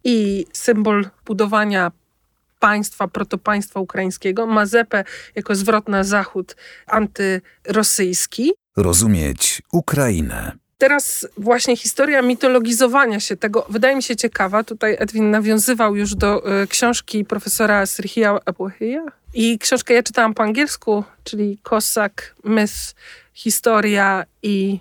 i 0.04 0.46
symbol 0.52 1.08
budowania 1.26 1.92
państwa, 2.60 3.08
protopaństwa 3.08 3.80
ukraińskiego, 3.80 4.46
Mazepę 4.46 5.04
jako 5.34 5.54
zwrot 5.54 5.88
na 5.88 6.04
zachód 6.04 6.56
antyrosyjski. 6.86 8.52
Rozumieć 8.76 9.62
Ukrainę. 9.72 10.52
Teraz 10.78 11.26
właśnie 11.36 11.76
historia 11.76 12.22
mitologizowania 12.22 13.20
się 13.20 13.36
tego 13.36 13.66
wydaje 13.70 13.96
mi 13.96 14.02
się 14.02 14.16
ciekawa. 14.16 14.64
Tutaj 14.64 14.96
Edwin 14.98 15.30
nawiązywał 15.30 15.96
już 15.96 16.14
do 16.14 16.62
y, 16.62 16.66
książki 16.66 17.24
profesora 17.24 17.86
Srhia 17.86 18.38
Abuhia. 18.44 19.04
I 19.34 19.58
książkę 19.58 19.94
ja 19.94 20.02
czytałam 20.02 20.34
po 20.34 20.42
angielsku, 20.42 21.04
czyli 21.24 21.58
Kosak, 21.62 22.34
Myth, 22.44 22.74
Historia 23.34 24.24
i 24.42 24.80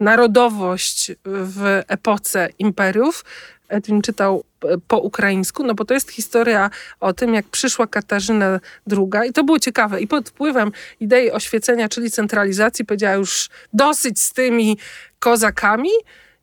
narodowość 0.00 1.12
w 1.24 1.82
epoce 1.88 2.48
imperiów. 2.58 3.24
Edwin 3.68 4.02
czytał 4.02 4.44
e, 4.64 4.78
po 4.88 4.98
ukraińsku, 4.98 5.64
no 5.64 5.74
bo 5.74 5.84
to 5.84 5.94
jest 5.94 6.10
historia 6.10 6.70
o 7.00 7.12
tym, 7.12 7.34
jak 7.34 7.46
przyszła 7.46 7.86
Katarzyna 7.86 8.60
II 8.92 9.30
i 9.30 9.32
to 9.32 9.44
było 9.44 9.58
ciekawe. 9.58 10.00
I 10.00 10.06
pod 10.06 10.28
wpływem 10.28 10.72
idei 11.00 11.30
oświecenia, 11.30 11.88
czyli 11.88 12.10
centralizacji, 12.10 12.84
powiedziała 12.84 13.14
już 13.14 13.48
dosyć 13.72 14.20
z 14.20 14.32
tymi 14.32 14.78
kozakami 15.18 15.90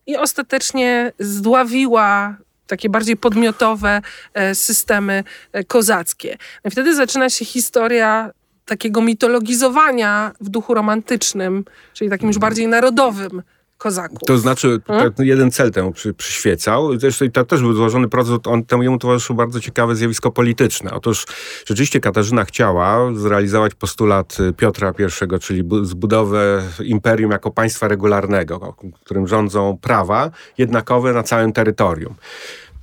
i 0.07 0.17
ostatecznie 0.17 1.11
zdławiła 1.19 2.37
takie 2.67 2.89
bardziej 2.89 3.17
podmiotowe 3.17 4.01
e, 4.33 4.55
systemy 4.55 5.23
e, 5.51 5.63
kozackie. 5.63 6.37
No 6.63 6.67
i 6.67 6.71
wtedy 6.71 6.95
zaczyna 6.95 7.29
się 7.29 7.45
historia 7.45 8.31
takiego 8.67 9.01
mitologizowania 9.01 10.31
w 10.41 10.49
duchu 10.49 10.73
romantycznym, 10.73 11.65
czyli 11.93 12.09
takim 12.09 12.27
już 12.27 12.37
bardziej 12.37 12.67
narodowym 12.67 13.41
kozaków. 13.77 14.19
To 14.27 14.37
znaczy, 14.37 14.81
hmm? 14.87 15.13
jeden 15.19 15.51
cel 15.51 15.71
temu 15.71 15.91
przy, 15.91 16.13
przyświecał. 16.13 16.99
Zresztą 16.99 17.31
to 17.31 17.45
też 17.45 17.61
był 17.61 17.73
złożony 17.73 18.07
proces, 18.07 18.39
on, 18.45 18.65
temu 18.65 18.83
jemu 18.83 18.97
towarzyszyło 18.97 19.37
bardzo 19.37 19.59
ciekawe 19.59 19.95
zjawisko 19.95 20.31
polityczne. 20.31 20.91
Otóż 20.91 21.25
rzeczywiście 21.65 21.99
Katarzyna 21.99 22.45
chciała 22.45 23.13
zrealizować 23.15 23.75
postulat 23.75 24.37
Piotra 24.57 24.93
I, 24.99 25.39
czyli 25.39 25.63
zbudowę 25.81 26.63
imperium 26.83 27.31
jako 27.31 27.51
państwa 27.51 27.87
regularnego, 27.87 28.75
którym 29.03 29.27
rządzą 29.27 29.77
prawa 29.81 30.31
jednakowe 30.57 31.13
na 31.13 31.23
całym 31.23 31.53
terytorium. 31.53 32.15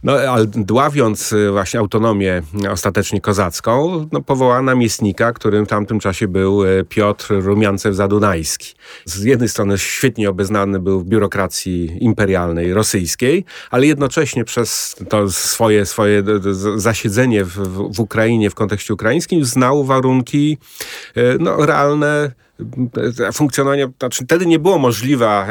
No, 0.04 0.12
ale 0.12 0.46
dławiąc 0.46 1.32
y, 1.32 1.50
właśnie 1.50 1.80
autonomię 1.80 2.42
ostatecznie 2.70 3.20
kozacką, 3.20 4.06
no, 4.12 4.22
powołała 4.22 4.62
namiestnika, 4.62 5.32
którym 5.32 5.66
w 5.66 5.68
tamtym 5.68 6.00
czasie 6.00 6.28
był 6.28 6.64
y, 6.64 6.84
Piotr 6.88 7.34
Rumiancew-Zadunajski. 7.34 8.74
Z 9.04 9.22
jednej 9.22 9.48
strony 9.48 9.78
świetnie 9.78 10.30
obeznany 10.30 10.80
był 10.80 11.00
w 11.00 11.04
biurokracji 11.04 12.04
imperialnej 12.04 12.74
rosyjskiej, 12.74 13.44
ale 13.70 13.86
jednocześnie 13.86 14.44
przez 14.44 14.96
to 15.08 15.30
swoje, 15.30 15.86
swoje 15.86 16.22
zasiedzenie 16.76 17.44
w, 17.44 17.56
w 17.94 18.00
Ukrainie 18.00 18.50
w 18.50 18.54
kontekście 18.54 18.94
ukraińskim 18.94 19.44
znał 19.44 19.84
warunki 19.84 20.58
y, 21.16 21.36
no, 21.40 21.66
realne 21.66 22.30
funkcjonowanie, 23.32 23.88
znaczy 23.98 24.24
wtedy 24.24 24.46
nie 24.46 24.58
było 24.58 24.78
możliwa 24.78 25.46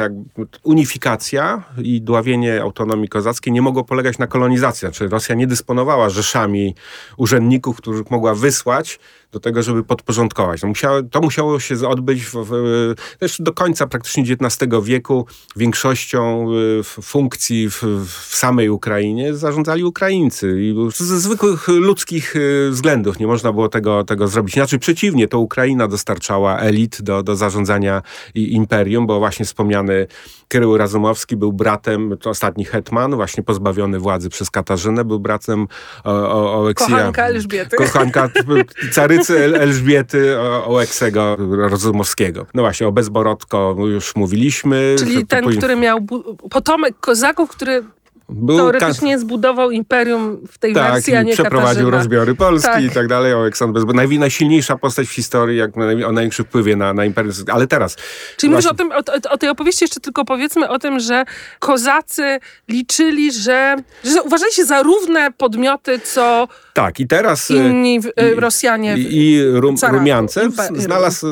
unifikacja 0.62 1.62
i 1.82 2.02
dławienie 2.02 2.62
autonomii 2.62 3.08
kozackiej 3.08 3.52
nie 3.52 3.62
mogło 3.62 3.84
polegać 3.84 4.18
na 4.18 4.26
kolonizacji. 4.26 4.80
Znaczy 4.80 5.08
Rosja 5.08 5.34
nie 5.34 5.46
dysponowała 5.46 6.10
rzeszami 6.10 6.74
urzędników, 7.16 7.76
których 7.76 8.10
mogła 8.10 8.34
wysłać 8.34 8.98
do 9.32 9.40
tego, 9.40 9.62
żeby 9.62 9.84
podporządkować. 9.84 10.60
To 10.60 10.66
musiało, 10.66 11.02
to 11.02 11.20
musiało 11.20 11.60
się 11.60 11.88
odbyć 11.88 12.24
w, 12.24 12.34
w, 12.34 12.94
też 13.18 13.36
do 13.40 13.52
końca 13.52 13.86
praktycznie 13.86 14.22
XIX 14.22 14.70
wieku. 14.82 15.26
Większością 15.56 16.46
funkcji 16.82 17.70
w, 17.70 17.82
w 18.06 18.36
samej 18.36 18.68
Ukrainie 18.68 19.34
zarządzali 19.34 19.84
Ukraińcy. 19.84 20.56
I 20.60 20.74
ze 20.96 21.20
zwykłych 21.20 21.68
ludzkich 21.68 22.36
y, 22.36 22.68
względów 22.70 23.18
nie 23.18 23.26
można 23.26 23.52
było 23.52 23.68
tego, 23.68 24.04
tego 24.04 24.28
zrobić. 24.28 24.56
Inaczej 24.56 24.78
przeciwnie, 24.78 25.28
to 25.28 25.38
Ukraina 25.38 25.88
dostarczała 25.88 26.58
elit 26.58 27.02
do, 27.02 27.22
do 27.22 27.36
zarządzania 27.36 28.02
imperium, 28.34 29.06
bo 29.06 29.18
właśnie 29.18 29.44
wspomniany 29.46 30.06
Krył 30.48 30.76
Razumowski 30.76 31.36
był 31.36 31.52
bratem, 31.52 32.16
to 32.20 32.30
ostatni 32.30 32.64
hetman, 32.64 33.14
właśnie 33.14 33.42
pozbawiony 33.42 33.98
władzy 33.98 34.30
przez 34.30 34.50
Katarzynę, 34.50 35.04
był 35.04 35.20
bratem 35.20 35.66
Oleksija. 36.04 36.96
Kochanka 36.96 37.26
Elżbiety. 37.26 37.76
Kochanka 37.76 38.28
carycy 38.94 39.23
Elżbiety 39.30 40.38
Oleksego 40.66 41.36
Rozumowskiego. 41.50 42.46
No 42.54 42.62
właśnie, 42.62 42.86
o 42.86 42.92
Bezborodko 42.92 43.76
już 43.78 44.16
mówiliśmy. 44.16 44.96
Czyli 44.98 45.26
ten, 45.26 45.56
który 45.58 45.76
miał 45.76 46.06
potomek 46.50 46.94
kozaków, 47.00 47.50
który 47.50 47.84
Był 48.28 48.56
Teoretycznie 48.56 49.12
kan... 49.12 49.20
zbudował 49.20 49.70
imperium 49.70 50.40
w 50.50 50.58
tej 50.58 50.74
tak, 50.74 50.92
wersji, 50.92 51.14
a 51.14 51.22
nie 51.22 51.32
przeprowadził 51.32 51.68
Katarzyna. 51.68 51.96
rozbiory 51.96 52.34
Polski 52.34 52.68
tak. 52.68 52.84
i 52.84 52.90
tak 52.90 53.08
dalej. 53.08 53.32
Aleksandr 53.32 53.84
Bez... 53.84 53.96
Najsilniejsza 54.18 54.78
postać 54.78 55.06
w 55.06 55.12
historii, 55.12 55.58
jak 55.58 55.76
o 56.06 56.12
największym 56.12 56.44
wpływie 56.44 56.76
na, 56.76 56.94
na 56.94 57.04
imperium. 57.04 57.34
Ale 57.52 57.66
teraz... 57.66 57.96
Czyli 58.36 58.52
właśnie... 58.52 58.70
o, 58.70 58.74
tym, 58.74 58.92
o, 58.92 59.30
o, 59.30 59.38
tej 59.38 59.48
opowieści 59.48 59.84
jeszcze 59.84 60.00
tylko 60.00 60.24
powiedzmy 60.24 60.68
o 60.68 60.78
tym, 60.78 61.00
że 61.00 61.24
kozacy 61.58 62.38
liczyli, 62.68 63.32
że, 63.32 63.76
że 64.04 64.22
uważali 64.22 64.52
się 64.52 64.64
za 64.64 64.82
równe 64.82 65.32
podmioty, 65.32 66.00
co 66.00 66.48
tak, 66.74 67.00
i 67.00 67.06
teraz 67.06 67.50
e, 67.50 67.54
inni 67.54 67.94
i, 67.94 68.00
Rosjanie 68.36 68.96
i, 68.98 69.16
i 69.16 69.44
Rum, 69.52 69.76
Rumiance 69.90 70.48
znalazł 70.76 71.26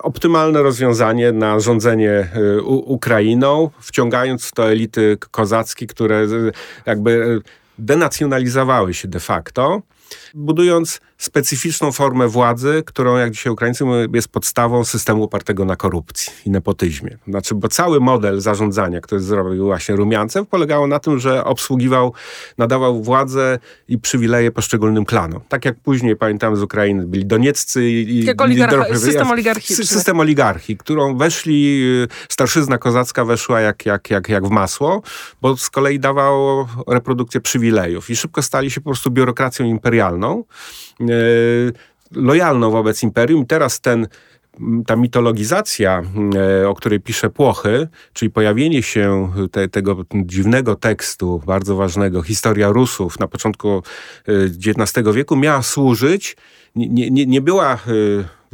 optymalne 0.00 0.62
rozwiązanie 0.62 1.32
na 1.32 1.60
rządzenie 1.60 2.10
e, 2.10 2.62
Ukrainą, 2.62 3.70
wciągając 3.80 4.44
w 4.44 4.52
to 4.52 4.70
elity 4.70 5.18
kozackie, 5.30 5.86
które 5.86 6.23
jakby 6.86 7.40
denacjonalizowały 7.78 8.94
się 8.94 9.08
de 9.08 9.20
facto, 9.20 9.82
budując 10.34 11.00
specyficzną 11.18 11.92
formę 11.92 12.28
władzy, 12.28 12.82
którą, 12.86 13.16
jak 13.16 13.30
dzisiaj 13.30 13.52
Ukraińcy 13.52 13.84
mówią, 13.84 14.06
jest 14.14 14.28
podstawą 14.28 14.84
systemu 14.84 15.24
opartego 15.24 15.64
na 15.64 15.76
korupcji 15.76 16.32
i 16.46 16.50
nepotyzmie. 16.50 17.18
Znaczy, 17.28 17.54
bo 17.54 17.68
cały 17.68 18.00
model 18.00 18.40
zarządzania, 18.40 19.00
który 19.00 19.20
zrobił 19.20 19.64
właśnie 19.64 19.96
Rumiancew, 19.96 20.48
polegało 20.48 20.86
na 20.86 20.98
tym, 20.98 21.18
że 21.18 21.44
obsługiwał, 21.44 22.12
nadawał 22.58 23.02
władzę 23.02 23.58
i 23.88 23.98
przywileje 23.98 24.50
poszczególnym 24.50 25.04
klanom. 25.04 25.40
Tak 25.48 25.64
jak 25.64 25.80
później, 25.80 26.16
pamiętam, 26.16 26.56
z 26.56 26.62
Ukrainy 26.62 27.06
byli 27.06 27.26
donieccy 27.26 27.90
i... 27.90 28.24
Jak 28.24 28.42
oligarcha, 28.42 28.98
system 28.98 29.30
oligarchiczny. 29.30 29.86
System 29.86 30.20
oligarchii, 30.20 30.76
którą 30.76 31.16
weszli, 31.16 31.82
y, 32.04 32.08
starszyzna 32.28 32.78
kozacka 32.78 33.24
weszła 33.24 33.60
jak, 33.60 33.86
jak, 33.86 34.10
jak, 34.10 34.28
jak 34.28 34.46
w 34.46 34.50
masło, 34.50 35.02
bo 35.42 35.56
z 35.56 35.70
kolei 35.70 36.00
dawało 36.00 36.68
reprodukcję 36.88 37.40
przywilejów 37.40 38.10
i 38.10 38.16
szybko 38.16 38.42
stali 38.42 38.70
się 38.70 38.80
po 38.80 38.90
prostu 38.90 39.10
biurokracją 39.10 39.66
imperialną. 39.66 40.44
E, 41.00 41.04
lojalną 42.12 42.70
wobec 42.70 43.02
imperium. 43.02 43.46
Teraz 43.46 43.80
ten 43.80 44.06
ta 44.86 44.96
mitologizazacja, 44.96 46.02
e, 46.62 46.68
o 46.68 46.74
której 46.74 47.00
pisze 47.00 47.30
Płochy, 47.30 47.88
czyli 48.12 48.30
pojawienie 48.30 48.82
się 48.82 49.32
te, 49.50 49.68
tego 49.68 49.96
dziwnego 50.14 50.74
tekstu, 50.74 51.42
bardzo 51.46 51.76
ważnego, 51.76 52.22
historia 52.22 52.68
Rusów 52.68 53.20
na 53.20 53.28
początku 53.28 53.82
XIX 54.66 55.08
e, 55.08 55.12
wieku, 55.12 55.36
miała 55.36 55.62
służyć, 55.62 56.36
nie, 56.76 57.10
nie, 57.10 57.26
nie 57.26 57.40
była 57.40 57.78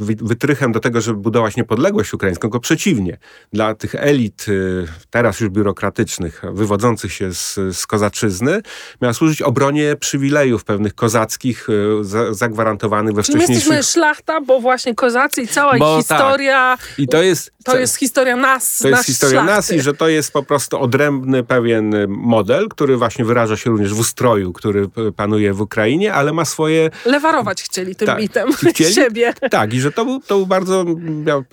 wytrychem 0.01 0.71
do 0.71 0.79
tego, 0.79 1.01
żeby 1.01 1.19
budować 1.19 1.55
niepodległość 1.55 2.13
ukraińską, 2.13 2.41
tylko 2.41 2.59
przeciwnie. 2.59 3.17
Dla 3.53 3.75
tych 3.75 3.95
elit, 3.95 4.45
y, 4.47 4.87
teraz 5.09 5.39
już 5.39 5.49
biurokratycznych, 5.49 6.41
wywodzących 6.53 7.13
się 7.13 7.33
z, 7.33 7.59
z 7.71 7.87
kozaczyzny, 7.87 8.61
miała 9.01 9.13
służyć 9.13 9.41
obronie 9.41 9.95
przywilejów 9.95 10.63
pewnych 10.63 10.95
kozackich 10.95 11.67
y, 11.69 12.33
zagwarantowanych 12.35 13.15
we 13.15 13.23
Czyli 13.23 13.37
wcześniejszych... 13.37 13.69
my 13.69 13.75
jesteśmy 13.75 14.01
szlachta, 14.01 14.41
bo 14.41 14.59
właśnie 14.59 14.95
kozacy 14.95 15.41
i 15.41 15.47
cała 15.47 15.77
bo, 15.77 15.99
ich 15.99 16.07
tak. 16.07 16.17
historia... 16.17 16.77
Tak. 16.79 16.99
I 16.99 17.07
to 17.07 17.21
jest... 17.23 17.51
To 17.63 17.77
jest 17.77 17.95
historia 17.95 18.35
nas, 18.35 18.77
To 18.77 18.87
jest 18.87 19.05
historia 19.05 19.41
szlachty. 19.41 19.55
nas 19.55 19.71
i 19.71 19.81
że 19.81 19.93
to 19.93 20.07
jest 20.07 20.33
po 20.33 20.43
prostu 20.43 20.79
odrębny 20.79 21.43
pewien 21.43 21.95
model, 22.07 22.69
który 22.69 22.97
właśnie 22.97 23.25
wyraża 23.25 23.57
się 23.57 23.69
również 23.69 23.93
w 23.93 23.99
ustroju, 23.99 24.53
który 24.53 24.87
panuje 25.15 25.53
w 25.53 25.61
Ukrainie, 25.61 26.13
ale 26.13 26.33
ma 26.33 26.45
swoje... 26.45 26.89
Lewarować 27.05 27.63
chcieli 27.63 27.95
tym 27.95 28.05
tak. 28.05 28.19
mitem 28.19 28.53
chcieli? 28.53 28.93
siebie. 29.01 29.33
Tak, 29.51 29.73
i 29.73 29.81
że 29.81 29.90
to 29.95 30.05
był, 30.05 30.19
to 30.19 30.37
był 30.37 30.47
bardzo, 30.47 30.85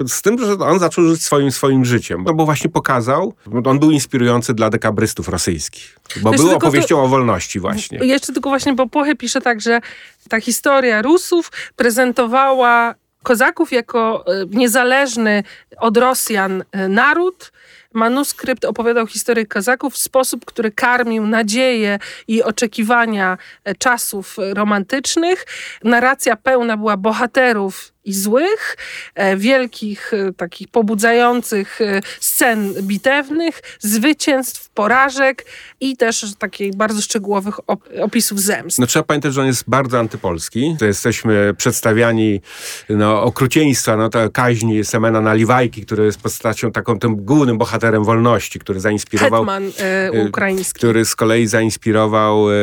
z 0.06 0.22
tym, 0.22 0.38
że 0.38 0.52
on 0.52 0.78
zaczął 0.78 1.04
żyć 1.04 1.22
swoim, 1.22 1.52
swoim 1.52 1.84
życiem, 1.84 2.24
no 2.26 2.34
bo 2.34 2.44
właśnie 2.44 2.70
pokazał, 2.70 3.34
on 3.64 3.78
był 3.78 3.90
inspirujący 3.90 4.54
dla 4.54 4.70
dekabrystów 4.70 5.28
rosyjskich, 5.28 5.98
bo 6.22 6.30
był 6.30 6.50
opowieścią 6.50 6.96
to, 6.96 7.02
o 7.02 7.08
wolności 7.08 7.60
właśnie. 7.60 7.98
Jeszcze 7.98 8.32
tylko 8.32 8.48
właśnie, 8.48 8.72
bo 8.72 8.86
Płochy 8.86 9.16
pisze 9.16 9.40
tak, 9.40 9.60
że 9.60 9.80
ta 10.28 10.40
historia 10.40 11.02
Rusów 11.02 11.52
prezentowała 11.76 12.94
Kozaków 13.22 13.72
jako 13.72 14.24
e, 14.26 14.46
niezależny 14.50 15.42
od 15.78 15.96
Rosjan 15.96 16.64
e, 16.72 16.88
naród, 16.88 17.52
Manuskrypt 17.92 18.64
opowiadał 18.64 19.06
historię 19.06 19.46
Kazaków 19.46 19.94
w 19.94 19.98
sposób, 19.98 20.44
który 20.44 20.70
karmił 20.70 21.26
nadzieję 21.26 21.98
i 22.28 22.42
oczekiwania 22.42 23.38
e, 23.64 23.74
czasów 23.74 24.36
romantycznych. 24.54 25.46
Narracja 25.84 26.36
pełna 26.36 26.76
była 26.76 26.96
bohaterów 26.96 27.92
i 28.08 28.14
złych, 28.14 28.76
e, 29.14 29.36
wielkich, 29.36 30.14
e, 30.14 30.32
takich 30.32 30.68
pobudzających 30.68 31.80
e, 31.80 32.00
scen 32.20 32.74
bitewnych, 32.82 33.62
zwycięstw, 33.80 34.68
porażek 34.68 35.46
i 35.80 35.96
też 35.96 36.26
takich 36.38 36.76
bardzo 36.76 37.02
szczegółowych 37.02 37.54
opisów 38.02 38.40
zemst. 38.40 38.78
No 38.78 38.86
trzeba 38.86 39.02
pamiętać, 39.02 39.34
że 39.34 39.40
on 39.40 39.46
jest 39.46 39.64
bardzo 39.66 39.98
antypolski. 39.98 40.76
To 40.78 40.84
jesteśmy 40.84 41.54
przedstawiani 41.56 42.40
no, 42.88 43.22
okrucieństwa, 43.22 43.96
no 43.96 44.08
to 44.08 44.30
kaźni 44.30 44.84
Semena 44.84 45.20
Naliwajki, 45.20 45.86
który 45.86 46.04
jest 46.04 46.20
postacią 46.20 46.72
taką 46.72 46.98
tym 46.98 47.16
głównym 47.16 47.58
bohaterem 47.58 48.04
wolności, 48.04 48.58
który 48.58 48.80
zainspirował... 48.80 49.40
Hetman 49.40 49.70
e, 49.78 50.26
ukraiński. 50.28 50.78
Który 50.78 51.04
z 51.04 51.16
kolei 51.16 51.46
zainspirował 51.46 52.50
e, 52.50 52.54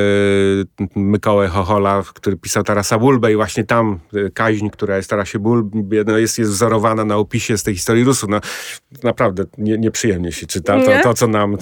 Mykołę 0.96 1.48
Chochola, 1.48 2.04
który 2.14 2.38
pisał 2.38 2.64
Tarasa 2.64 3.00
Bulbę 3.00 3.32
i 3.32 3.36
właśnie 3.36 3.64
tam 3.64 4.00
e, 4.14 4.30
kaźń, 4.30 4.70
która 4.70 4.98
jest 4.98 5.10
teraz 5.10 5.35
się 5.36 5.40
ból 5.40 5.70
no 6.06 6.18
jest, 6.18 6.40
jest 6.40 6.52
wzorowana 6.52 7.06
na 7.06 7.18
opisie 7.18 7.58
z 7.58 7.64
tej 7.64 7.74
historii 7.74 8.04
Rusów. 8.04 8.30
No, 8.30 8.40
naprawdę 9.04 9.44
nie, 9.58 9.78
nieprzyjemnie 9.78 10.32
się 10.32 10.48
czyta 10.48 10.78
to, 10.82 10.92
to, 11.04 11.14
co 11.14 11.28
nam, 11.28 11.58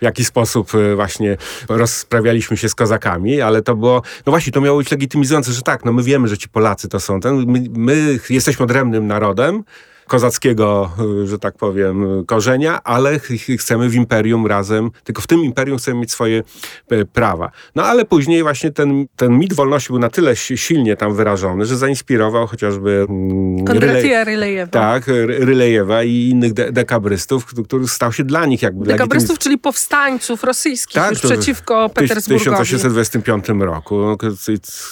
w 0.00 0.02
jaki 0.02 0.24
sposób 0.24 0.74
e, 0.74 0.96
właśnie 0.96 1.36
rozprawialiśmy 1.68 2.56
się 2.56 2.68
z 2.68 2.74
kozakami, 2.74 3.40
ale 3.40 3.62
to 3.62 3.76
było, 3.76 4.02
no 4.26 4.30
właśnie, 4.30 4.52
to 4.52 4.60
miało 4.60 4.78
być 4.78 4.90
legitymizujące, 4.90 5.52
że 5.52 5.62
tak, 5.62 5.84
no 5.84 5.92
my 5.92 6.02
wiemy, 6.02 6.28
że 6.28 6.38
ci 6.38 6.48
Polacy 6.48 6.88
to 6.88 7.00
są 7.00 7.20
ten, 7.20 7.46
my, 7.46 7.64
my 7.70 8.18
jesteśmy 8.30 8.64
odrębnym 8.64 9.06
narodem, 9.06 9.64
kozackiego, 10.06 10.90
y, 11.22 11.26
że 11.26 11.38
tak 11.38 11.56
powiem, 11.56 12.24
korzenia, 12.26 12.82
ale 12.82 13.20
chcemy 13.58 13.88
w 13.88 13.94
imperium 13.94 14.46
razem, 14.46 14.90
tylko 15.04 15.22
w 15.22 15.26
tym 15.26 15.44
imperium 15.44 15.78
chcemy 15.78 16.00
mieć 16.00 16.12
swoje 16.12 16.42
e, 16.90 17.04
prawa. 17.04 17.50
No 17.74 17.84
ale 17.84 18.04
później 18.04 18.42
właśnie 18.42 18.72
ten, 18.72 19.06
ten 19.16 19.38
mit 19.38 19.54
wolności 19.54 19.88
był 19.88 19.98
na 19.98 20.10
tyle 20.10 20.36
silnie 20.36 20.96
tam 20.96 21.14
wyrażony, 21.14 21.66
że 21.66 21.76
zainspirował 21.76 22.46
chociażby 22.46 23.06
mm, 23.08 23.64
Kondratija 23.64 24.24
Rylejewa. 24.24 24.70
Tak, 24.70 25.06
Rylejewa 25.26 26.02
i 26.02 26.28
innych 26.28 26.52
de 26.52 26.72
dekabrystów, 26.72 27.46
który 27.64 27.88
stał 27.88 28.12
się 28.12 28.24
dla 28.24 28.46
nich 28.46 28.62
jakby 28.62 28.86
Dekabrystów, 28.86 29.30
legitymi... 29.30 29.42
czyli 29.42 29.58
powstańców 29.58 30.44
rosyjskich 30.44 30.94
tak, 30.94 31.10
już 31.10 31.20
przeciwko 31.20 31.88
Petersburgowi. 31.88 32.50
W 32.50 32.58
1825 32.58 33.44
roku, 33.58 34.16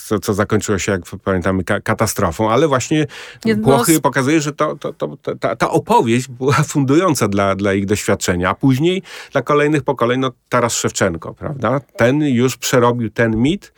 co, 0.04 0.18
co 0.18 0.34
zakończyło 0.34 0.78
się, 0.78 0.92
jak 0.92 1.02
pamiętamy, 1.24 1.64
katastrofą, 1.64 2.50
ale 2.50 2.68
właśnie 2.68 3.06
Płochy 3.62 4.00
pokazuje, 4.00 4.40
że 4.40 4.52
to, 4.52 4.76
to, 4.76 4.92
to 4.92 5.03
to, 5.22 5.36
ta, 5.36 5.56
ta 5.56 5.70
opowieść 5.70 6.28
była 6.28 6.54
fundująca 6.72 7.28
dla, 7.28 7.54
dla 7.54 7.74
ich 7.74 7.86
doświadczenia, 7.86 8.50
a 8.50 8.54
później 8.54 9.02
dla 9.32 9.42
kolejnych 9.42 9.82
pokoleń, 9.82 10.20
no 10.20 10.30
Taras 10.48 10.74
Szewczenko, 10.74 11.34
prawda? 11.34 11.80
Ten 11.96 12.22
już 12.22 12.56
przerobił 12.56 13.10
ten 13.10 13.36
mit 13.36 13.72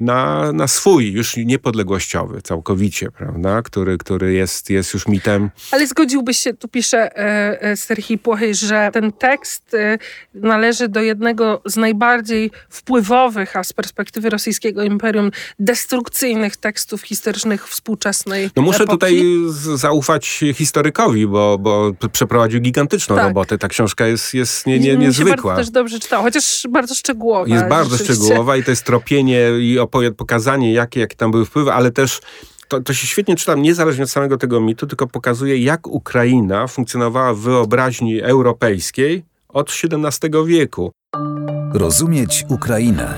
na, 0.00 0.52
na 0.52 0.68
swój, 0.68 1.12
już 1.12 1.36
niepodległościowy 1.36 2.42
całkowicie, 2.42 3.10
prawda? 3.10 3.62
Który, 3.62 3.98
który 3.98 4.32
jest, 4.32 4.70
jest 4.70 4.94
już 4.94 5.08
mitem. 5.08 5.50
Ale 5.70 5.86
zgodziłbyś 5.86 6.38
się, 6.38 6.54
tu 6.54 6.68
pisze 6.68 7.16
e, 7.18 7.62
e, 7.62 7.76
Serhii 7.76 8.18
Płochy, 8.18 8.54
że 8.54 8.90
ten 8.92 9.12
tekst 9.12 9.74
e, 9.74 9.98
należy 10.34 10.88
do 10.88 11.00
jednego 11.00 11.62
z 11.64 11.76
najbardziej 11.76 12.50
wpływowych, 12.68 13.56
a 13.56 13.64
z 13.64 13.72
perspektywy 13.72 14.30
rosyjskiego 14.30 14.82
imperium, 14.82 15.30
destrukcyjnych 15.58 16.56
tekstów 16.56 17.02
historycznych 17.02 17.68
współczesnej 17.68 18.50
No 18.56 18.62
muszę 18.62 18.82
epoki. 18.84 18.92
tutaj 18.92 19.24
zaufać 19.74 20.44
historykowi, 20.54 21.26
bo, 21.26 21.58
bo 21.58 21.92
przeprowadził 22.12 22.60
gigantyczną 22.60 23.16
tak. 23.16 23.24
robotę. 23.24 23.58
Ta 23.58 23.68
książka 23.68 24.06
jest, 24.06 24.34
jest 24.34 24.66
nie, 24.66 24.78
nie, 24.78 24.96
niezwykła. 24.96 25.32
Mi 25.32 25.38
się 25.38 25.42
bardzo 25.42 25.60
też 25.60 25.70
dobrze 25.70 26.00
czytała, 26.00 26.22
chociaż 26.22 26.66
bardzo 26.70 26.94
szczegółowa. 26.94 27.54
Jest 27.54 27.68
bardzo 27.68 27.98
szczegółowa 28.04 28.56
i 28.56 28.64
to 28.64 28.70
jest 28.70 28.84
tropienie 28.84 29.50
i 29.60 29.78
pokazanie, 30.16 30.72
jakie, 30.72 31.00
jakie 31.00 31.16
tam 31.16 31.30
były 31.30 31.44
wpływy, 31.44 31.72
ale 31.72 31.90
też 31.90 32.20
to, 32.68 32.80
to 32.80 32.94
się 32.94 33.06
świetnie 33.06 33.36
czyta, 33.36 33.54
niezależnie 33.54 34.04
od 34.04 34.10
samego 34.10 34.36
tego 34.36 34.60
mitu, 34.60 34.86
tylko 34.86 35.06
pokazuje, 35.06 35.58
jak 35.58 35.86
Ukraina 35.86 36.66
funkcjonowała 36.66 37.34
w 37.34 37.38
wyobraźni 37.38 38.22
europejskiej 38.22 39.24
od 39.48 39.70
XVII 39.70 40.46
wieku. 40.46 40.92
Rozumieć 41.74 42.44
Ukrainę. 42.48 43.14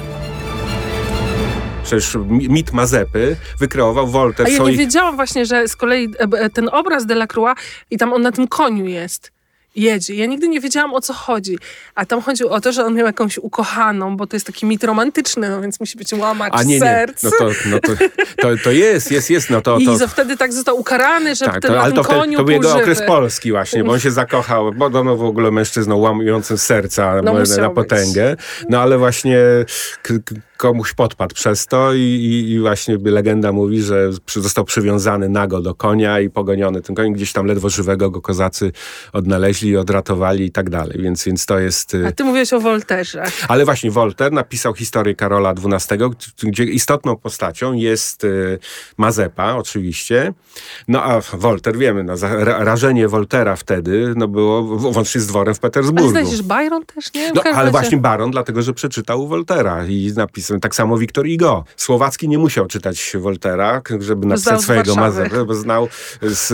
Przecież 1.85 2.17
mit 2.29 2.73
Mazepy 2.73 3.37
wykreował 3.59 4.07
Wolter 4.07 4.47
A 4.47 4.49
ja 4.49 4.57
swoich... 4.57 4.79
nie 4.79 4.85
wiedziałam 4.85 5.17
właśnie, 5.17 5.47
że 5.47 5.69
z 5.69 5.77
kolei 5.77 6.05
e, 6.05 6.39
e, 6.39 6.51
ten 6.51 6.69
obraz 6.73 7.07
Delacroix 7.07 7.61
i 7.91 7.99
tam 7.99 8.13
on 8.13 8.23
na 8.23 8.33
tym 8.33 8.49
koniu 8.49 8.87
jest. 8.87 9.32
Jedzie. 9.77 10.15
Ja 10.15 10.27
nigdy 10.27 10.49
nie 10.49 10.61
wiedziałam 10.61 10.95
o 10.95 11.01
co 11.01 11.13
chodzi. 11.13 11.59
A 11.95 12.07
tam 12.07 12.21
chodziło 12.21 12.51
o 12.51 12.61
to, 12.61 12.73
że 12.73 12.85
on 12.85 12.95
miał 12.95 13.07
jakąś 13.07 13.39
ukochaną, 13.39 14.17
bo 14.17 14.27
to 14.27 14.37
jest 14.37 14.47
taki 14.47 14.67
mit 14.67 14.85
romantyczny, 14.85 15.49
no 15.49 15.61
więc 15.61 15.81
musi 15.81 15.99
być 15.99 16.13
łamacz 16.13 16.53
A 16.57 16.63
nie, 16.63 16.75
nie. 16.75 16.81
serc. 16.81 17.23
No 17.23 17.31
to, 17.39 17.51
no 17.67 17.79
to, 17.81 17.93
to, 18.37 18.49
to 18.65 18.71
jest, 18.71 19.11
jest, 19.11 19.31
jest. 19.31 19.51
No 19.51 19.61
to, 19.61 19.79
I 19.81 19.87
to, 19.87 19.99
to 19.99 20.09
wtedy 20.09 20.37
tak 20.37 20.53
został 20.53 20.79
ukarany, 20.81 21.35
że 21.35 21.45
tak, 21.45 21.63
ten 21.63 21.73
to, 21.73 21.81
ale 21.81 21.93
tym 21.93 21.97
to, 21.97 22.05
wtedy, 22.05 22.37
to 22.37 22.45
był 22.45 22.53
jego 22.53 22.69
półżywy. 22.69 22.83
okres 22.83 23.03
polski 23.07 23.51
właśnie, 23.51 23.85
bo 23.85 23.93
on 23.93 24.01
się 24.01 24.11
zakochał, 24.11 24.73
bo 24.73 24.87
on 24.87 25.17
w 25.17 25.25
ogóle 25.25 25.51
mężczyzną 25.51 25.97
łamującym 25.97 26.59
serca 26.59 27.23
No 27.23 27.35
na 27.59 27.71
potęgę. 27.71 28.37
No 28.69 28.81
ale 28.81 28.99
właśnie 28.99 29.39
komuś 30.63 30.93
podpadł 30.93 31.35
przez 31.35 31.67
to 31.67 31.95
i, 31.95 31.99
i, 31.99 32.51
i 32.51 32.61
właśnie 32.61 32.99
legenda 33.05 33.53
mówi, 33.53 33.83
że 33.83 34.11
został 34.27 34.65
przywiązany 34.65 35.29
nago 35.29 35.61
do 35.61 35.75
konia 35.75 36.21
i 36.21 36.31
pogoniony 36.31 36.83
tym 36.83 36.95
koniem. 36.95 37.13
Gdzieś 37.13 37.33
tam 37.33 37.47
ledwo 37.47 37.69
żywego 37.69 38.11
go 38.11 38.21
kozacy 38.21 38.73
odnaleźli, 39.13 39.77
odratowali 39.77 40.45
i 40.45 40.51
tak 40.51 40.71
dalej. 40.71 40.99
Więc, 41.03 41.25
więc 41.25 41.47
to 41.47 41.59
jest... 41.59 41.97
A 42.09 42.13
ty 42.13 42.25
mówiłeś 42.25 42.53
o 42.53 42.61
Wolterze. 42.61 43.23
ale 43.49 43.65
właśnie 43.65 43.91
Wolter 43.91 44.33
napisał 44.33 44.75
historię 44.75 45.15
Karola 45.15 45.55
XII, 45.73 45.99
gdzie 46.43 46.65
istotną 46.65 47.17
postacią 47.17 47.73
jest 47.73 48.25
y, 48.25 48.59
Mazepa 48.97 49.55
oczywiście. 49.55 50.35
No 50.89 51.03
a 51.03 51.21
Wolter, 51.21 51.79
wiemy, 51.79 52.05
no, 52.05 52.15
rażenie 52.45 53.09
Woltera 53.09 53.57
wtedy 53.57 54.15
no, 54.17 54.29
było 54.29 54.63
włącznie 54.63 55.21
z 55.21 55.27
dworem 55.27 55.55
w 55.55 55.59
Ale 55.59 55.71
Petersburgu. 55.71 56.31
się, 56.31 56.37
że 56.37 56.43
Byron 56.43 56.85
też, 56.87 57.15
nie? 57.15 57.33
No, 57.33 57.43
ale 57.55 57.71
właśnie 57.71 57.99
Baron, 57.99 58.31
dlatego 58.31 58.63
że 58.63 58.73
przeczytał 58.73 59.29
Woltera 59.29 59.87
i 59.87 60.13
napisał 60.17 60.52
tak 60.61 60.75
samo 60.75 60.99
Wiktor 60.99 61.27
Hugo. 61.29 61.65
Słowacki 61.77 62.29
nie 62.29 62.39
musiał 62.39 62.67
czytać 62.67 63.17
Woltera, 63.19 63.83
żeby 64.01 64.27
napisać 64.27 64.49
znał 64.49 64.63
swojego. 64.63 64.95
Mazepę, 64.95 65.45
bo 65.45 65.55
znał, 65.55 65.89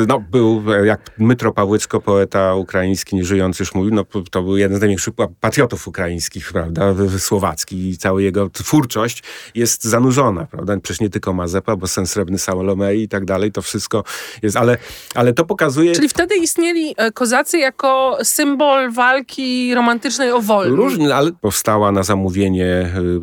no, 0.09 0.21
był 0.31 0.63
jak 0.85 1.01
Mytro 1.19 1.53
Pawłyczko, 1.53 2.01
poeta 2.01 2.55
ukraiński, 2.55 3.17
nieżyjący 3.17 3.63
już 3.63 3.75
mówił, 3.75 3.95
no, 3.95 4.05
to 4.31 4.43
był 4.43 4.57
jeden 4.57 4.79
z 4.79 4.81
największych 4.81 5.15
pa- 5.15 5.29
patriotów 5.41 5.89
ukraińskich, 5.89 6.53
prawda, 6.53 6.95
słowacki 7.19 7.89
i 7.89 7.99
cała 7.99 8.21
jego 8.21 8.51
twórczość 8.51 9.23
jest 9.55 9.85
zanurzona, 9.85 10.45
prawda, 10.45 10.77
przecież 10.83 11.01
nie 11.01 11.11
tylko 11.11 11.33
Mazepa, 11.33 11.77
bo 11.77 11.87
Sen 11.87 12.07
Srebrny 12.07 12.39
Salomei 12.39 13.03
i 13.03 13.09
tak 13.09 13.25
dalej, 13.25 13.53
to 13.53 13.63
wszystko 13.63 14.05
jest, 14.43 14.57
ale, 14.57 14.77
ale 15.15 15.33
to 15.33 15.45
pokazuje... 15.45 15.95
Czyli 15.95 16.09
wtedy 16.09 16.37
istnieli 16.37 16.95
e, 16.97 17.13
kozacy 17.13 17.59
jako 17.59 18.19
symbol 18.23 18.93
walki 18.93 19.75
romantycznej 19.75 20.33
o 20.33 20.41
wolność. 20.41 20.77
Różnie, 20.77 21.15
ale 21.15 21.33
powstała 21.33 21.93
na 21.93 22.03
zamówienie 22.03 22.93
y, 23.17 23.21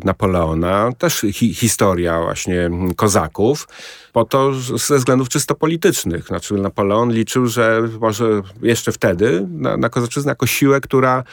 Też 0.98 1.26
hi 1.32 1.54
historia 1.54 2.20
właśnie 2.20 2.70
kozaków, 2.96 3.68
po 4.16 4.24
to 4.24 4.54
ze 4.54 4.98
względów 4.98 5.28
czysto 5.28 5.54
politycznych. 5.54 6.26
Znaczy 6.26 6.54
Napoleon 6.54 7.12
liczył, 7.12 7.46
że 7.46 7.82
może 8.00 8.42
jeszcze 8.62 8.92
wtedy 8.92 9.46
na, 9.50 9.76
na 9.76 9.88
kozaczyznę 9.88 10.30
jako 10.30 10.46
siłę, 10.46 10.80
która 10.80 11.24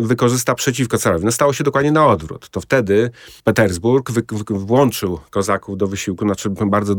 wykorzysta 0.00 0.54
przeciwko 0.54 0.98
carowi. 0.98 1.24
No 1.24 1.32
stało 1.32 1.52
się 1.52 1.64
dokładnie 1.64 1.92
na 1.92 2.06
odwrót. 2.06 2.48
To 2.50 2.60
wtedy 2.60 3.10
Petersburg 3.44 4.10
wy, 4.10 4.22
wy, 4.32 4.58
włączył 4.58 5.20
kozaków 5.30 5.76
do 5.76 5.86
wysiłku, 5.86 6.24
znaczy 6.24 6.50
bardzo 6.50 6.94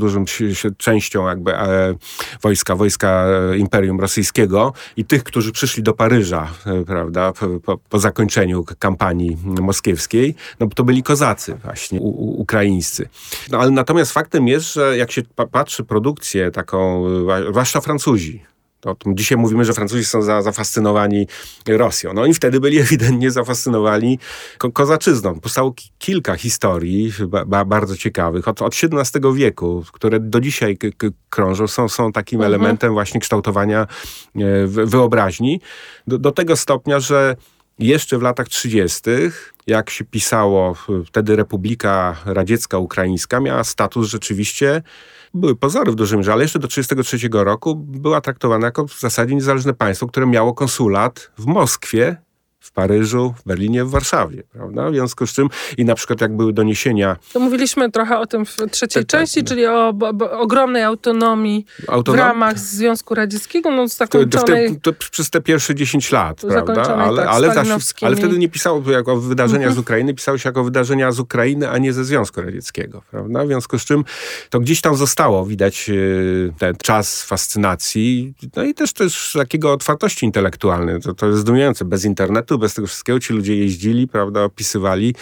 się 0.53 0.71
częścią 0.77 1.27
jakby 1.27 1.55
e, 1.55 1.95
wojska, 2.41 2.75
wojska 2.75 3.25
e, 3.27 3.57
Imperium 3.57 3.99
Rosyjskiego 3.99 4.73
i 4.97 5.05
tych, 5.05 5.23
którzy 5.23 5.51
przyszli 5.51 5.83
do 5.83 5.93
Paryża, 5.93 6.47
e, 6.65 6.83
prawda, 6.85 7.33
po, 7.65 7.77
po, 7.77 7.99
zakończeniu 7.99 8.65
kampanii 8.79 9.37
moskiewskiej, 9.43 10.35
no 10.59 10.67
to 10.75 10.83
byli 10.83 11.03
kozacy 11.03 11.55
właśnie, 11.63 11.99
u, 11.99 12.07
u, 12.07 12.41
ukraińscy. 12.41 13.09
No 13.51 13.59
ale 13.59 13.71
natomiast 13.71 14.11
faktem 14.11 14.47
jest, 14.47 14.73
że 14.73 14.97
jak 14.97 15.08
się 15.11 15.21
pa, 15.35 15.47
patrzy 15.47 15.83
produkcję 15.83 16.51
taką, 16.51 17.05
zwłaszcza 17.49 17.81
Francuzi, 17.81 18.43
to, 18.79 18.95
to 18.95 19.09
dzisiaj 19.13 19.37
mówimy, 19.37 19.65
że 19.65 19.73
Francuzi 19.73 20.05
są 20.05 20.21
za, 20.21 20.41
zafascynowani 20.41 21.27
Rosją. 21.67 22.13
No 22.13 22.21
oni 22.21 22.33
wtedy 22.33 22.59
byli 22.59 22.79
ewidentnie 22.87 23.31
zafascynowani 23.31 24.19
ko 24.57 24.71
kozaczyzną. 24.71 25.39
Powstało 25.39 25.71
ki 25.71 25.89
kilka 25.97 26.35
historii 26.35 27.13
ba 27.27 27.45
ba 27.45 27.65
bardzo 27.65 27.97
ciekawych 27.97 28.47
od, 28.47 28.61
od 28.61 28.73
XVII 28.83 29.33
wieku, 29.35 29.83
które 29.91 30.19
do 30.19 30.39
dzisiaj 30.39 30.77
krążą, 31.29 31.67
są, 31.67 31.89
są 31.89 32.11
takim 32.11 32.39
Mhm. 32.39 32.53
elementem 32.53 32.93
właśnie 32.93 33.19
kształtowania 33.19 33.81
e, 34.35 34.67
wy- 34.67 34.85
wyobraźni. 34.85 35.61
Do, 36.07 36.17
do 36.17 36.31
tego 36.31 36.55
stopnia, 36.55 36.99
że 36.99 37.35
jeszcze 37.79 38.17
w 38.17 38.21
latach 38.21 38.47
30., 38.47 39.01
jak 39.67 39.89
się 39.89 40.05
pisało, 40.05 40.75
wtedy 41.05 41.35
Republika 41.35 42.15
Radziecka 42.25 42.77
Ukraińska 42.77 43.39
miała 43.39 43.63
status 43.63 44.07
rzeczywiście, 44.07 44.81
były 45.33 45.55
pozory 45.55 45.91
w 45.91 45.95
dużym 45.95 46.31
ale 46.31 46.43
jeszcze 46.43 46.59
do 46.59 46.67
1933 46.67 47.43
roku 47.45 47.75
była 47.75 48.21
traktowana 48.21 48.67
jako 48.67 48.87
w 48.87 48.99
zasadzie 48.99 49.35
niezależne 49.35 49.73
państwo, 49.73 50.07
które 50.07 50.25
miało 50.25 50.53
konsulat 50.53 51.31
w 51.37 51.45
Moskwie, 51.45 52.17
w 52.59 52.71
Paryżu, 52.71 53.33
w 53.37 53.47
Berlinie, 53.47 53.85
w 53.85 53.89
Warszawie, 53.89 54.43
prawda? 54.51 54.89
W 54.89 54.93
związku 54.93 55.27
z 55.27 55.33
czym 55.33 55.49
i 55.77 55.85
na 55.85 55.95
przykład 55.95 56.21
jak 56.21 56.35
były 56.35 56.53
doniesienia 56.53 57.17
To 57.33 57.39
mówiliśmy 57.39 57.91
trochę 57.91 58.19
o 58.19 58.25
tym 58.25 58.45
w 58.45 58.55
trzeciej 58.71 59.03
Tak, 59.03 59.11
tak. 59.11 59.19
części, 59.19 59.43
czyli 59.43 59.65
o 59.65 59.93
bo, 59.93 60.13
bo, 60.13 60.39
ogromnej 60.39 60.83
autonomii 60.83 61.65
w 61.85 61.89
autonomii, 61.89 62.25
ramach 62.25 62.59
Związku 62.59 63.15
Radzieckiego, 63.15 63.71
no 63.71 63.77
to, 63.77 63.81
to, 63.81 63.87
w 63.87 63.97
zakończonej... 63.97 64.79
to 64.81 64.93
przez 65.11 65.29
te 65.29 65.41
pierwsze 65.41 65.75
10 65.75 66.11
lat, 66.11 66.41
prawda? 66.41 66.95
Ale, 66.95 67.21
tak, 67.21 67.27
ale, 67.33 67.51
stalinowskimi. 67.51 68.07
ale 68.07 68.15
wtedy 68.15 68.37
nie 68.37 68.49
pisało 68.49 68.83
się 68.83 68.91
jako 68.91 69.17
wydarzenia 69.17 69.71
z 69.71 69.77
Ukrainy, 69.77 70.13
pisało 70.13 70.37
się 70.37 70.49
jako 70.49 70.63
wydarzenia 70.63 71.11
z 71.11 71.19
Ukrainy, 71.19 71.69
a 71.69 71.77
nie 71.77 71.93
ze 71.93 72.05
Związku 72.05 72.41
Radzieckiego, 72.41 73.01
prawda? 73.11 73.43
W 73.43 73.47
związku 73.47 73.79
z 73.79 73.85
czym 73.85 74.05
to 74.49 74.59
gdzieś 74.59 74.81
tam 74.81 74.95
zostało, 74.95 75.45
widać 75.45 75.89
e, 75.89 75.93
ten 76.57 76.75
czas 76.75 77.23
fascynacji, 77.23 78.33
no 78.55 78.63
i 78.63 78.73
też 78.73 78.93
też 78.93 79.33
takiego 79.33 79.73
otwartości 79.73 80.25
intelektualnej. 80.25 81.01
To, 81.01 81.13
to 81.13 81.27
jest 81.27 81.39
zdumiewające. 81.39 81.85
Bez 81.85 82.05
internetu, 82.05 82.48
bez 82.57 82.73
tego 82.73 82.87
wszystkiego 82.87 83.19
ci 83.19 83.33
ludzie 83.33 83.55
jeździli, 83.55 84.07
prawda, 84.07 84.43
opisywali 84.43 85.15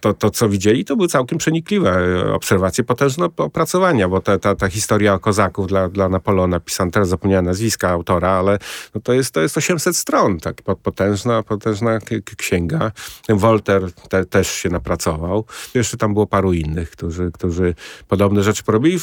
to, 0.00 0.14
to 0.14 0.30
co 0.30 0.48
widzieli, 0.48 0.84
to 0.84 0.96
były 0.96 1.08
całkiem 1.08 1.38
przenikliwe 1.38 1.90
e, 1.90 2.32
obserwacje, 2.32 2.84
potężne 2.84 3.28
opracowania, 3.36 4.08
bo 4.08 4.20
ta, 4.20 4.38
ta, 4.38 4.54
ta 4.54 4.68
historia 4.68 5.14
o 5.14 5.18
kozaków 5.18 5.66
dla, 5.66 5.88
dla 5.88 6.08
Napoleona 6.08 6.60
pisana, 6.60 6.90
teraz 6.90 7.08
zapomniałem 7.08 7.44
nazwiska 7.44 7.90
autora, 7.90 8.30
ale 8.30 8.58
no 8.94 9.00
to, 9.00 9.12
jest, 9.12 9.34
to 9.34 9.40
jest 9.40 9.56
800 9.56 9.96
stron, 9.96 10.40
tak 10.40 10.62
po- 10.62 10.76
potężna, 10.76 11.42
potężna 11.42 11.98
księga. 12.36 12.92
Wolter 13.28 13.92
te, 13.92 14.24
też 14.24 14.52
się 14.52 14.68
napracował. 14.68 15.44
Jeszcze 15.74 15.96
tam 15.96 16.14
było 16.14 16.26
paru 16.26 16.52
innych, 16.52 16.90
którzy, 16.90 17.30
którzy 17.32 17.74
podobne 18.08 18.42
rzeczy 18.42 18.62
porobili, 18.64 18.98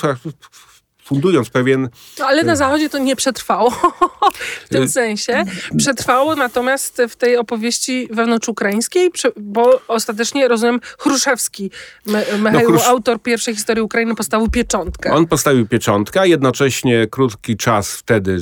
fundując 1.11 1.49
pewien 1.49 1.89
No, 2.19 2.25
ale 2.25 2.43
na 2.43 2.55
Zachodzie 2.55 2.89
to 2.89 2.97
nie 2.97 3.15
przetrwało 3.15 3.69
w 4.65 4.69
tym 4.69 4.83
Y- 4.83 4.89
sensie. 4.89 5.43
Przetrwało 5.77 6.35
natomiast 6.35 7.01
w 7.09 7.15
tej 7.15 7.37
opowieści 7.37 8.07
wewnątrzukraińskiej, 8.11 9.11
bo 9.37 9.81
ostatecznie, 9.87 10.47
rozumiem, 10.47 10.79
Chruszewski, 10.99 11.71
Michał, 12.05 12.61
Chrusz- 12.61 12.87
autor 12.87 13.21
pierwszej 13.21 13.55
historii 13.55 13.81
Ukrainy, 13.83 14.15
postawił 14.15 14.49
pieczątkę. 14.49 15.11
On 15.13 15.27
postawił 15.27 15.67
pieczątkę, 15.67 16.21
a 16.21 16.25
jednocześnie 16.25 17.07
krótki 17.11 17.57
czas 17.57 17.91
wtedy 17.95 18.37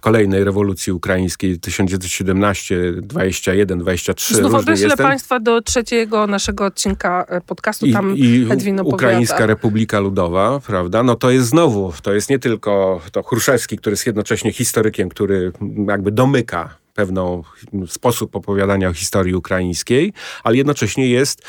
kolejnej 0.00 0.44
rewolucji 0.44 0.92
ukraińskiej 0.92 1.58
1917, 1.60 2.92
21, 3.02 3.78
23 3.78 4.34
Znów 4.34 4.52
jestem. 4.68 4.96
Państwa 5.06 5.40
do 5.40 5.62
trzeciego 5.62 6.26
naszego 6.26 6.64
odcinka 6.64 7.24
e, 7.28 7.40
podcastu. 7.40 7.86
I, 7.86 7.92
Tam 7.92 8.16
i 8.16 8.46
Edwin 8.50 8.80
opowiada. 8.80 8.96
Ukraińska 8.96 9.46
Republika 9.46 10.00
Ludowa, 10.00 10.60
prawda? 10.66 11.02
No 11.02 11.14
to 11.14 11.30
jest 11.30 11.48
znowu, 11.48 11.77
to 12.02 12.14
jest 12.14 12.30
nie 12.30 12.38
tylko 12.38 13.00
to 13.12 13.22
Chruszewski, 13.22 13.78
który 13.78 13.92
jest 13.92 14.06
jednocześnie 14.06 14.52
historykiem, 14.52 15.08
który 15.08 15.52
jakby 15.88 16.10
domyka 16.12 16.76
pewną 16.98 17.42
sposób 17.86 18.36
opowiadania 18.36 18.88
o 18.88 18.92
historii 18.92 19.34
ukraińskiej, 19.34 20.12
ale 20.44 20.56
jednocześnie 20.56 21.08
jest 21.08 21.42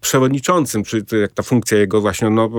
przewodniczącym, 0.00 0.84
czy 0.84 1.04
jak 1.20 1.32
ta 1.32 1.42
funkcja 1.42 1.78
jego 1.78 2.00
właśnie 2.00 2.30
no, 2.30 2.50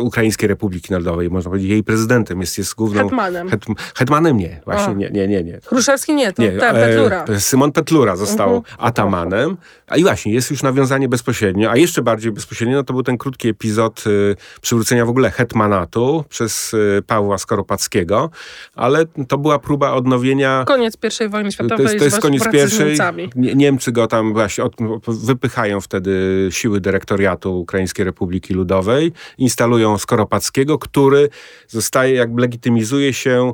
Ukraińskiej 0.00 0.48
Republiki 0.48 0.92
Narodowej, 0.92 1.30
można 1.30 1.50
powiedzieć 1.50 1.70
jej 1.70 1.84
prezydentem, 1.84 2.40
jest, 2.40 2.58
jest 2.58 2.74
główną... 2.74 3.02
Hetmanem. 3.02 3.48
Het, 3.48 3.64
hetmanem 3.96 4.36
nie, 4.36 4.60
właśnie 4.64 4.94
nie, 4.94 5.10
nie, 5.10 5.28
nie, 5.28 5.44
nie. 5.44 5.60
Chruszewski 5.66 6.14
nie, 6.14 6.32
to 6.32 6.42
Nie, 6.42 6.52
ten, 6.52 6.76
e, 6.76 6.86
Petlura. 6.86 7.24
Symon 7.38 7.72
Petlura 7.72 8.16
został 8.16 8.48
Mhm. 8.56 8.76
atamanem. 8.78 9.56
A 9.86 9.96
i 9.96 10.02
właśnie, 10.02 10.32
jest 10.32 10.50
już 10.50 10.62
nawiązanie 10.62 11.08
bezpośrednio, 11.08 11.70
a 11.70 11.76
jeszcze 11.76 12.02
bardziej 12.02 12.32
bezpośrednio, 12.32 12.76
no 12.76 12.82
to 12.82 12.92
był 12.92 13.02
ten 13.02 13.18
krótki 13.18 13.48
epizod 13.48 14.04
y, 14.06 14.36
przywrócenia 14.60 15.06
w 15.06 15.08
ogóle 15.08 15.30
hetmanatu 15.30 16.24
przez 16.28 16.74
y, 16.74 17.02
Pawła 17.06 17.38
Skoropackiego, 17.38 18.30
ale 18.74 19.06
to 19.28 19.38
była 19.38 19.58
próba 19.58 19.92
odnowienia 19.92 20.64
Koniec 20.66 20.96
I 21.24 21.28
wojny 21.28 21.50
to 21.86 21.92
jest, 21.92 21.98
to 21.98 22.04
jest 22.04 22.20
koniec 22.20 22.50
pierwszej. 22.52 22.98
Nie, 23.36 23.54
Niemcy 23.54 23.92
go 23.92 24.06
tam 24.06 24.32
właśnie 24.32 24.64
od, 24.64 24.76
wypychają 25.08 25.80
wtedy 25.80 26.48
siły 26.50 26.80
dyrektoriatu 26.80 27.60
Ukraińskiej 27.60 28.04
Republiki 28.04 28.54
Ludowej, 28.54 29.12
instalują 29.38 29.98
Skoropackiego, 29.98 30.78
który 30.78 31.28
zostaje, 31.68 32.14
jakby 32.14 32.40
legitymizuje 32.40 33.12
się 33.12 33.52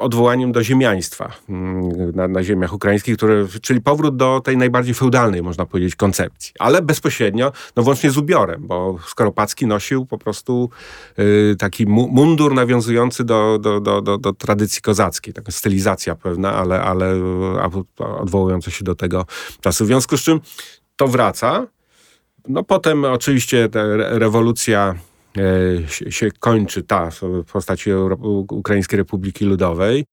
odwołaniem 0.00 0.52
do 0.52 0.62
ziemiaństwa 0.62 1.32
m, 1.48 1.88
na, 2.14 2.28
na 2.28 2.42
ziemiach 2.42 2.72
ukraińskich, 2.72 3.16
które, 3.16 3.46
czyli 3.62 3.80
powrót 3.80 4.16
do 4.16 4.40
tej 4.44 4.56
najbardziej 4.56 4.94
feudalnej, 4.94 5.42
można 5.42 5.66
powiedzieć, 5.66 5.96
koncepcji. 5.96 6.52
Ale 6.58 6.82
bezpośrednio, 6.82 7.52
no 7.76 7.82
włącznie 7.82 8.10
z 8.10 8.18
ubiorem, 8.18 8.66
bo 8.66 8.98
Skoropacki 9.06 9.66
nosił 9.66 10.06
po 10.06 10.18
prostu 10.18 10.70
y, 11.18 11.56
taki 11.58 11.86
mu, 11.86 12.08
mundur 12.08 12.54
nawiązujący 12.54 13.24
do, 13.24 13.58
do, 13.58 13.80
do, 13.80 14.00
do, 14.00 14.18
do 14.18 14.32
tradycji 14.32 14.82
kozackiej, 14.82 15.34
taka 15.34 15.52
stylizacja 15.52 16.14
pewna, 16.14 16.54
ale, 16.54 16.82
ale 16.82 17.14
odwołujące 17.98 18.70
się 18.70 18.84
do 18.84 18.94
tego 18.94 19.26
czasu. 19.60 19.84
W 19.84 19.86
związku 19.86 20.16
z 20.16 20.22
czym 20.22 20.40
to 20.96 21.08
wraca. 21.08 21.66
No 22.48 22.62
potem 22.62 23.04
oczywiście 23.04 23.68
rewolucja 23.98 24.94
się, 25.88 26.12
się 26.12 26.30
kończy, 26.30 26.82
ta 26.82 27.08
w 27.22 27.52
postaci 27.52 27.90
Ukraińskiej 28.50 28.96
Republiki 28.96 29.44
Ludowej. 29.44 30.04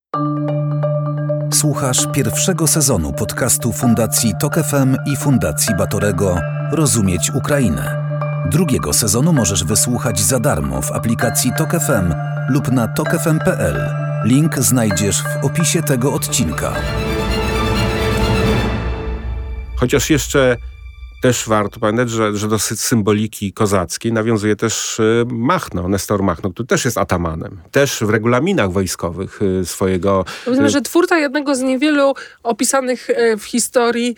Słuchasz 1.54 2.08
pierwszego 2.14 2.68
sezonu 2.68 3.14
podcastu 3.14 3.74
Fundacji 3.74 4.34
Tok 4.42 4.56
FM 4.56 4.96
i 5.14 5.16
Fundacji 5.16 5.76
Batorego 5.76 6.38
Rozumieć 6.72 7.32
Ukrainę. 7.36 8.08
Drugiego 8.52 8.94
sezonu 8.94 9.34
możesz 9.34 9.64
wysłuchać 9.64 10.20
za 10.20 10.40
darmo 10.40 10.82
w 10.82 10.92
aplikacji 10.92 11.52
Tok 11.58 11.72
FM 11.72 12.14
lub 12.50 12.72
na 12.72 12.88
tokefm.pl. 12.88 14.07
Link 14.26 14.58
znajdziesz 14.58 15.24
w 15.24 15.46
opisie 15.46 15.84
tego 15.84 16.14
odcinka. 16.14 16.74
Chociaż 19.76 20.10
jeszcze 20.10 20.58
też 21.22 21.48
warto 21.48 21.80
pamiętać, 21.80 22.10
że, 22.10 22.38
że 22.38 22.48
do 22.48 22.60
symboliki 22.60 23.54
kozackiej 23.54 24.14
nawiązuje 24.14 24.56
też 24.56 25.00
y, 25.00 25.26
Machno, 25.28 25.88
Nestor 25.88 26.24
Machno, 26.24 26.52
który 26.52 26.68
też 26.68 26.86
jest 26.86 26.98
atamanem. 26.98 27.60
Też 27.72 28.00
w 28.02 28.10
regulaminach 28.10 28.72
wojskowych 28.72 29.42
y, 29.42 29.66
swojego... 29.66 30.26
Rozumiem, 30.46 30.70
że 30.70 30.82
twórca 30.82 31.18
jednego 31.18 31.56
z 31.56 31.62
niewielu 31.62 32.14
opisanych 32.44 33.08
w 33.40 33.44
historii 33.44 34.16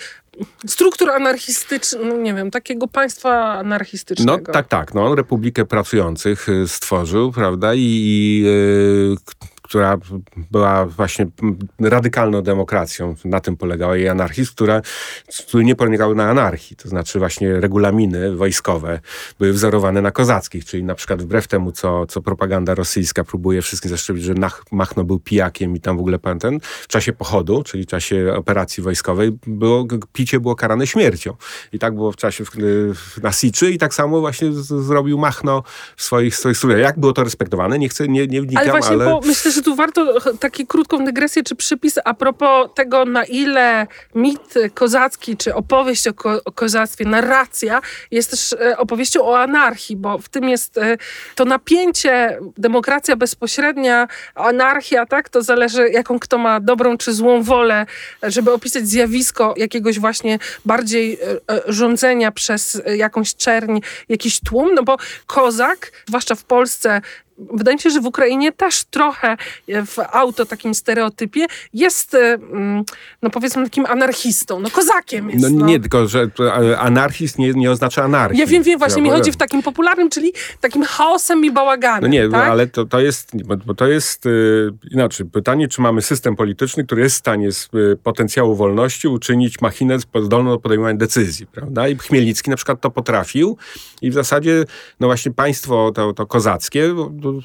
struktur 0.68 1.10
anarchistycznych, 1.12 2.02
no 2.06 2.18
nie 2.18 2.34
wiem, 2.34 2.52
takiego 2.52 2.88
państwa 2.88 3.54
anarchistycznego. 3.54 4.43
No 4.47 4.54
tak, 4.54 4.68
tak. 4.68 4.93
No, 4.93 5.16
Republikę 5.16 5.66
Pracujących 5.66 6.47
stworzył, 6.68 7.32
prawda, 7.32 7.74
i, 7.74 7.80
i 7.80 8.45
która 9.70 9.97
była 10.51 10.86
właśnie 10.86 11.28
radykalną 11.80 12.41
demokracją. 12.41 13.15
Na 13.26 13.39
tym 13.39 13.57
polegała 13.57 13.97
jej 13.97 14.09
anarchizm, 14.09 14.51
która, 14.51 14.82
który 15.47 15.63
nie 15.63 15.76
polegały 15.76 16.15
na 16.15 16.30
anarchii. 16.30 16.76
To 16.76 16.89
znaczy 16.89 17.20
właśnie 17.20 17.59
regulaminy 17.59 18.36
wojskowe 18.36 18.99
były 19.39 19.53
wzorowane 19.53 20.01
na 20.01 20.11
kozackich, 20.11 20.65
czyli 20.65 20.84
na 20.84 20.95
przykład 20.95 21.22
wbrew 21.22 21.47
temu, 21.47 21.72
co, 21.72 22.05
co 22.05 22.22
propaganda 22.22 22.76
rosyjska 22.76 23.24
próbuje 23.24 23.61
wszystkim 23.61 23.91
zaszczepić, 23.91 24.24
że 24.24 24.34
Machno 24.72 25.03
był 25.03 25.20
pijakiem 25.20 25.76
i 25.76 25.80
tam 25.80 25.97
w 25.97 25.99
ogóle 25.99 26.20
pan 26.20 26.39
ten, 26.39 26.59
w 26.59 26.88
czasie 26.88 27.13
pochodu, 27.13 27.63
czyli 27.63 27.84
w 27.84 27.88
czasie 27.88 28.34
operacji 28.36 28.84
wojskowej, 28.84 29.38
było, 29.47 29.86
picie 30.13 30.39
było 30.39 30.55
karane 30.55 30.88
śmiercią. 30.88 31.36
I 31.74 31.80
tak 31.80 31.95
było 31.95 32.11
w 32.11 32.15
czasie 32.15 32.45
w, 32.45 32.51
na 33.24 33.32
Siczy 33.32 33.72
i 33.72 33.78
tak 33.78 33.93
samo 33.93 34.20
właśnie 34.20 34.53
z, 34.53 34.86
zrobił 34.86 35.17
Machno 35.17 35.63
w 35.95 36.03
swoich, 36.03 36.36
swoich 36.36 36.57
studiach. 36.57 36.80
Jak 36.80 36.99
było 36.99 37.13
to 37.13 37.24
respektowane? 37.24 37.80
Nie 37.80 37.89
chcę, 37.89 38.07
nie, 38.07 38.28
nie 38.28 38.41
wnikam, 38.41 38.63
ale... 38.63 38.72
Właśnie, 38.72 38.95
ale... 38.95 39.20
Myślę, 39.26 39.51
że 39.51 39.59
że 39.60 39.64
tu 39.64 39.76
warto 39.76 40.14
taki 40.39 40.68
krótką 40.68 41.05
dygresję 41.05 41.43
czy 41.43 41.55
przypis 41.55 41.95
a 42.05 42.14
propos 42.14 42.70
tego, 42.76 43.05
na 43.05 43.24
ile 43.24 43.88
mit 44.16 44.53
kozacki, 44.74 45.38
czy 45.38 45.55
opowieść 45.55 46.07
o, 46.07 46.14
ko 46.14 46.41
o 46.45 46.51
kozactwie, 46.51 47.05
narracja 47.05 47.82
jest 48.12 48.32
też 48.32 48.53
e, 48.53 48.78
opowieścią 48.78 49.26
o 49.26 49.39
anarchii, 49.39 49.95
bo 49.95 50.18
w 50.18 50.30
tym 50.30 50.49
jest 50.49 50.78
e, 50.78 50.97
to 51.36 51.45
napięcie, 51.45 52.39
demokracja 52.57 53.16
bezpośrednia, 53.16 54.07
anarchia, 54.36 55.05
tak? 55.05 55.30
To 55.30 55.41
zależy, 55.41 55.89
jaką 55.89 56.20
kto 56.20 56.38
ma 56.38 56.60
dobrą 56.60 56.97
czy 56.97 57.14
złą 57.14 57.43
wolę, 57.43 57.86
żeby 58.24 58.51
opisać 58.53 58.88
zjawisko 58.88 59.53
jakiegoś 59.57 59.99
właśnie 59.99 60.39
bardziej 60.66 61.14
e, 61.14 61.62
rządzenia 61.68 62.32
przez 62.32 62.82
jakąś 62.95 63.36
czerń, 63.36 63.80
jakiś 64.10 64.39
tłum, 64.39 64.74
no 64.74 64.84
bo 64.84 64.97
kozak, 65.28 65.91
zwłaszcza 66.07 66.36
w 66.36 66.43
Polsce, 66.43 67.01
wydaje 67.53 67.75
mi 67.75 67.81
się, 67.81 67.89
że 67.89 68.01
w 68.01 68.05
Ukrainie 68.05 68.51
też 68.51 68.83
trochę 68.83 69.37
w 69.67 69.95
auto 70.11 70.45
takim 70.45 70.73
stereotypie 70.73 71.45
jest, 71.73 72.15
e, 72.15 72.33
mm, 72.33 72.83
no 73.21 73.29
powiedzmy, 73.29 73.63
takim 73.63 73.85
anarchistą, 73.85 74.59
no 74.59 74.69
kozakiem 74.69 75.29
jest. 75.29 75.41
No, 75.41 75.49
no. 75.49 75.65
nie, 75.65 75.79
tylko, 75.79 76.07
że 76.07 76.29
anarchist 76.77 77.39
nie, 77.39 77.51
nie 77.53 77.71
oznacza 77.71 78.03
anarchii. 78.03 78.39
Ja 78.39 78.45
wiem, 78.45 78.63
wiem, 78.63 78.79
właśnie 78.79 78.97
ja, 78.97 79.03
mi 79.03 79.09
chodzi 79.09 79.31
w 79.31 79.37
takim 79.37 79.63
popularnym, 79.63 80.09
czyli 80.09 80.33
takim 80.61 80.83
chaosem 80.83 81.45
i 81.45 81.51
bałaganem. 81.51 82.01
No 82.01 82.07
nie, 82.07 82.29
tak? 82.29 82.49
ale 82.49 82.67
to, 82.67 82.85
to 82.85 82.99
jest, 82.99 83.31
bo 83.65 83.73
to 83.73 83.87
jest 83.87 84.25
yy, 84.25 84.73
inaczej, 84.91 85.25
pytanie, 85.25 85.67
czy 85.67 85.81
mamy 85.81 86.01
system 86.01 86.35
polityczny, 86.35 86.85
który 86.85 87.01
jest 87.01 87.15
w 87.15 87.19
stanie 87.19 87.51
z 87.51 87.69
y, 87.73 87.97
potencjału 88.03 88.55
wolności 88.55 89.07
uczynić 89.07 89.61
machinę 89.61 89.97
zdolną 90.23 90.51
do 90.51 90.59
podejmowania 90.59 90.97
decyzji, 90.97 91.47
prawda? 91.47 91.87
I 91.87 91.97
Chmielnicki 91.97 92.49
na 92.49 92.55
przykład 92.55 92.81
to 92.81 92.91
potrafił 92.91 93.57
i 94.01 94.11
w 94.11 94.13
zasadzie, 94.13 94.65
no 94.99 95.07
właśnie 95.07 95.31
państwo 95.31 95.91
to, 95.95 96.13
to 96.13 96.25
kozackie, 96.25 96.95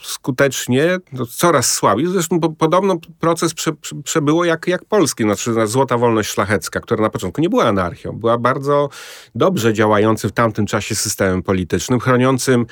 skutecznie, 0.03 0.99
no, 1.13 1.27
coraz 1.27 1.73
słabiej. 1.73 2.07
Zresztą 2.07 2.41
po, 2.41 2.51
podobno 2.51 2.97
proces 3.19 3.55
prze, 3.55 3.73
prze, 3.73 3.97
przebyło 4.03 4.45
jak, 4.45 4.67
jak 4.67 4.85
polski, 4.85 5.23
znaczy 5.23 5.67
złota 5.67 5.99
wolność 5.99 6.31
szlachecka, 6.31 6.81
która 6.81 7.03
na 7.03 7.11
początku 7.11 7.41
nie 7.41 7.49
była 7.49 7.65
anarchią, 7.65 8.13
była 8.13 8.39
bardzo 8.39 8.89
dobrze 9.35 9.75
działający 9.75 10.29
w 10.29 10.33
tamtym 10.33 10.67
czasie 10.67 10.95
systemem 10.95 11.43
politycznym, 11.43 12.01
chroniącym, 12.01 12.67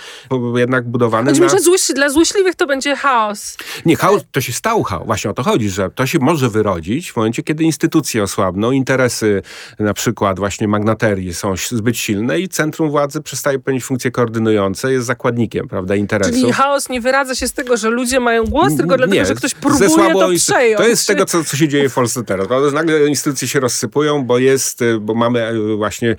jednak 0.56 0.88
budowany 0.88 1.32
na... 1.32 1.48
że 1.48 1.60
złoś, 1.60 1.80
dla 1.94 2.10
złośliwych 2.10 2.54
to 2.54 2.66
będzie 2.66 2.96
chaos. 2.96 3.56
Nie, 3.86 3.96
chaos, 3.96 4.22
to 4.32 4.40
się 4.40 4.52
stał 4.52 4.82
chaos. 4.82 5.06
Właśnie 5.06 5.30
o 5.30 5.34
to 5.34 5.42
chodzi, 5.42 5.70
że 5.70 5.90
to 5.90 6.06
się 6.06 6.18
może 6.18 6.50
wyrodzić 6.50 7.12
w 7.12 7.16
momencie, 7.16 7.42
kiedy 7.42 7.64
instytucje 7.64 8.22
osłabną, 8.22 8.70
interesy 8.70 9.42
na 9.78 9.94
przykład 9.94 10.38
właśnie 10.38 10.68
magnaterii 10.68 11.34
są 11.34 11.54
zbyt 11.56 11.96
silne 11.96 12.40
i 12.40 12.48
centrum 12.48 12.90
władzy 12.90 13.22
przestaje 13.22 13.58
pełnić 13.58 13.84
funkcje 13.84 14.10
koordynujące, 14.10 14.92
jest 14.92 15.06
zakładnikiem, 15.06 15.68
prawda, 15.68 15.96
interesów. 15.96 16.40
Czyli 16.40 16.52
chaos 16.52 16.88
nie 16.88 17.00
wyradza 17.02 17.34
się 17.34 17.48
z 17.48 17.52
tego, 17.52 17.76
że 17.76 17.90
ludzie 17.90 18.20
mają 18.20 18.44
głos, 18.44 18.76
tylko 18.76 18.96
dlatego, 18.96 19.14
nie, 19.14 19.26
że 19.26 19.34
ktoś 19.34 19.54
próbuje 19.54 19.90
słabo, 19.90 20.20
to 20.20 20.28
przejąć. 20.36 20.76
To 20.76 20.88
jest 20.88 21.02
z 21.02 21.06
tego, 21.06 21.24
co, 21.24 21.44
co 21.44 21.56
się 21.56 21.68
dzieje 21.68 21.88
w 21.88 21.94
Polsce 21.94 22.24
teraz. 22.24 22.48
Nagle 22.72 23.08
instytucje 23.08 23.48
się 23.48 23.60
rozsypują, 23.60 24.24
bo 24.24 24.38
jest, 24.38 24.80
bo 25.00 25.14
mamy 25.14 25.50
y, 25.50 25.76
właśnie 25.76 26.16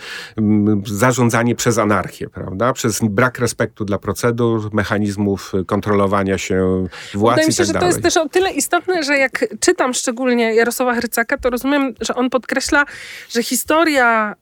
zarządzanie 0.86 1.55
przez 1.55 1.77
anarchię, 1.77 2.29
prawda? 2.29 2.73
Przez 2.73 2.99
brak 3.01 3.39
respektu 3.39 3.86
dla 3.86 3.97
procedur, 3.97 4.69
mechanizmów 4.73 5.51
kontrolowania 5.67 6.38
się 6.38 6.88
władz 7.13 7.36
Wydaje 7.36 7.47
mi 7.47 7.53
się, 7.53 7.65
tak 7.65 7.73
że 7.73 7.79
to 7.79 7.86
jest 7.86 8.01
też 8.01 8.17
o 8.17 8.29
tyle 8.29 8.51
istotne, 8.51 9.03
że 9.03 9.17
jak 9.17 9.45
czytam 9.59 9.93
szczególnie 9.93 10.55
Jarosława 10.55 10.95
Hrycaka, 10.95 11.38
to 11.38 11.49
rozumiem, 11.49 11.93
że 12.01 12.15
on 12.15 12.29
podkreśla, 12.29 12.86
że 13.29 13.43
historia, 13.43 14.36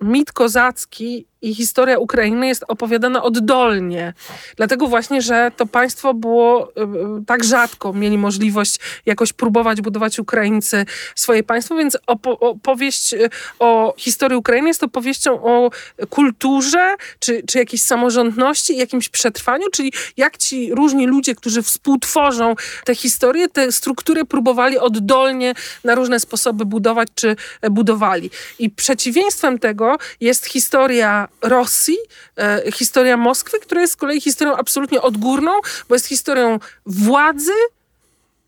mit 0.00 0.32
kozacki 0.32 1.29
i 1.42 1.54
historia 1.54 1.98
Ukrainy 1.98 2.46
jest 2.48 2.64
opowiadana 2.68 3.22
oddolnie. 3.22 4.14
Dlatego 4.56 4.86
właśnie, 4.86 5.22
że 5.22 5.50
to 5.56 5.66
państwo 5.66 6.14
było 6.14 6.68
y, 6.70 6.82
y, 6.82 7.24
tak 7.26 7.44
rzadko, 7.44 7.92
mieli 7.92 8.18
możliwość 8.18 8.78
jakoś 9.06 9.32
próbować 9.32 9.80
budować 9.80 10.18
Ukraińcy 10.18 10.86
swoje 11.14 11.42
państwo, 11.42 11.76
więc 11.76 11.98
opowieść 12.06 13.14
y, 13.14 13.30
o 13.58 13.94
historii 13.98 14.36
Ukrainy 14.36 14.68
jest 14.68 14.82
opowieścią 14.82 15.42
o 15.42 15.70
kulturze, 16.10 16.94
czy, 17.18 17.42
czy 17.48 17.58
jakiejś 17.58 17.82
samorządności, 17.82 18.76
jakimś 18.76 19.08
przetrwaniu, 19.08 19.66
czyli 19.72 19.92
jak 20.16 20.36
ci 20.36 20.74
różni 20.74 21.06
ludzie, 21.06 21.34
którzy 21.34 21.62
współtworzą 21.62 22.54
te 22.84 22.94
historie, 22.94 23.48
te 23.48 23.72
struktury 23.72 24.24
próbowali 24.24 24.78
oddolnie 24.78 25.54
na 25.84 25.94
różne 25.94 26.20
sposoby 26.20 26.64
budować, 26.66 27.08
czy 27.14 27.36
budowali. 27.70 28.30
I 28.58 28.70
przeciwieństwem 28.70 29.58
tego 29.58 29.98
jest 30.20 30.46
historia 30.46 31.29
Rosji, 31.42 31.96
e, 32.36 32.72
historia 32.72 33.16
Moskwy, 33.16 33.60
która 33.60 33.80
jest 33.80 33.92
z 33.92 33.96
kolei 33.96 34.20
historią 34.20 34.56
absolutnie 34.56 35.02
odgórną, 35.02 35.52
bo 35.88 35.94
jest 35.94 36.06
historią 36.06 36.58
władzy, 36.86 37.52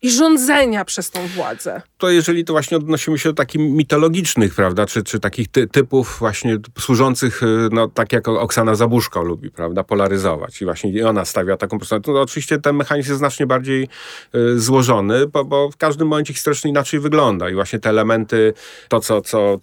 i 0.03 0.11
rządzenia 0.11 0.85
przez 0.85 1.11
tą 1.11 1.27
władzę. 1.27 1.81
To 1.97 2.09
jeżeli 2.09 2.45
to 2.45 2.53
właśnie 2.53 2.77
odnosimy 2.77 3.19
się 3.19 3.29
do 3.29 3.35
takich 3.35 3.61
mitologicznych, 3.61 4.55
prawda, 4.55 4.85
czy, 4.85 5.03
czy 5.03 5.19
takich 5.19 5.47
ty, 5.47 5.67
typów 5.67 6.15
właśnie 6.19 6.57
służących, 6.79 7.43
e, 7.43 7.45
no 7.71 7.87
tak 7.87 8.13
jak 8.13 8.27
Oksana 8.27 8.75
Zabuszko 8.75 9.21
lubi, 9.21 9.51
prawda, 9.51 9.83
polaryzować 9.83 10.61
i 10.61 10.65
właśnie 10.65 11.07
ona 11.07 11.25
stawia 11.25 11.57
taką 11.57 11.79
postawę. 11.79 12.01
Oczywiście 12.21 12.59
ten 12.59 12.75
mechanizm 12.75 13.09
jest 13.09 13.19
znacznie 13.19 13.47
bardziej 13.47 13.87
y, 14.35 14.59
złożony, 14.59 15.27
bo, 15.27 15.45
bo 15.45 15.71
w 15.71 15.77
każdym 15.77 16.07
momencie 16.07 16.33
historyczny 16.33 16.69
inaczej 16.69 16.99
wygląda 16.99 17.49
i 17.49 17.53
właśnie 17.53 17.79
te 17.79 17.89
elementy, 17.89 18.53
to 18.87 18.99
co, 18.99 19.21
co 19.21 19.59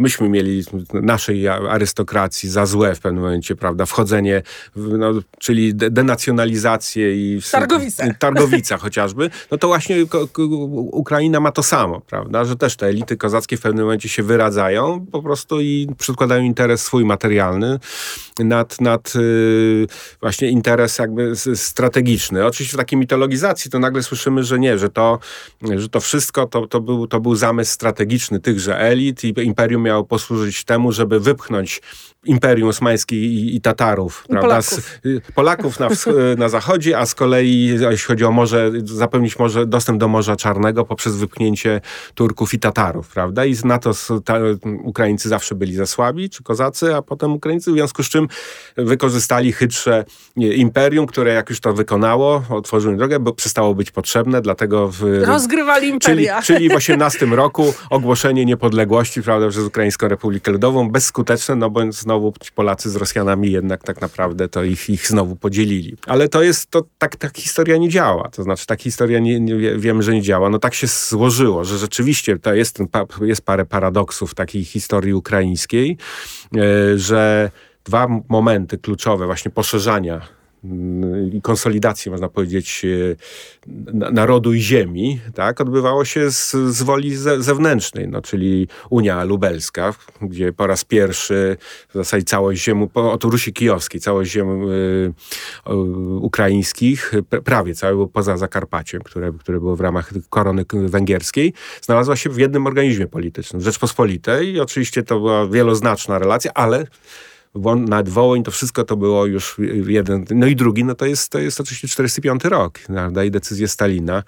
myśmy 0.00 0.28
mieli 0.28 0.64
naszej 0.92 1.48
arystokracji 1.48 2.48
za 2.48 2.66
złe 2.66 2.94
w 2.94 3.00
pewnym 3.00 3.22
momencie, 3.22 3.56
prawda, 3.56 3.86
wchodzenie, 3.86 4.42
w, 4.76 4.98
no, 4.98 5.12
czyli 5.38 5.74
denacjonalizację 5.74 7.16
i... 7.16 7.40
Targowica. 7.52 8.14
Targowica 8.18 8.76
chociażby, 8.76 9.30
no 9.50 9.58
to 9.58 9.66
właśnie 9.66 9.96
Ukraina 10.92 11.40
ma 11.40 11.52
to 11.52 11.62
samo, 11.62 12.00
prawda, 12.00 12.44
że 12.44 12.56
też 12.56 12.76
te 12.76 12.86
elity 12.86 13.16
kozackie 13.16 13.56
w 13.56 13.60
pewnym 13.60 13.84
momencie 13.84 14.08
się 14.08 14.22
wyradzają 14.22 15.06
po 15.12 15.22
prostu 15.22 15.60
i 15.60 15.88
przedkładają 15.98 16.42
interes 16.42 16.82
swój 16.82 17.04
materialny 17.04 17.78
nad, 18.38 18.80
nad 18.80 19.14
yy, 19.14 19.86
właśnie 20.20 20.48
interes 20.48 20.98
jakby 20.98 21.32
strategiczny. 21.54 22.46
Oczywiście 22.46 22.76
w 22.76 22.80
takiej 22.80 22.98
mitologizacji 22.98 23.70
to 23.70 23.78
nagle 23.78 24.02
słyszymy, 24.02 24.44
że 24.44 24.58
nie, 24.58 24.78
że 24.78 24.90
to, 24.90 25.18
że 25.76 25.88
to 25.88 26.00
wszystko 26.00 26.46
to, 26.46 26.66
to, 26.66 26.80
był, 26.80 27.06
to 27.06 27.20
był 27.20 27.34
zamysł 27.34 27.72
strategiczny 27.72 28.40
tychże 28.40 28.80
elit 28.80 29.24
i 29.24 29.34
imperium 29.42 29.86
miało 29.90 30.04
posłużyć 30.04 30.64
temu, 30.64 30.92
żeby 30.92 31.20
wypchnąć 31.20 31.82
Imperium 32.24 32.68
Osmańskie 32.68 33.16
i, 33.16 33.56
i 33.56 33.60
Tatarów, 33.60 34.24
I 34.26 34.28
prawda? 34.28 34.48
Polaków, 34.48 35.00
z, 35.02 35.06
y, 35.06 35.20
Polaków 35.34 35.80
na, 35.80 35.88
na 36.36 36.48
zachodzie, 36.48 36.98
a 36.98 37.06
z 37.06 37.14
kolei 37.14 37.66
jeśli 37.90 38.06
chodzi 38.06 38.24
o 38.24 38.30
morze, 38.30 38.70
zapewnić 38.84 39.38
może 39.38 39.66
dostęp 39.66 40.00
do 40.00 40.08
Morza 40.08 40.36
Czarnego 40.36 40.84
poprzez 40.84 41.16
wypchnięcie 41.16 41.80
Turków 42.14 42.54
i 42.54 42.58
Tatarów, 42.58 43.08
prawda? 43.08 43.44
I 43.44 43.54
na 43.64 43.78
to 43.78 43.90
ta, 44.24 44.38
Ukraińcy 44.82 45.28
zawsze 45.28 45.54
byli 45.54 45.74
za 45.74 45.86
słabi, 45.86 46.30
czy 46.30 46.42
Kozacy, 46.42 46.94
a 46.94 47.02
potem 47.02 47.32
Ukraińcy, 47.32 47.70
w 47.70 47.74
związku 47.74 48.02
z 48.02 48.08
czym 48.08 48.28
wykorzystali 48.76 49.52
chytrze 49.52 50.04
imperium, 50.36 51.06
które 51.06 51.32
jak 51.32 51.50
już 51.50 51.60
to 51.60 51.74
wykonało, 51.74 52.42
otworzyło 52.50 52.96
drogę, 52.96 53.20
bo 53.20 53.32
przestało 53.32 53.74
być 53.74 53.90
potrzebne, 53.90 54.42
dlatego 54.42 54.88
w... 54.88 55.02
Rozgrywali 55.22 55.88
imperia. 55.88 56.42
Czyli, 56.42 56.58
czyli 56.58 56.68
w 56.68 56.76
18 56.76 57.26
roku 57.26 57.74
ogłoszenie 57.90 58.44
niepodległości, 58.44 59.22
prawda, 59.22 59.48
przez 59.48 59.64
Ukraińską 59.64 60.08
Republikę 60.08 60.50
Ludową, 60.50 60.90
bezskuteczne, 60.90 61.56
no 61.56 61.70
bo 61.70 61.80
znowu 62.10 62.32
Polacy 62.54 62.90
z 62.90 62.96
Rosjanami 62.96 63.50
jednak 63.50 63.82
tak 63.82 64.00
naprawdę 64.00 64.48
to 64.48 64.62
ich, 64.64 64.90
ich 64.90 65.06
znowu 65.06 65.36
podzielili. 65.36 65.96
Ale 66.06 66.28
to 66.28 66.42
jest, 66.42 66.70
to 66.70 66.84
tak, 66.98 67.16
tak 67.16 67.38
historia 67.38 67.76
nie 67.76 67.88
działa. 67.88 68.28
To 68.28 68.42
znaczy, 68.42 68.66
tak 68.66 68.82
historia 68.82 69.18
nie, 69.18 69.40
nie, 69.40 69.78
wiemy, 69.78 70.02
że 70.02 70.14
nie 70.14 70.22
działa. 70.22 70.50
No 70.50 70.58
tak 70.58 70.74
się 70.74 70.86
złożyło, 70.86 71.64
że 71.64 71.78
rzeczywiście 71.78 72.38
to 72.38 72.54
jest, 72.54 72.76
ten, 72.76 72.86
jest 73.22 73.42
parę 73.42 73.64
paradoksów 73.64 74.34
takiej 74.34 74.64
historii 74.64 75.12
ukraińskiej, 75.14 75.96
e, 76.56 76.98
że 76.98 77.50
dwa 77.84 78.06
momenty 78.28 78.78
kluczowe 78.78 79.26
właśnie 79.26 79.50
poszerzania 79.50 80.39
i 81.32 81.42
konsolidacji, 81.42 82.10
można 82.10 82.28
powiedzieć, 82.28 82.84
e, 82.84 84.12
narodu 84.12 84.52
i 84.52 84.60
ziemi, 84.60 85.20
tak, 85.34 85.60
odbywało 85.60 86.04
się 86.04 86.30
z, 86.30 86.50
z 86.50 86.82
woli 86.82 87.16
ze, 87.16 87.42
zewnętrznej, 87.42 88.08
no, 88.08 88.22
czyli 88.22 88.68
Unia 88.90 89.24
Lubelska, 89.24 89.94
gdzie 90.22 90.52
po 90.52 90.66
raz 90.66 90.84
pierwszy 90.84 91.56
w 91.88 91.94
zasadzie 91.94 92.24
całość 92.24 92.64
ziem, 92.64 92.88
od 92.94 93.24
Rusi 93.24 93.52
Kijowskiej, 93.52 94.00
całość 94.00 94.30
ziem 94.30 94.68
y, 94.68 95.12
y, 95.68 95.72
ukraińskich, 96.20 97.12
prawie 97.44 97.74
całe 97.74 98.08
poza 98.08 98.36
Zakarpaciem, 98.36 99.02
które, 99.02 99.32
które 99.32 99.60
było 99.60 99.76
w 99.76 99.80
ramach 99.80 100.12
korony 100.30 100.64
węgierskiej, 100.72 101.52
znalazła 101.82 102.16
się 102.16 102.30
w 102.30 102.38
jednym 102.38 102.66
organizmie 102.66 103.06
politycznym, 103.06 103.62
Rzeczpospolitej. 103.62 104.52
I 104.54 104.60
oczywiście 104.60 105.02
to 105.02 105.18
była 105.18 105.46
wieloznaczna 105.46 106.18
relacja, 106.18 106.50
ale 106.54 106.86
nad 107.76 108.08
Wołyń, 108.08 108.42
to 108.42 108.50
wszystko 108.50 108.84
to 108.84 108.96
było 108.96 109.26
już 109.26 109.56
jeden. 109.86 110.24
No 110.30 110.46
i 110.46 110.56
drugi, 110.56 110.84
no 110.84 110.94
to 110.94 111.06
jest, 111.06 111.28
to 111.32 111.38
jest 111.38 111.60
oczywiście 111.60 111.88
45 111.88 112.44
rok, 112.44 112.78
prawda? 112.78 113.24
I 113.24 113.30
decyzję 113.30 113.68
Stalina, 113.68 114.22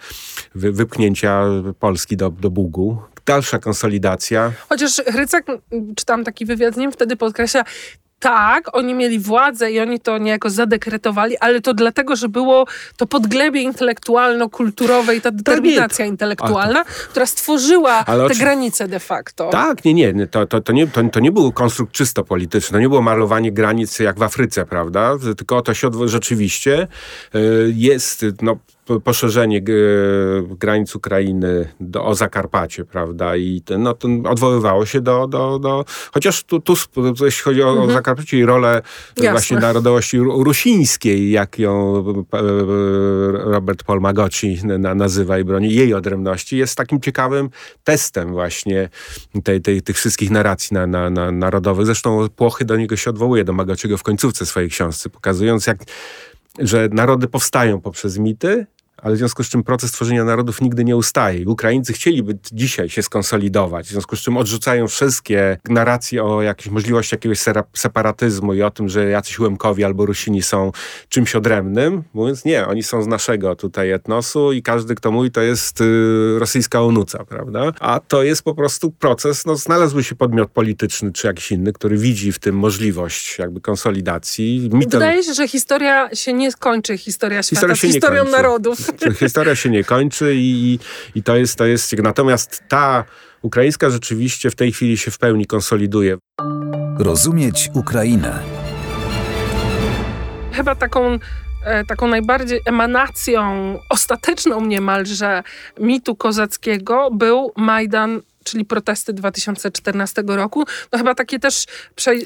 wy, 0.55 0.73
wypchnięcia 0.73 1.45
Polski 1.79 2.16
do, 2.16 2.31
do 2.31 2.51
Bugu. 2.51 2.99
Dalsza 3.27 3.59
konsolidacja. 3.59 4.53
Chociaż 4.68 4.97
Hrycak, 5.07 5.47
czytam 5.97 6.25
taki 6.25 6.47
wywiad 6.47 6.75
z 6.75 6.77
nim, 6.77 6.93
wtedy 6.93 7.16
podkreśla, 7.16 7.64
tak, 8.23 8.77
oni 8.77 8.95
mieli 8.95 9.18
władzę 9.18 9.73
i 9.73 9.81
oni 9.81 10.01
to 10.01 10.18
niejako 10.18 10.51
zadekretowali, 10.51 11.39
ale 11.39 11.61
to 11.61 11.75
dlatego, 11.75 12.16
że 12.16 12.29
było 12.29 12.66
to 12.97 13.07
podglebie 13.07 13.62
intelektualno-kulturowe 13.62 15.16
i 15.16 15.20
ta 15.20 15.31
determinacja 15.31 16.07
intelektualna, 16.07 16.85
która 16.85 17.27
stworzyła 17.27 18.05
ale 18.07 18.29
te 18.29 18.35
granice 18.35 18.89
de 18.89 19.01
facto. 19.01 19.49
Tak, 19.51 19.85
nie, 19.85 19.95
nie, 19.95 20.27
to, 20.27 20.47
to, 20.47 20.61
to, 20.61 20.73
nie, 20.73 20.87
to, 20.87 21.05
to 21.05 21.20
nie 21.20 21.33
był 21.33 21.53
konstrukt 21.53 21.93
czysto 21.93 22.25
polityczny, 22.25 22.73
to 22.73 22.81
nie 22.81 22.89
było 22.89 23.03
malowanie 23.03 23.53
granic 23.53 23.99
jak 23.99 24.18
w 24.18 24.23
Afryce, 24.23 24.66
prawda? 24.66 25.14
Tylko 25.37 25.62
to 25.62 25.75
się 25.75 25.91
rzeczywiście 26.07 26.89
y, 27.35 27.73
jest, 27.77 28.27
no 28.43 28.57
poszerzenie 29.05 29.62
granic 30.59 30.97
Ukrainy 30.97 31.68
do, 31.80 32.05
o 32.05 32.14
Zakarpacie, 32.14 32.85
prawda? 32.85 33.37
I 33.37 33.61
ten, 33.61 33.83
no, 33.83 33.95
ten 33.95 34.26
odwoływało 34.26 34.87
się 34.87 35.01
do, 35.01 35.26
do, 35.26 35.59
do 35.59 35.85
chociaż 36.12 36.45
tu, 36.45 36.61
tu 36.61 36.74
jeśli 37.24 37.43
chodzi 37.43 37.62
o, 37.62 37.68
mhm. 37.70 37.89
o 37.89 37.93
Zakarpacie 37.93 38.39
i 38.39 38.45
rolę 38.45 38.83
Jasne. 39.16 39.30
właśnie 39.30 39.57
narodowości 39.57 40.18
rusińskiej, 40.18 41.30
jak 41.30 41.59
ją 41.59 42.05
e, 42.33 42.43
Robert 43.33 43.85
Paul 43.85 44.01
Magoczi 44.01 44.59
nazywa 44.95 45.39
i 45.39 45.45
broni 45.45 45.74
jej 45.74 45.95
odrębności, 45.95 46.57
jest 46.57 46.76
takim 46.76 47.01
ciekawym 47.01 47.51
testem 47.85 48.33
właśnie 48.33 48.89
tej, 49.45 49.61
tej, 49.61 49.83
tych 49.83 49.97
wszystkich 49.97 50.30
narracji 50.30 50.74
na, 50.74 50.87
na, 50.87 51.11
na 51.11 51.33
narodowych. 51.33 51.87
Zresztą 51.87 52.28
Płochy 52.37 52.64
do 52.64 52.76
niego 52.76 52.97
się 52.97 53.11
odwołuje, 53.11 53.45
do 53.45 53.53
Magociego 53.53 53.99
w 53.99 54.03
końcówce 54.03 54.47
swojej 54.47 54.70
książki, 54.70 55.11
pokazując 55.11 55.66
jak 55.66 55.78
że 56.59 56.89
narody 56.93 57.28
powstają 57.28 57.80
poprzez 57.80 58.18
mity, 58.18 58.66
ale 59.03 59.14
w 59.14 59.18
związku 59.18 59.44
z 59.44 59.48
czym 59.48 59.62
proces 59.62 59.92
tworzenia 59.92 60.24
narodów 60.24 60.61
nigdy 60.61 60.84
nie 60.84 60.96
ustaje. 60.96 61.48
Ukraińcy 61.48 61.92
chcieliby 61.92 62.38
dzisiaj 62.53 62.88
się 62.88 63.03
skonsolidować, 63.03 63.86
w 63.86 63.90
związku 63.90 64.16
z 64.16 64.20
czym 64.20 64.36
odrzucają 64.36 64.88
wszystkie 64.88 65.59
narracje 65.68 66.24
o 66.24 66.42
jakiejś 66.42 66.70
możliwości 66.70 67.14
jakiegoś 67.14 67.38
separatyzmu 67.74 68.55
i 68.55 68.62
o 68.62 68.70
tym, 68.70 68.88
że 68.88 69.05
jacyś 69.05 69.38
Łemkowi 69.38 69.84
albo 69.84 70.07
Rusini 70.07 70.42
są 70.42 70.72
czymś 71.09 71.36
odrębnym, 71.36 72.03
mówiąc 72.14 72.44
nie, 72.44 72.66
oni 72.66 72.82
są 72.82 73.03
z 73.03 73.07
naszego 73.07 73.57
tutaj 73.57 73.90
etnosu 73.90 74.53
i 74.53 74.62
każdy, 74.62 74.94
kto 74.94 75.11
mówi, 75.11 75.30
to 75.30 75.40
jest 75.40 75.80
y, 75.80 76.38
rosyjska 76.38 76.82
onuca, 76.82 77.24
prawda? 77.24 77.72
A 77.80 78.00
to 78.00 78.22
jest 78.22 78.42
po 78.42 78.55
prostu 78.55 78.90
proces, 78.90 79.46
no 79.46 79.57
znalazłby 79.57 80.05
się 80.05 80.14
podmiot 80.14 80.50
polityczny 80.50 81.12
czy 81.12 81.26
jakiś 81.26 81.53
inny, 81.53 81.72
który 81.72 81.96
widzi 81.96 82.32
w 82.32 82.38
tym 82.38 82.57
możliwość 82.57 83.38
jakby 83.38 83.61
konsolidacji. 83.61 84.70
Wydaje 84.72 85.22
się, 85.22 85.34
że 85.34 85.48
historia 85.48 86.14
się 86.14 86.32
nie 86.32 86.53
skończy, 86.53 86.98
historia 86.98 87.42
świata 87.42 87.74
historia 87.74 87.74
z 87.74 87.80
historią 87.80 88.24
narodów. 88.24 88.78
Historia 89.18 89.57
się 89.57 89.70
nie 89.70 89.84
kończy 89.84 90.34
i, 90.36 90.78
i 91.14 91.22
to, 91.22 91.36
jest, 91.36 91.59
to 91.59 91.66
jest... 91.66 91.99
Natomiast 91.99 92.62
ta 92.68 93.05
ukraińska 93.43 93.90
rzeczywiście 93.90 94.51
w 94.51 94.55
tej 94.55 94.72
chwili 94.72 94.99
się 94.99 95.11
w 95.11 95.18
pełni 95.18 95.47
konsoliduje. 95.47 96.18
Rozumieć 96.99 97.70
Ukrainę. 97.74 98.38
Chyba 100.53 100.74
taką 100.74 101.18
e, 101.64 101.84
taką 101.84 102.09
najbardziej 102.09 102.61
emanacją 102.66 103.78
ostateczną 103.88 104.66
niemalże 104.66 105.43
mitu 105.80 106.16
kozackiego 106.16 107.11
był 107.11 107.53
Majdan 107.57 108.20
czyli 108.45 108.64
protesty 108.64 109.12
2014 109.12 110.22
roku. 110.26 110.64
No 110.93 110.99
chyba 110.99 111.14
takie 111.14 111.38
też 111.38 111.64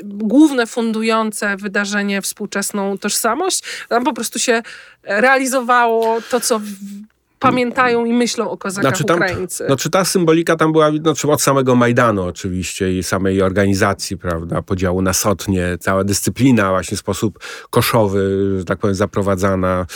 główne 0.05 0.67
fundujące 0.67 1.57
wydarzenie 1.57 2.23
współczesną 2.23 2.99
tożsamość. 2.99 3.63
Tam 3.89 4.05
po 4.05 4.13
prostu 4.13 4.39
się 4.39 4.63
realizowało 5.03 6.19
to, 6.31 6.41
co 6.41 6.61
pamiętają 7.39 8.05
i 8.05 8.13
myślą 8.13 8.51
o 8.51 8.57
kozakach 8.57 8.91
znaczy 8.91 9.05
tam, 9.05 9.17
Ukraińcy. 9.17 9.67
Znaczy 9.67 9.91
ta 9.91 10.05
symbolika 10.05 10.57
tam 10.57 10.73
była 10.73 10.91
znaczy 10.91 11.31
od 11.31 11.43
samego 11.43 11.75
Majdanu 11.75 12.23
oczywiście 12.23 12.99
i 12.99 13.03
samej 13.03 13.43
organizacji, 13.43 14.19
prawda, 14.19 14.63
podziału 14.63 15.03
na 15.03 15.13
sotnie, 15.13 15.79
cała 15.81 16.05
dyscyplina 16.05 16.71
właśnie 16.71 16.97
w 16.97 17.01
sposób 17.01 17.39
koszowy, 17.71 18.55
że 18.59 18.65
tak 18.65 18.79
powiem, 18.79 18.95
zaprowadzana. 18.95 19.87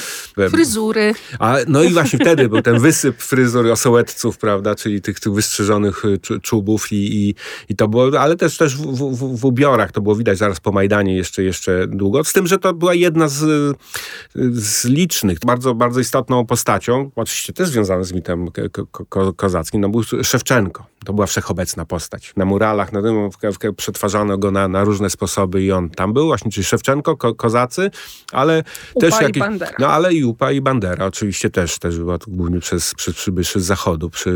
Fryzury. 0.51 1.15
A, 1.39 1.57
no 1.69 1.83
i 1.83 1.93
właśnie 1.93 2.19
wtedy 2.19 2.49
był 2.49 2.63
ten 2.63 2.79
wysyp 2.79 3.23
fryzur 3.23 3.67
osołeców, 3.67 4.39
prawda, 4.39 4.75
czyli 4.75 5.03
tych, 5.03 5.21
tych 5.21 5.33
wystrzyżonych 5.33 6.05
y, 6.05 6.41
czubów 6.41 6.93
i, 6.93 6.97
i, 6.97 7.35
i 7.69 7.77
to 7.77 7.89
było, 7.89 8.21
ale 8.21 8.37
też, 8.37 8.57
też 8.57 8.77
w, 8.77 8.83
w, 8.83 9.41
w 9.41 9.45
ubiorach, 9.45 9.93
to 9.93 10.01
było 10.01 10.15
widać 10.15 10.39
zaraz 10.39 10.61
po 10.61 10.73
Majdanie 10.73 11.17
jeszcze, 11.17 11.43
jeszcze 11.43 11.87
długo, 11.87 12.25
z 12.25 12.33
tym, 12.33 12.47
że 12.47 12.59
to 12.59 12.75
była 12.75 12.95
jedna 12.95 13.29
z, 13.29 13.77
z 14.53 14.85
licznych, 14.85 15.39
bardzo, 15.47 15.75
bardzo 15.75 16.01
istotną 16.01 16.47
postacią, 16.47 17.11
oczywiście 17.17 17.40
też 17.47 17.69
związany 17.69 18.05
z 18.05 18.13
mitem 18.13 18.49
ko 18.91 19.07
ko 19.07 19.33
kozackim, 19.33 19.81
no 19.81 19.89
był 19.89 20.03
Szewczenko. 20.23 20.87
To 21.05 21.13
była 21.13 21.27
wszechobecna 21.27 21.85
postać. 21.85 22.33
Na 22.37 22.45
muralach, 22.45 22.93
na 22.93 23.03
tym 23.03 23.31
przetwarzano 23.77 24.39
go 24.39 24.51
na, 24.51 24.69
na, 24.69 24.85
różne 24.85 25.11
sposoby 25.11 25.63
i 25.63 25.73
on 25.73 25.91
tam 25.91 26.13
był 26.13 26.27
właśnie, 26.27 26.51
czyli 26.51 26.65
Szewczenko, 26.65 27.17
ko 27.17 27.35
kozacy, 27.35 27.91
ale 28.33 28.65
Upa 28.95 29.07
też 29.07 29.21
jakieś... 29.21 29.41
Bandera. 29.41 29.73
No 29.79 29.89
ale 29.89 30.15
i 30.15 30.25
Upa 30.25 30.53
i 30.53 30.61
Bandera 30.61 31.07
oczywiście 31.07 31.51
też, 31.51 31.79
też 31.79 31.99
była 31.99 32.19
głównie 32.29 32.61
przez, 32.61 32.95
przez 32.95 33.15
przybyszy 33.15 33.61
z 33.61 33.65
zachodu, 33.65 34.11
przy 34.11 34.33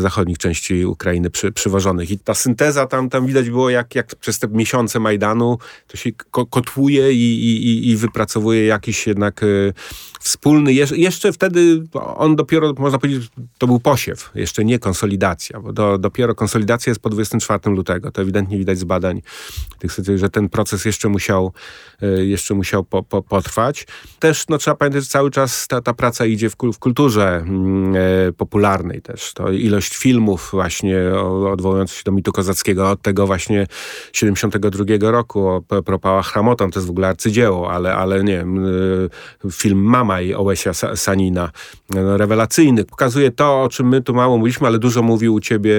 zachodnich 0.00 0.38
części 0.38 0.86
Ukrainy 0.86 1.30
przy, 1.30 1.52
przywożonych. 1.52 2.10
I 2.10 2.18
ta 2.18 2.34
synteza 2.34 2.86
tam, 2.86 3.10
tam 3.10 3.26
widać 3.26 3.50
było, 3.50 3.70
jak, 3.70 3.94
jak 3.94 4.06
przez 4.06 4.38
te 4.38 4.48
miesiące 4.48 5.00
Majdanu 5.00 5.58
to 5.86 5.96
się 5.96 6.10
ko 6.12 6.46
kotłuje 6.46 7.12
i, 7.12 7.44
i, 7.44 7.90
i 7.90 7.96
wypracowuje 7.96 8.66
jakiś 8.66 9.06
jednak 9.06 9.42
y, 9.42 9.72
wspólny, 10.20 10.72
jeszcze 10.72 11.32
wtedy 11.32 11.82
on 12.24 12.36
dopiero, 12.36 12.74
można 12.78 12.98
powiedzieć, 12.98 13.30
to 13.58 13.66
był 13.66 13.80
posiew, 13.80 14.30
jeszcze 14.34 14.64
nie 14.64 14.78
konsolidacja, 14.78 15.60
bo 15.60 15.72
do, 15.72 15.98
dopiero 15.98 16.34
konsolidacja 16.34 16.90
jest 16.90 17.00
po 17.00 17.10
24 17.10 17.74
lutego. 17.74 18.10
To 18.10 18.22
ewidentnie 18.22 18.58
widać 18.58 18.78
z 18.78 18.84
badań 18.84 19.22
tych 19.78 20.18
że 20.18 20.30
ten 20.30 20.48
proces 20.48 20.84
jeszcze 20.84 21.08
musiał, 21.08 21.52
e, 22.02 22.24
jeszcze 22.24 22.54
musiał 22.54 22.84
po, 22.84 23.02
po, 23.02 23.22
potrwać. 23.22 23.86
Też 24.18 24.48
no, 24.48 24.58
trzeba 24.58 24.76
pamiętać, 24.76 25.02
że 25.02 25.08
cały 25.08 25.30
czas 25.30 25.68
ta, 25.68 25.80
ta 25.80 25.94
praca 25.94 26.26
idzie 26.26 26.50
w, 26.50 26.56
w 26.74 26.78
kulturze 26.78 27.44
e, 28.28 28.32
popularnej 28.32 29.02
też. 29.02 29.32
To 29.34 29.50
ilość 29.50 29.96
filmów 29.96 30.48
właśnie 30.52 30.98
odwołujących 31.52 31.96
się 31.96 32.02
do 32.04 32.12
mitu 32.12 32.32
kozackiego 32.32 32.90
od 32.90 33.02
tego 33.02 33.26
właśnie 33.26 33.66
72 34.12 34.84
roku 35.10 35.48
o 35.48 35.62
propała 35.82 36.22
Chramotam, 36.22 36.70
to 36.70 36.78
jest 36.78 36.86
w 36.86 36.90
ogóle 36.90 37.08
arcydzieło, 37.08 37.70
ale, 37.72 37.94
ale 37.94 38.24
nie 38.24 38.36
wiem, 38.36 38.66
e, 39.44 39.50
film 39.50 39.82
Mama 39.82 40.20
i 40.20 40.34
Ołesia 40.34 40.74
Sanina. 40.94 41.50
No, 42.14 42.18
no, 42.18 42.18
rewelacyjny. 42.18 42.84
Pokazuje 42.84 43.30
to, 43.30 43.62
o 43.62 43.68
czym 43.68 43.88
my 43.88 44.02
tu 44.02 44.14
mało 44.14 44.38
mówiliśmy, 44.38 44.66
ale 44.66 44.78
dużo 44.78 45.02
mówił 45.02 45.34
u 45.34 45.40
ciebie 45.40 45.76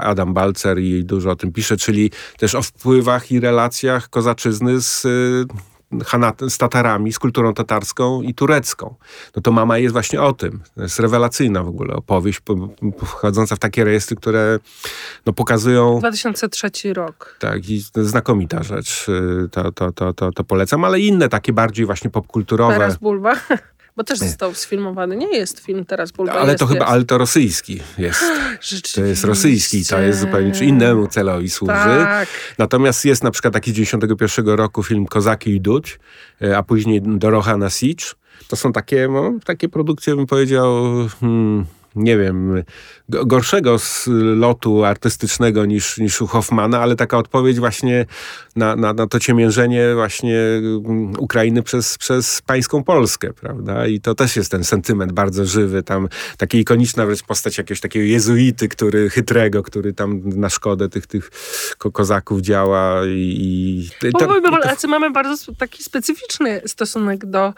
Adam 0.00 0.34
Balcer 0.34 0.78
i 0.78 1.04
dużo 1.04 1.30
o 1.30 1.36
tym 1.36 1.52
pisze, 1.52 1.76
czyli 1.76 2.10
też 2.38 2.54
o 2.54 2.62
wpływach 2.62 3.32
i 3.32 3.40
relacjach 3.40 4.10
kozaczyzny 4.10 4.80
z 4.80 5.06
z 6.48 6.58
Tatarami, 6.58 7.12
z 7.12 7.18
kulturą 7.18 7.54
tatarską 7.54 8.22
i 8.22 8.34
turecką. 8.34 8.94
No 9.36 9.42
to 9.42 9.52
mama 9.52 9.78
jest 9.78 9.92
właśnie 9.92 10.22
o 10.22 10.32
tym. 10.32 10.60
To 10.74 10.82
jest 10.82 11.00
rewelacyjna 11.00 11.62
w 11.62 11.68
ogóle 11.68 11.94
opowieść, 11.94 12.40
wchodząca 13.04 13.56
w 13.56 13.58
takie 13.58 13.84
rejestry, 13.84 14.16
które 14.16 14.58
no, 15.26 15.32
pokazują... 15.32 15.98
2003 15.98 16.92
rok. 16.92 17.36
Tak, 17.38 17.68
i 17.68 17.84
znakomita 17.94 18.62
rzecz. 18.62 19.08
Y, 19.08 19.48
to, 19.50 19.72
to, 19.72 19.92
to, 19.92 20.12
to, 20.12 20.32
to 20.32 20.44
polecam, 20.44 20.84
ale 20.84 21.00
inne 21.00 21.28
takie 21.28 21.52
bardziej 21.52 21.86
właśnie 21.86 22.10
popkulturowe. 22.10 22.74
Teraz 22.74 22.96
Bulba. 22.96 23.34
Bo 23.96 24.04
też 24.04 24.18
został 24.18 24.54
sfilmowany. 24.54 25.16
Nie 25.16 25.38
jest 25.38 25.60
film 25.60 25.84
teraz 25.84 26.12
Bulba. 26.12 26.32
Ale 26.32 26.52
jest, 26.52 26.58
to 26.58 26.66
chyba, 26.66 26.80
jest. 26.80 26.92
ale 26.92 27.04
to 27.04 27.18
rosyjski 27.18 27.80
jest. 27.98 28.24
To 28.94 29.04
jest 29.04 29.24
rosyjski, 29.24 29.84
to 29.84 29.98
jest 29.98 30.20
zupełnie 30.20 30.52
czy 30.52 30.64
innemu 30.64 31.06
celowi 31.06 31.50
służy. 31.50 31.72
Tak. 31.72 32.28
Natomiast 32.58 33.04
jest 33.04 33.24
na 33.24 33.30
przykład 33.30 33.54
taki 33.54 33.70
z 33.70 33.74
91 33.74 34.48
roku 34.48 34.82
film 34.82 35.06
Kozaki 35.06 35.50
i 35.50 35.60
Duć, 35.60 35.98
e, 36.42 36.56
a 36.56 36.62
później 36.62 37.02
Dorocha 37.02 37.56
na 37.56 37.70
Sicz. 37.70 38.16
To 38.48 38.56
są 38.56 38.72
takie, 38.72 39.08
no, 39.08 39.32
takie 39.44 39.68
produkcje, 39.68 40.16
bym 40.16 40.26
powiedział, 40.26 40.84
hmm, 41.20 41.66
nie 41.96 42.18
wiem, 42.18 42.62
gorszego 43.08 43.76
lotu 44.36 44.84
artystycznego 44.84 45.66
niż, 45.66 45.98
niż 45.98 46.22
u 46.22 46.26
Hoffmana, 46.26 46.80
ale 46.80 46.96
taka 46.96 47.18
odpowiedź 47.18 47.58
właśnie 47.58 48.06
na, 48.56 48.76
na, 48.76 48.92
na 48.92 49.06
to 49.06 49.20
ciemiężenie 49.20 49.94
właśnie 49.94 50.40
mm, 50.40 51.12
Ukrainy 51.18 51.62
przez, 51.62 51.98
przez 51.98 52.42
pańską 52.42 52.84
Polskę, 52.84 53.32
prawda? 53.32 53.86
I 53.86 54.00
to 54.00 54.14
też 54.14 54.36
jest 54.36 54.50
ten 54.50 54.64
sentyment 54.64 55.12
bardzo 55.12 55.44
żywy, 55.44 55.82
tam 55.82 56.08
taka 56.38 56.58
ikoniczna 56.58 57.06
wręcz 57.06 57.22
postać 57.22 57.58
jakiegoś 57.58 57.80
takiego 57.80 58.06
jezuity, 58.06 58.68
który, 58.68 59.10
chytrego, 59.10 59.62
który 59.62 59.92
tam 59.92 60.22
na 60.24 60.50
szkodę 60.50 60.88
tych, 60.88 61.06
tych 61.06 61.30
kozaków 61.92 62.40
działa 62.40 63.00
i... 63.06 63.88
i 64.02 64.12
to, 64.12 64.26
bo 64.26 64.40
Polacy 64.40 64.88
mamy 64.88 65.10
bardzo 65.10 65.52
taki 65.58 65.82
specyficzny 65.82 66.60
stosunek 66.66 67.26
do 67.26 67.54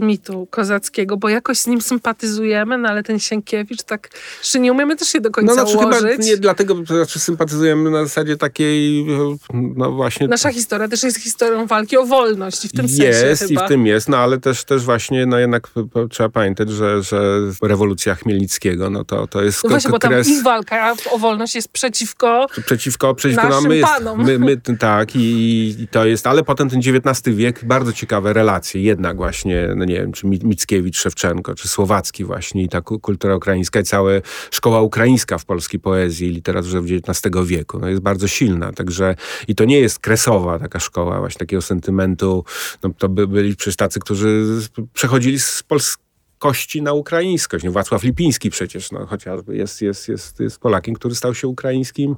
mitu 0.00 0.46
kozackiego, 0.50 1.16
bo 1.16 1.28
jakoś 1.28 1.58
z 1.58 1.66
nim 1.66 1.80
sympatyzujemy, 1.80 2.78
no 2.78 2.88
ale 2.88 3.02
ten 3.02 3.18
Sienkiewicz 3.18 3.79
tak, 3.84 4.10
że 4.52 4.58
nie 4.58 4.72
umiemy 4.72 4.96
też 4.96 5.08
się 5.08 5.20
do 5.20 5.30
końca 5.30 5.54
no, 5.54 5.66
znaczy, 5.66 5.78
ułożyć. 5.78 6.02
Chyba 6.02 6.24
nie 6.24 6.36
dlatego, 6.36 6.74
znaczy 6.86 7.18
sympatyzujemy 7.18 7.90
na 7.90 8.04
zasadzie 8.04 8.36
takiej, 8.36 9.06
no 9.54 9.92
właśnie... 9.92 10.28
Nasza 10.28 10.52
historia 10.52 10.88
też 10.88 11.02
jest 11.02 11.18
historią 11.18 11.66
walki 11.66 11.96
o 11.96 12.06
wolność 12.06 12.64
i 12.64 12.68
w 12.68 12.72
tym 12.72 12.86
jest, 12.86 12.96
sensie 12.96 13.26
Jest 13.26 13.50
i 13.50 13.56
w 13.56 13.68
tym 13.68 13.86
jest, 13.86 14.08
no 14.08 14.16
ale 14.16 14.40
też, 14.40 14.64
też 14.64 14.84
właśnie, 14.84 15.26
no 15.26 15.38
jednak 15.38 15.68
trzeba 16.10 16.28
pamiętać, 16.28 16.70
że, 16.70 17.02
że 17.02 17.40
rewolucja 17.62 18.14
Chmielnickiego, 18.14 18.90
no 18.90 19.04
to, 19.04 19.26
to 19.26 19.42
jest... 19.42 19.64
No 19.64 19.70
właśnie, 19.70 19.90
bo 19.90 19.98
tam 19.98 20.12
ich 20.20 20.42
walka 20.42 20.94
o 21.10 21.18
wolność 21.18 21.54
jest 21.54 21.68
przeciwko 21.68 22.46
Przeciwko, 22.66 23.14
przeciwko 23.14 23.48
naszym 23.48 23.62
no, 23.62 23.68
my 23.68 23.76
jest, 23.76 23.88
panom. 23.88 24.24
My, 24.24 24.38
my, 24.38 24.56
tak, 24.78 25.16
i, 25.16 25.76
i, 25.80 25.88
to 25.88 26.06
jest, 26.06 26.26
ale 26.26 26.42
potem 26.42 26.70
ten 26.70 26.78
XIX 26.78 27.36
wiek, 27.36 27.64
bardzo 27.64 27.92
ciekawe 27.92 28.32
relacje, 28.32 28.82
jednak 28.82 29.16
właśnie, 29.16 29.68
no 29.76 29.84
nie 29.84 29.94
wiem, 29.94 30.12
czy 30.12 30.26
Mickiewicz, 30.26 30.98
Szewczenko, 30.98 31.54
czy 31.54 31.68
Słowacki 31.68 32.24
właśnie 32.24 32.62
i 32.62 32.68
ta 32.68 32.80
kultura 32.80 33.36
ukraińska 33.36 33.69
i 33.78 33.84
cała 33.84 34.10
szkoła 34.50 34.80
ukraińska 34.80 35.38
w 35.38 35.44
polskiej 35.44 35.80
poezji 35.80 36.28
i 36.28 36.30
literaturze 36.30 36.78
XIX 36.78 37.36
wieku. 37.46 37.78
No 37.78 37.88
jest 37.88 38.02
bardzo 38.02 38.28
silna, 38.28 38.72
także 38.72 39.16
i 39.48 39.54
to 39.54 39.64
nie 39.64 39.80
jest 39.80 39.98
kresowa 39.98 40.58
taka 40.58 40.80
szkoła 40.80 41.18
właśnie 41.20 41.38
takiego 41.38 41.62
sentymentu. 41.62 42.44
No, 42.82 42.90
to 42.98 43.08
by 43.08 43.26
byli 43.26 43.56
przecież 43.56 43.76
tacy, 43.76 44.00
którzy 44.00 44.44
przechodzili 44.92 45.40
z 45.40 45.62
polskości 45.62 46.82
na 46.82 46.92
ukraińskość. 46.92 47.64
No, 47.64 47.72
Wacław 47.72 48.02
Lipiński 48.02 48.50
przecież, 48.50 48.92
no, 48.92 49.06
chociażby 49.06 49.56
jest, 49.56 49.82
jest, 49.82 50.08
jest, 50.08 50.40
jest 50.40 50.58
Polakiem, 50.58 50.94
który 50.94 51.14
stał 51.14 51.34
się 51.34 51.48
ukraińskim 51.48 52.16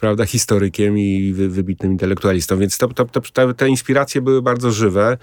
prawda, 0.00 0.26
historykiem 0.26 0.98
i 0.98 1.32
wy, 1.32 1.48
wybitnym 1.48 1.92
intelektualistą. 1.92 2.58
Więc 2.58 2.78
to, 2.78 2.88
to, 2.88 3.04
to, 3.04 3.20
te, 3.32 3.54
te 3.54 3.68
inspiracje 3.68 4.20
były 4.20 4.42
bardzo 4.42 4.70
żywe. 4.70 5.18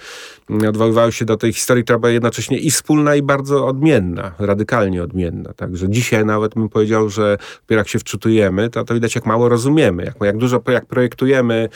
Odwoływały 0.69 1.11
się 1.11 1.26
do 1.26 1.38
tej 1.38 1.53
historii, 1.53 1.84
która 1.84 1.99
była 1.99 2.11
jednocześnie 2.11 2.57
i 2.57 2.71
wspólna, 2.71 3.15
i 3.15 3.21
bardzo 3.21 3.67
odmienna, 3.67 4.32
radykalnie 4.39 5.03
odmienna. 5.03 5.53
Także 5.53 5.89
dzisiaj 5.89 6.26
nawet 6.26 6.53
bym 6.53 6.69
powiedział, 6.69 7.09
że 7.09 7.38
dopiero 7.61 7.80
jak 7.80 7.88
się 7.88 7.99
wczutujemy, 7.99 8.69
to, 8.69 8.84
to 8.84 8.93
widać, 8.93 9.15
jak 9.15 9.26
mało 9.26 9.49
rozumiemy, 9.49 10.03
jak, 10.03 10.15
jak 10.21 10.38
dużo 10.38 10.61
jak 10.67 10.86
projektujemy, 10.86 11.69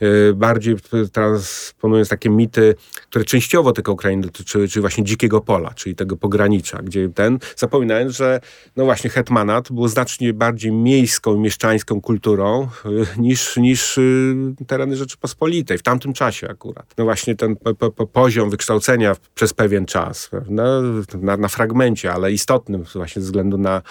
yy, 0.00 0.34
bardziej 0.34 0.76
transponując 1.12 2.08
takie 2.08 2.30
mity, 2.30 2.74
które 3.10 3.24
częściowo 3.24 3.72
tylko 3.72 3.92
Ukrainy 3.92 4.22
dotyczyły, 4.22 4.68
czyli 4.68 4.80
właśnie 4.80 5.04
dzikiego 5.04 5.40
pola, 5.40 5.70
czyli 5.74 5.96
tego 5.96 6.16
pogranicza, 6.16 6.78
gdzie 6.82 7.08
ten, 7.08 7.38
zapominając, 7.56 8.16
że 8.16 8.40
no 8.76 8.84
właśnie 8.84 9.10
hetmanat 9.10 9.72
był 9.72 9.88
znacznie 9.88 10.34
bardziej 10.34 10.72
miejską, 10.72 11.38
mieszczańską 11.38 12.00
kulturą, 12.00 12.43
niż, 13.18 13.56
niż 13.56 13.98
y, 13.98 14.34
tereny 14.66 14.96
Rzeczypospolitej, 14.96 15.78
w 15.78 15.82
tamtym 15.82 16.12
czasie 16.12 16.48
akurat. 16.50 16.94
No 16.98 17.04
właśnie 17.04 17.36
ten 17.36 17.56
po, 17.56 17.90
po, 17.90 18.06
poziom 18.06 18.50
wykształcenia 18.50 19.16
przez 19.34 19.52
pewien 19.52 19.86
czas, 19.86 20.30
na, 20.48 21.36
na, 21.36 21.48
fragmencie, 21.48 22.12
ale 22.12 22.32
istotnym 22.32 22.84
właśnie 22.94 23.22
ze 23.22 23.26
względu 23.26 23.58
na, 23.58 23.82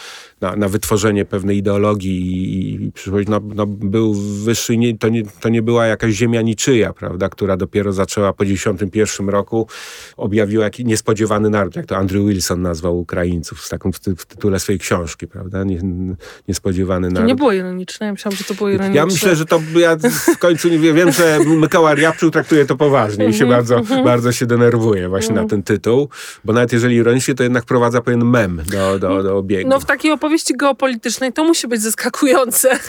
na, 0.42 0.56
na 0.56 0.70
wytworzenie 0.70 1.26
pewnej 1.26 1.58
ideologii 1.58 2.22
i, 2.22 2.84
i 2.84 2.92
przyszłość, 2.92 3.28
no, 3.28 3.42
no, 3.56 3.68
był 3.68 4.14
wyższy, 4.44 4.78
nie, 4.78 4.98
to, 4.98 5.10
nie, 5.10 5.24
to 5.26 5.50
nie 5.50 5.62
była 5.62 5.86
jakaś 5.86 6.14
ziemia 6.14 6.42
niczyja, 6.42 6.94
prawda, 6.94 7.30
która 7.30 7.58
dopiero 7.58 7.94
zaczęła 7.94 8.34
po 8.34 8.46
91 8.46 9.30
roku, 9.30 9.68
objawiła 10.18 10.64
jakiś 10.64 10.86
niespodziewany 10.86 11.50
naród, 11.50 11.76
jak 11.76 11.86
to 11.86 11.98
Andrew 11.98 12.26
Wilson 12.26 12.62
nazwał 12.62 13.00
Ukraińców 13.00 13.62
w 13.62 13.70
takim 13.70 13.94
w, 13.94 14.00
w 14.00 14.26
tytule 14.26 14.60
swojej 14.60 14.80
książki, 14.80 15.28
prawda, 15.28 15.64
nie, 15.64 15.82
niespodziewany 16.48 17.08
naród. 17.10 17.24
To 17.24 17.28
nie 17.28 17.36
było 17.36 17.54
ironiczne, 17.54 18.06
ja 18.06 18.12
myślałam, 18.12 18.38
że 18.44 18.48
to 18.48 18.54
było 18.54 18.70
ironiczne. 18.70 18.96
Ja 18.96 19.06
myślę, 19.06 19.36
że 19.36 19.46
to 19.46 19.62
ja 19.80 19.98
w 20.34 20.38
końcu 20.38 20.70
nie 20.70 20.80
wiem, 20.94 21.12
że 21.12 21.40
Mikołaj 21.46 21.96
Riabczyk 21.96 22.34
traktuje 22.34 22.66
to 22.66 22.76
poważnie 22.76 23.26
i 23.26 23.34
się 23.34 23.46
bardzo, 23.46 23.82
bardzo 24.04 24.32
się 24.32 24.46
denerwuje 24.46 25.10
właśnie 25.10 25.36
na 25.36 25.46
ten 25.48 25.64
tytuł, 25.64 26.10
bo 26.46 26.54
nawet 26.54 26.74
jeżeli 26.74 26.96
ironicznie, 26.96 27.36
to 27.36 27.44
jednak 27.44 27.66
prowadza 27.66 28.02
pewien 28.02 28.26
mem 28.26 28.62
do, 28.72 29.00
do, 29.00 29.24
do 29.24 29.38
obiegu. 29.38 29.70
No 29.70 29.80
w 29.80 29.86
takiej 29.86 30.12
opowieści 30.12 30.54
geopolitycznej 30.58 31.34
to 31.34 31.44
musi 31.44 31.68
być 31.68 31.82
zaskakujące, 31.82 32.80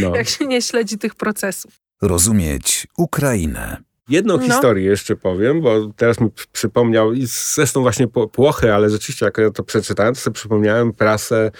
No. 0.00 0.14
jak 0.16 0.28
się 0.28 0.46
nie 0.46 0.62
śledzi 0.62 0.98
tych 0.98 1.14
procesów. 1.14 1.72
Rozumieć 2.02 2.86
Ukrainę. 2.98 3.76
Jedną 4.10 4.36
No. 4.36 4.42
historię 4.42 4.90
jeszcze 4.90 5.16
powiem, 5.16 5.60
bo 5.60 5.92
teraz 5.96 6.20
mi 6.20 6.28
przypomniał, 6.52 7.12
i 7.12 7.26
zresztą 7.26 7.80
właśnie 7.80 8.08
Płochy, 8.32 8.74
ale 8.74 8.90
rzeczywiście 8.90 9.24
jak 9.26 9.38
ja 9.38 9.50
to 9.50 9.62
przeczytałem, 9.62 10.14
to 10.14 10.20
sobie 10.20 10.34
przypomniałem 10.34 10.92
prasę 10.92 11.50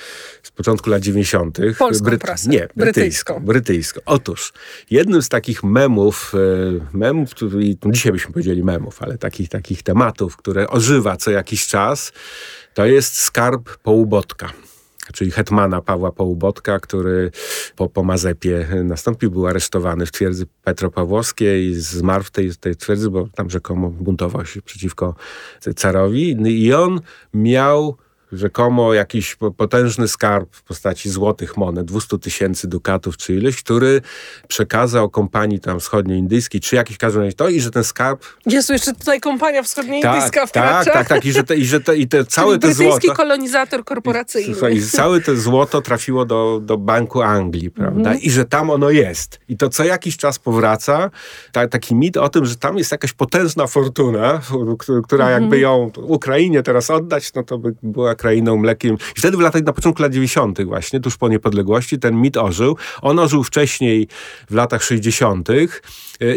z 0.42 0.50
początku 0.50 0.90
lat 0.90 1.02
90. 1.02 1.58
Polską 1.78 2.18
prasę. 2.18 2.50
Nie, 2.50 2.68
brytyjską. 2.76 2.80
Brytyjską. 2.80 3.40
brytyjską. 3.40 4.00
Otóż, 4.06 4.52
jednym 4.90 5.22
z 5.22 5.28
takich 5.28 5.64
memów, 5.64 6.32
e, 6.34 6.96
memów, 6.96 7.30
i 7.60 7.78
dzisiaj 7.86 8.12
byśmy 8.12 8.32
powiedzieli 8.32 8.64
memów, 8.64 9.02
ale 9.02 9.18
takich, 9.18 9.48
takich 9.48 9.82
tematów, 9.82 10.36
które 10.36 10.68
ożywa 10.68 11.16
co 11.16 11.30
jakiś 11.30 11.66
czas, 11.66 12.12
to 12.74 12.86
jest 12.86 13.16
skarb 13.16 13.76
Połubotka 13.76 14.52
czyli 15.12 15.30
hetmana 15.30 15.82
Pawła 15.82 16.12
Połubotka, 16.12 16.80
który 16.80 17.30
po, 17.76 17.88
po 17.88 18.02
Mazepie 18.02 18.66
nastąpił, 18.84 19.30
był 19.30 19.46
aresztowany 19.46 20.06
w 20.06 20.12
twierdzy 20.12 20.46
Petropawłowskiej, 20.64 21.74
zmarł 21.74 22.24
w 22.24 22.30
tej, 22.30 22.56
tej 22.56 22.76
twierdzy, 22.76 23.10
bo 23.10 23.28
tam 23.34 23.50
rzekomo 23.50 23.90
buntował 23.90 24.46
się 24.46 24.62
przeciwko 24.62 25.14
carowi. 25.76 26.36
I 26.46 26.74
on 26.74 27.00
miał 27.34 27.96
rzekomo 28.32 28.94
jakiś 28.94 29.36
po- 29.36 29.50
potężny 29.50 30.08
skarb 30.08 30.48
w 30.56 30.62
postaci 30.62 31.10
złotych 31.10 31.56
monet, 31.56 31.86
200 31.86 32.18
tysięcy 32.18 32.68
dukatów 32.68 33.16
czy 33.16 33.34
ileś, 33.34 33.62
który 33.62 34.00
przekazał 34.48 35.10
kompanii 35.10 35.60
tam 35.60 35.80
wschodnioindyjskiej, 35.80 36.60
czy 36.60 36.76
jakiś 36.76 36.96
w 36.96 36.98
każdym 36.98 37.22
razie 37.22 37.36
to 37.36 37.48
i 37.48 37.60
że 37.60 37.70
ten 37.70 37.84
skarb... 37.84 38.24
Jezu, 38.46 38.72
jeszcze 38.72 38.94
tutaj 38.94 39.20
kompania 39.20 39.62
wschodnioindyjska 39.62 40.40
tak, 40.40 40.48
wkracza. 40.48 40.84
tak, 40.84 40.94
tak, 40.94 41.08
tak, 41.08 41.24
i 41.24 41.32
że 41.32 41.44
te, 41.44 41.56
i 41.56 41.64
że 41.64 41.80
te, 41.80 41.96
i 41.96 42.08
te 42.08 42.24
całe 42.36 42.58
te 42.58 42.58
Brytyjski 42.58 43.06
złoto... 43.06 43.14
kolonizator 43.14 43.84
korporacyjny. 43.84 44.54
Słuchaj, 44.54 44.76
i 44.76 44.82
całe 44.82 45.20
to 45.20 45.36
złoto 45.36 45.80
trafiło 45.82 46.24
do, 46.24 46.60
do 46.62 46.78
Banku 46.78 47.22
Anglii, 47.22 47.70
prawda? 47.70 48.14
I 48.14 48.30
że 48.30 48.44
tam 48.44 48.70
ono 48.70 48.90
jest. 48.90 49.40
I 49.48 49.56
to 49.56 49.68
co 49.68 49.84
jakiś 49.84 50.16
czas 50.16 50.38
powraca, 50.38 51.10
ta, 51.52 51.68
taki 51.68 51.94
mit 51.94 52.16
o 52.16 52.28
tym, 52.28 52.46
że 52.46 52.56
tam 52.56 52.78
jest 52.78 52.92
jakaś 52.92 53.12
potężna 53.12 53.66
fortuna, 53.66 54.40
która 55.04 55.30
jakby 55.30 55.58
ją 55.58 55.90
Ukrainie 55.96 56.62
teraz 56.62 56.90
oddać, 56.90 57.34
no 57.34 57.42
to 57.42 57.58
by 57.58 57.74
była 57.82 58.14
krainą 58.20 58.56
mlekiem. 58.56 58.94
I 58.94 59.20
wtedy 59.20 59.36
w 59.36 59.40
latach, 59.40 59.62
na 59.62 59.72
początku 59.72 60.02
lat 60.02 60.12
90. 60.12 60.62
właśnie, 60.64 61.00
tuż 61.00 61.16
po 61.16 61.28
niepodległości, 61.28 61.98
ten 61.98 62.20
mit 62.20 62.36
ożył. 62.36 62.76
On 63.02 63.18
ożył 63.18 63.44
wcześniej 63.44 64.08
w 64.50 64.54
latach 64.54 64.84
60. 64.84 65.50
y, 65.50 65.68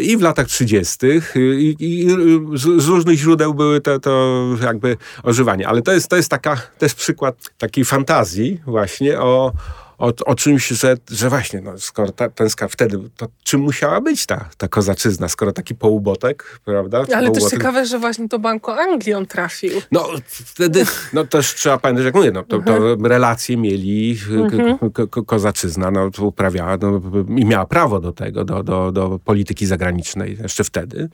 i 0.00 0.16
w 0.16 0.20
latach 0.20 0.46
30. 0.46 1.06
y, 1.06 1.20
i, 1.60 1.76
i 1.80 2.10
z, 2.54 2.82
z 2.82 2.86
różnych 2.86 3.18
źródeł 3.18 3.54
były 3.54 3.80
to, 3.80 4.00
to 4.00 4.44
jakby 4.62 4.96
ożywanie. 5.22 5.68
Ale 5.68 5.82
to 5.82 5.92
jest, 5.92 6.08
to 6.08 6.16
jest 6.16 6.30
taka 6.30 6.56
też 6.78 6.94
przykład 6.94 7.34
takiej 7.58 7.84
fantazji 7.84 8.60
właśnie 8.66 9.20
o, 9.20 9.52
o, 9.98 10.12
o 10.26 10.34
czymś, 10.34 10.68
że, 10.68 10.96
że 11.10 11.28
właśnie, 11.30 11.60
no, 11.60 11.78
skoro 11.78 12.12
ta, 12.12 12.28
ten 12.28 12.50
skarb 12.50 12.72
wtedy, 12.72 12.98
to 13.16 13.26
czym 13.42 13.60
musiała 13.60 14.00
być 14.00 14.26
ta, 14.26 14.48
ta 14.56 14.68
kozaczyzna, 14.68 15.28
skoro 15.28 15.52
taki 15.52 15.74
połubotek, 15.74 16.60
prawda? 16.64 16.98
Ale 16.98 17.06
połubotek... 17.08 17.42
też 17.42 17.50
ciekawe, 17.50 17.86
że 17.86 17.98
właśnie 17.98 18.28
do 18.28 18.38
Banku 18.38 18.70
Anglii 18.70 19.14
on 19.14 19.26
trafił. 19.26 19.70
No 19.92 20.08
wtedy, 20.26 20.86
no 21.12 21.24
też 21.24 21.54
trzeba 21.54 21.78
pamiętać, 21.78 22.04
jak 22.04 22.14
mówię, 22.14 22.30
no, 22.32 22.42
to, 22.42 22.58
to 22.58 22.76
mhm. 22.76 23.06
relacje 23.06 23.56
mieli, 23.56 24.18
mhm. 24.30 24.78
kozaczyzna 25.26 25.90
no, 25.90 26.10
uprawiała 26.20 26.76
no, 26.76 27.00
i 27.36 27.44
miała 27.44 27.66
prawo 27.66 28.00
do 28.00 28.12
tego, 28.12 28.44
do, 28.44 28.62
do, 28.62 28.92
do 28.92 29.20
polityki 29.24 29.66
zagranicznej 29.66 30.38
jeszcze 30.42 30.64
wtedy, 30.64 31.08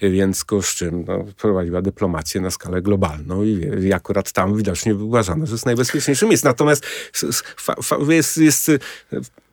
więc 0.00 0.44
z 0.62 0.74
czym 0.74 1.04
no, 1.08 1.24
prowadziła 1.38 1.82
dyplomację 1.82 2.40
na 2.40 2.50
skalę 2.50 2.82
globalną 2.82 3.44
i, 3.44 3.70
i 3.82 3.92
akurat 3.92 4.32
tam 4.32 4.56
widocznie 4.56 4.94
uważano, 4.94 5.46
że 5.46 5.52
jest 5.52 5.66
najbezpieczniejszym 5.66 6.28
miejscem. 6.28 6.50
Natomiast 6.50 6.86
jest, 8.10 8.36
jest 8.36 8.70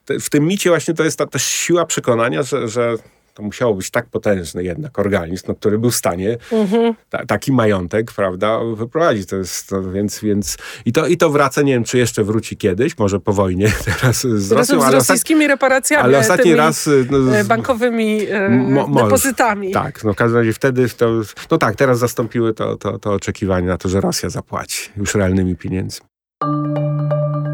w 0.08 0.30
tym 0.30 0.46
micie 0.46 0.70
właśnie 0.70 0.94
to 0.94 1.04
jest 1.04 1.18
ta 1.18 1.26
też 1.26 1.44
siła 1.44 1.86
przekonania, 1.86 2.42
że, 2.42 2.68
że 2.68 2.96
to 3.34 3.42
musiało 3.42 3.74
być 3.74 3.90
tak 3.90 4.06
potężny 4.06 4.64
jednak 4.64 4.98
organizm, 4.98 5.44
no, 5.48 5.54
który 5.54 5.78
był 5.78 5.90
w 5.90 5.94
stanie 5.94 6.36
mhm. 6.52 6.94
ta, 7.10 7.26
taki 7.26 7.52
majątek, 7.52 8.12
prawda, 8.12 8.60
wyprowadzić. 8.74 9.28
To 9.28 9.36
jest, 9.36 9.68
to, 9.68 9.90
więc, 9.90 10.20
więc 10.20 10.56
i, 10.84 10.92
to, 10.92 11.06
i 11.06 11.16
to 11.16 11.30
wraca, 11.30 11.62
nie 11.62 11.72
wiem, 11.72 11.84
czy 11.84 11.98
jeszcze 11.98 12.24
wróci 12.24 12.56
kiedyś, 12.56 12.98
może 12.98 13.20
po 13.20 13.32
wojnie 13.32 13.72
teraz 14.00 14.26
z 14.26 14.52
Rosją. 14.52 14.80
Z 14.80 14.94
rosyjskimi 14.94 15.46
reparacjami, 15.46 16.04
ale 16.04 16.18
ostatni 16.18 16.54
raz 16.54 16.88
no, 17.10 17.38
e, 17.38 17.44
bankowymi 17.44 18.26
e, 18.30 18.48
mo, 18.48 19.04
depozytami. 19.04 19.72
Tak, 19.72 20.04
no 20.04 20.12
w 20.12 20.16
każdym 20.16 20.38
razie 20.38 20.52
wtedy, 20.52 20.88
to, 20.88 21.10
no 21.50 21.58
tak, 21.58 21.76
teraz 21.76 21.98
zastąpiły 21.98 22.54
to, 22.54 22.76
to, 22.76 22.98
to 22.98 23.12
oczekiwanie 23.12 23.66
na 23.66 23.76
to, 23.76 23.88
że 23.88 24.00
Rosja 24.00 24.30
zapłaci 24.30 24.90
już 24.96 25.14
realnymi 25.14 25.56
pieniędzmi. 25.56 26.13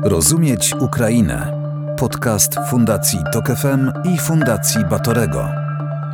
Rozumieć 0.03 0.75
Ukrainę. 0.81 1.53
Podcast 1.99 2.57
Fundacji 2.71 3.19
Tok 3.33 3.47
FM 3.47 3.93
i 4.15 4.19
Fundacji 4.19 4.85
Batorego 4.91 5.49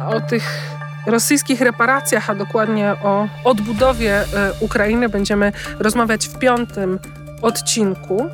o 0.07 0.20
tych 0.20 0.76
rosyjskich 1.07 1.61
reparacjach, 1.61 2.30
a 2.30 2.34
dokładnie 2.34 2.95
o 3.05 3.28
odbudowie 3.45 4.20
e, 4.20 4.24
Ukrainy 4.61 5.09
będziemy 5.09 5.53
rozmawiać 5.78 6.28
w 6.28 6.39
piątym 6.39 6.99
odcinku. 7.43 8.30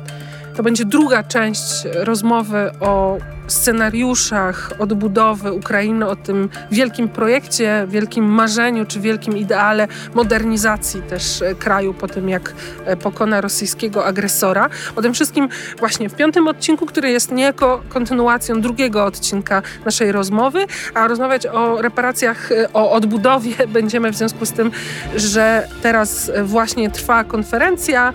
To 0.55 0.63
będzie 0.63 0.85
druga 0.85 1.23
część 1.23 1.83
rozmowy 1.93 2.71
o 2.79 3.17
scenariuszach 3.47 4.71
odbudowy 4.79 5.51
Ukrainy, 5.51 6.07
o 6.07 6.15
tym 6.15 6.49
wielkim 6.71 7.09
projekcie, 7.09 7.85
wielkim 7.89 8.25
marzeniu 8.25 8.85
czy 8.85 8.99
wielkim 8.99 9.37
ideale 9.37 9.87
modernizacji 10.13 11.01
też 11.01 11.41
e, 11.41 11.55
kraju 11.55 11.93
po 11.93 12.07
tym, 12.07 12.29
jak 12.29 12.53
e, 12.85 12.97
pokona 12.97 13.41
rosyjskiego 13.41 14.05
agresora. 14.05 14.69
O 14.95 15.01
tym 15.01 15.13
wszystkim 15.13 15.49
właśnie 15.79 16.09
w 16.09 16.15
piątym 16.15 16.47
odcinku, 16.47 16.85
który 16.85 17.11
jest 17.11 17.31
niejako 17.31 17.81
kontynuacją 17.89 18.61
drugiego 18.61 19.05
odcinka 19.05 19.61
naszej 19.85 20.11
rozmowy, 20.11 20.65
a 20.93 21.07
rozmawiać 21.07 21.45
o 21.45 21.81
reparacjach, 21.81 22.51
e, 22.51 22.73
o 22.73 22.91
odbudowie 22.91 23.53
będziemy 23.77 24.11
w 24.11 24.15
związku 24.15 24.45
z 24.45 24.51
tym, 24.51 24.71
że 25.15 25.67
teraz 25.81 26.31
właśnie 26.43 26.91
trwa 26.91 27.23
konferencja. 27.23 28.13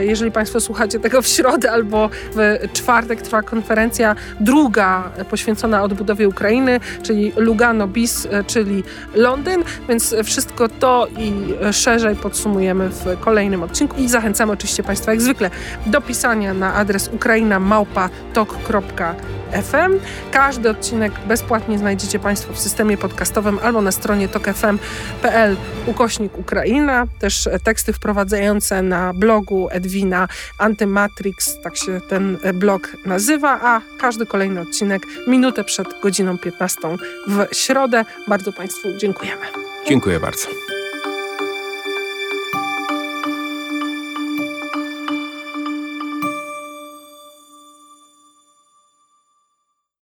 Jeżeli 0.00 0.30
Państwo 0.30 0.60
słuchacie 0.60 1.00
tego 1.00 1.22
w 1.22 1.26
środę 1.26 1.72
albo 1.72 2.10
w 2.34 2.58
czwartek 2.72 3.22
trwa 3.22 3.42
konferencja 3.42 4.16
druga 4.40 4.69
druga 4.70 5.10
poświęcona 5.30 5.82
odbudowie 5.82 6.28
Ukrainy, 6.28 6.80
czyli 7.02 7.32
Lugano 7.36 7.88
bis, 7.88 8.28
czyli 8.46 8.84
Londyn, 9.14 9.64
więc 9.88 10.14
wszystko 10.24 10.68
to 10.68 11.06
i 11.18 11.32
szerzej 11.72 12.16
podsumujemy 12.16 12.88
w 12.88 13.20
kolejnym 13.20 13.62
odcinku 13.62 13.96
i 13.96 14.08
zachęcamy 14.08 14.52
oczywiście 14.52 14.82
Państwa 14.82 15.10
jak 15.10 15.20
zwykle 15.20 15.50
do 15.86 16.00
pisania 16.00 16.54
na 16.54 16.74
adres 16.74 17.10
ukrainamałpa.tok.fm. 17.12 19.92
Każdy 20.30 20.70
odcinek 20.70 21.12
bezpłatnie 21.28 21.78
znajdziecie 21.78 22.18
Państwo 22.18 22.52
w 22.52 22.58
systemie 22.58 22.96
podcastowym 22.96 23.58
albo 23.62 23.82
na 23.82 23.92
stronie 23.92 24.28
tokfm.pl 24.28 25.56
ukośnik 25.86 26.38
Ukraina. 26.38 27.06
Też 27.18 27.48
teksty 27.64 27.92
wprowadzające 27.92 28.82
na 28.82 29.14
blogu 29.14 29.68
Edwina 29.70 30.28
Antymatrix, 30.58 31.60
tak 31.62 31.76
się 31.76 32.00
ten 32.08 32.38
blog 32.54 32.88
nazywa, 33.06 33.60
a 33.62 33.80
każdy 34.00 34.26
odcinek 34.60 35.02
minutę 35.26 35.64
przed 35.64 36.00
godziną 36.00 36.38
15 36.38 36.78
w 37.26 37.54
środę. 37.56 38.04
Bardzo 38.28 38.52
Państwu 38.52 38.88
dziękujemy. 38.96 39.46
Dziękuję 39.88 40.20
bardzo. 40.20 40.48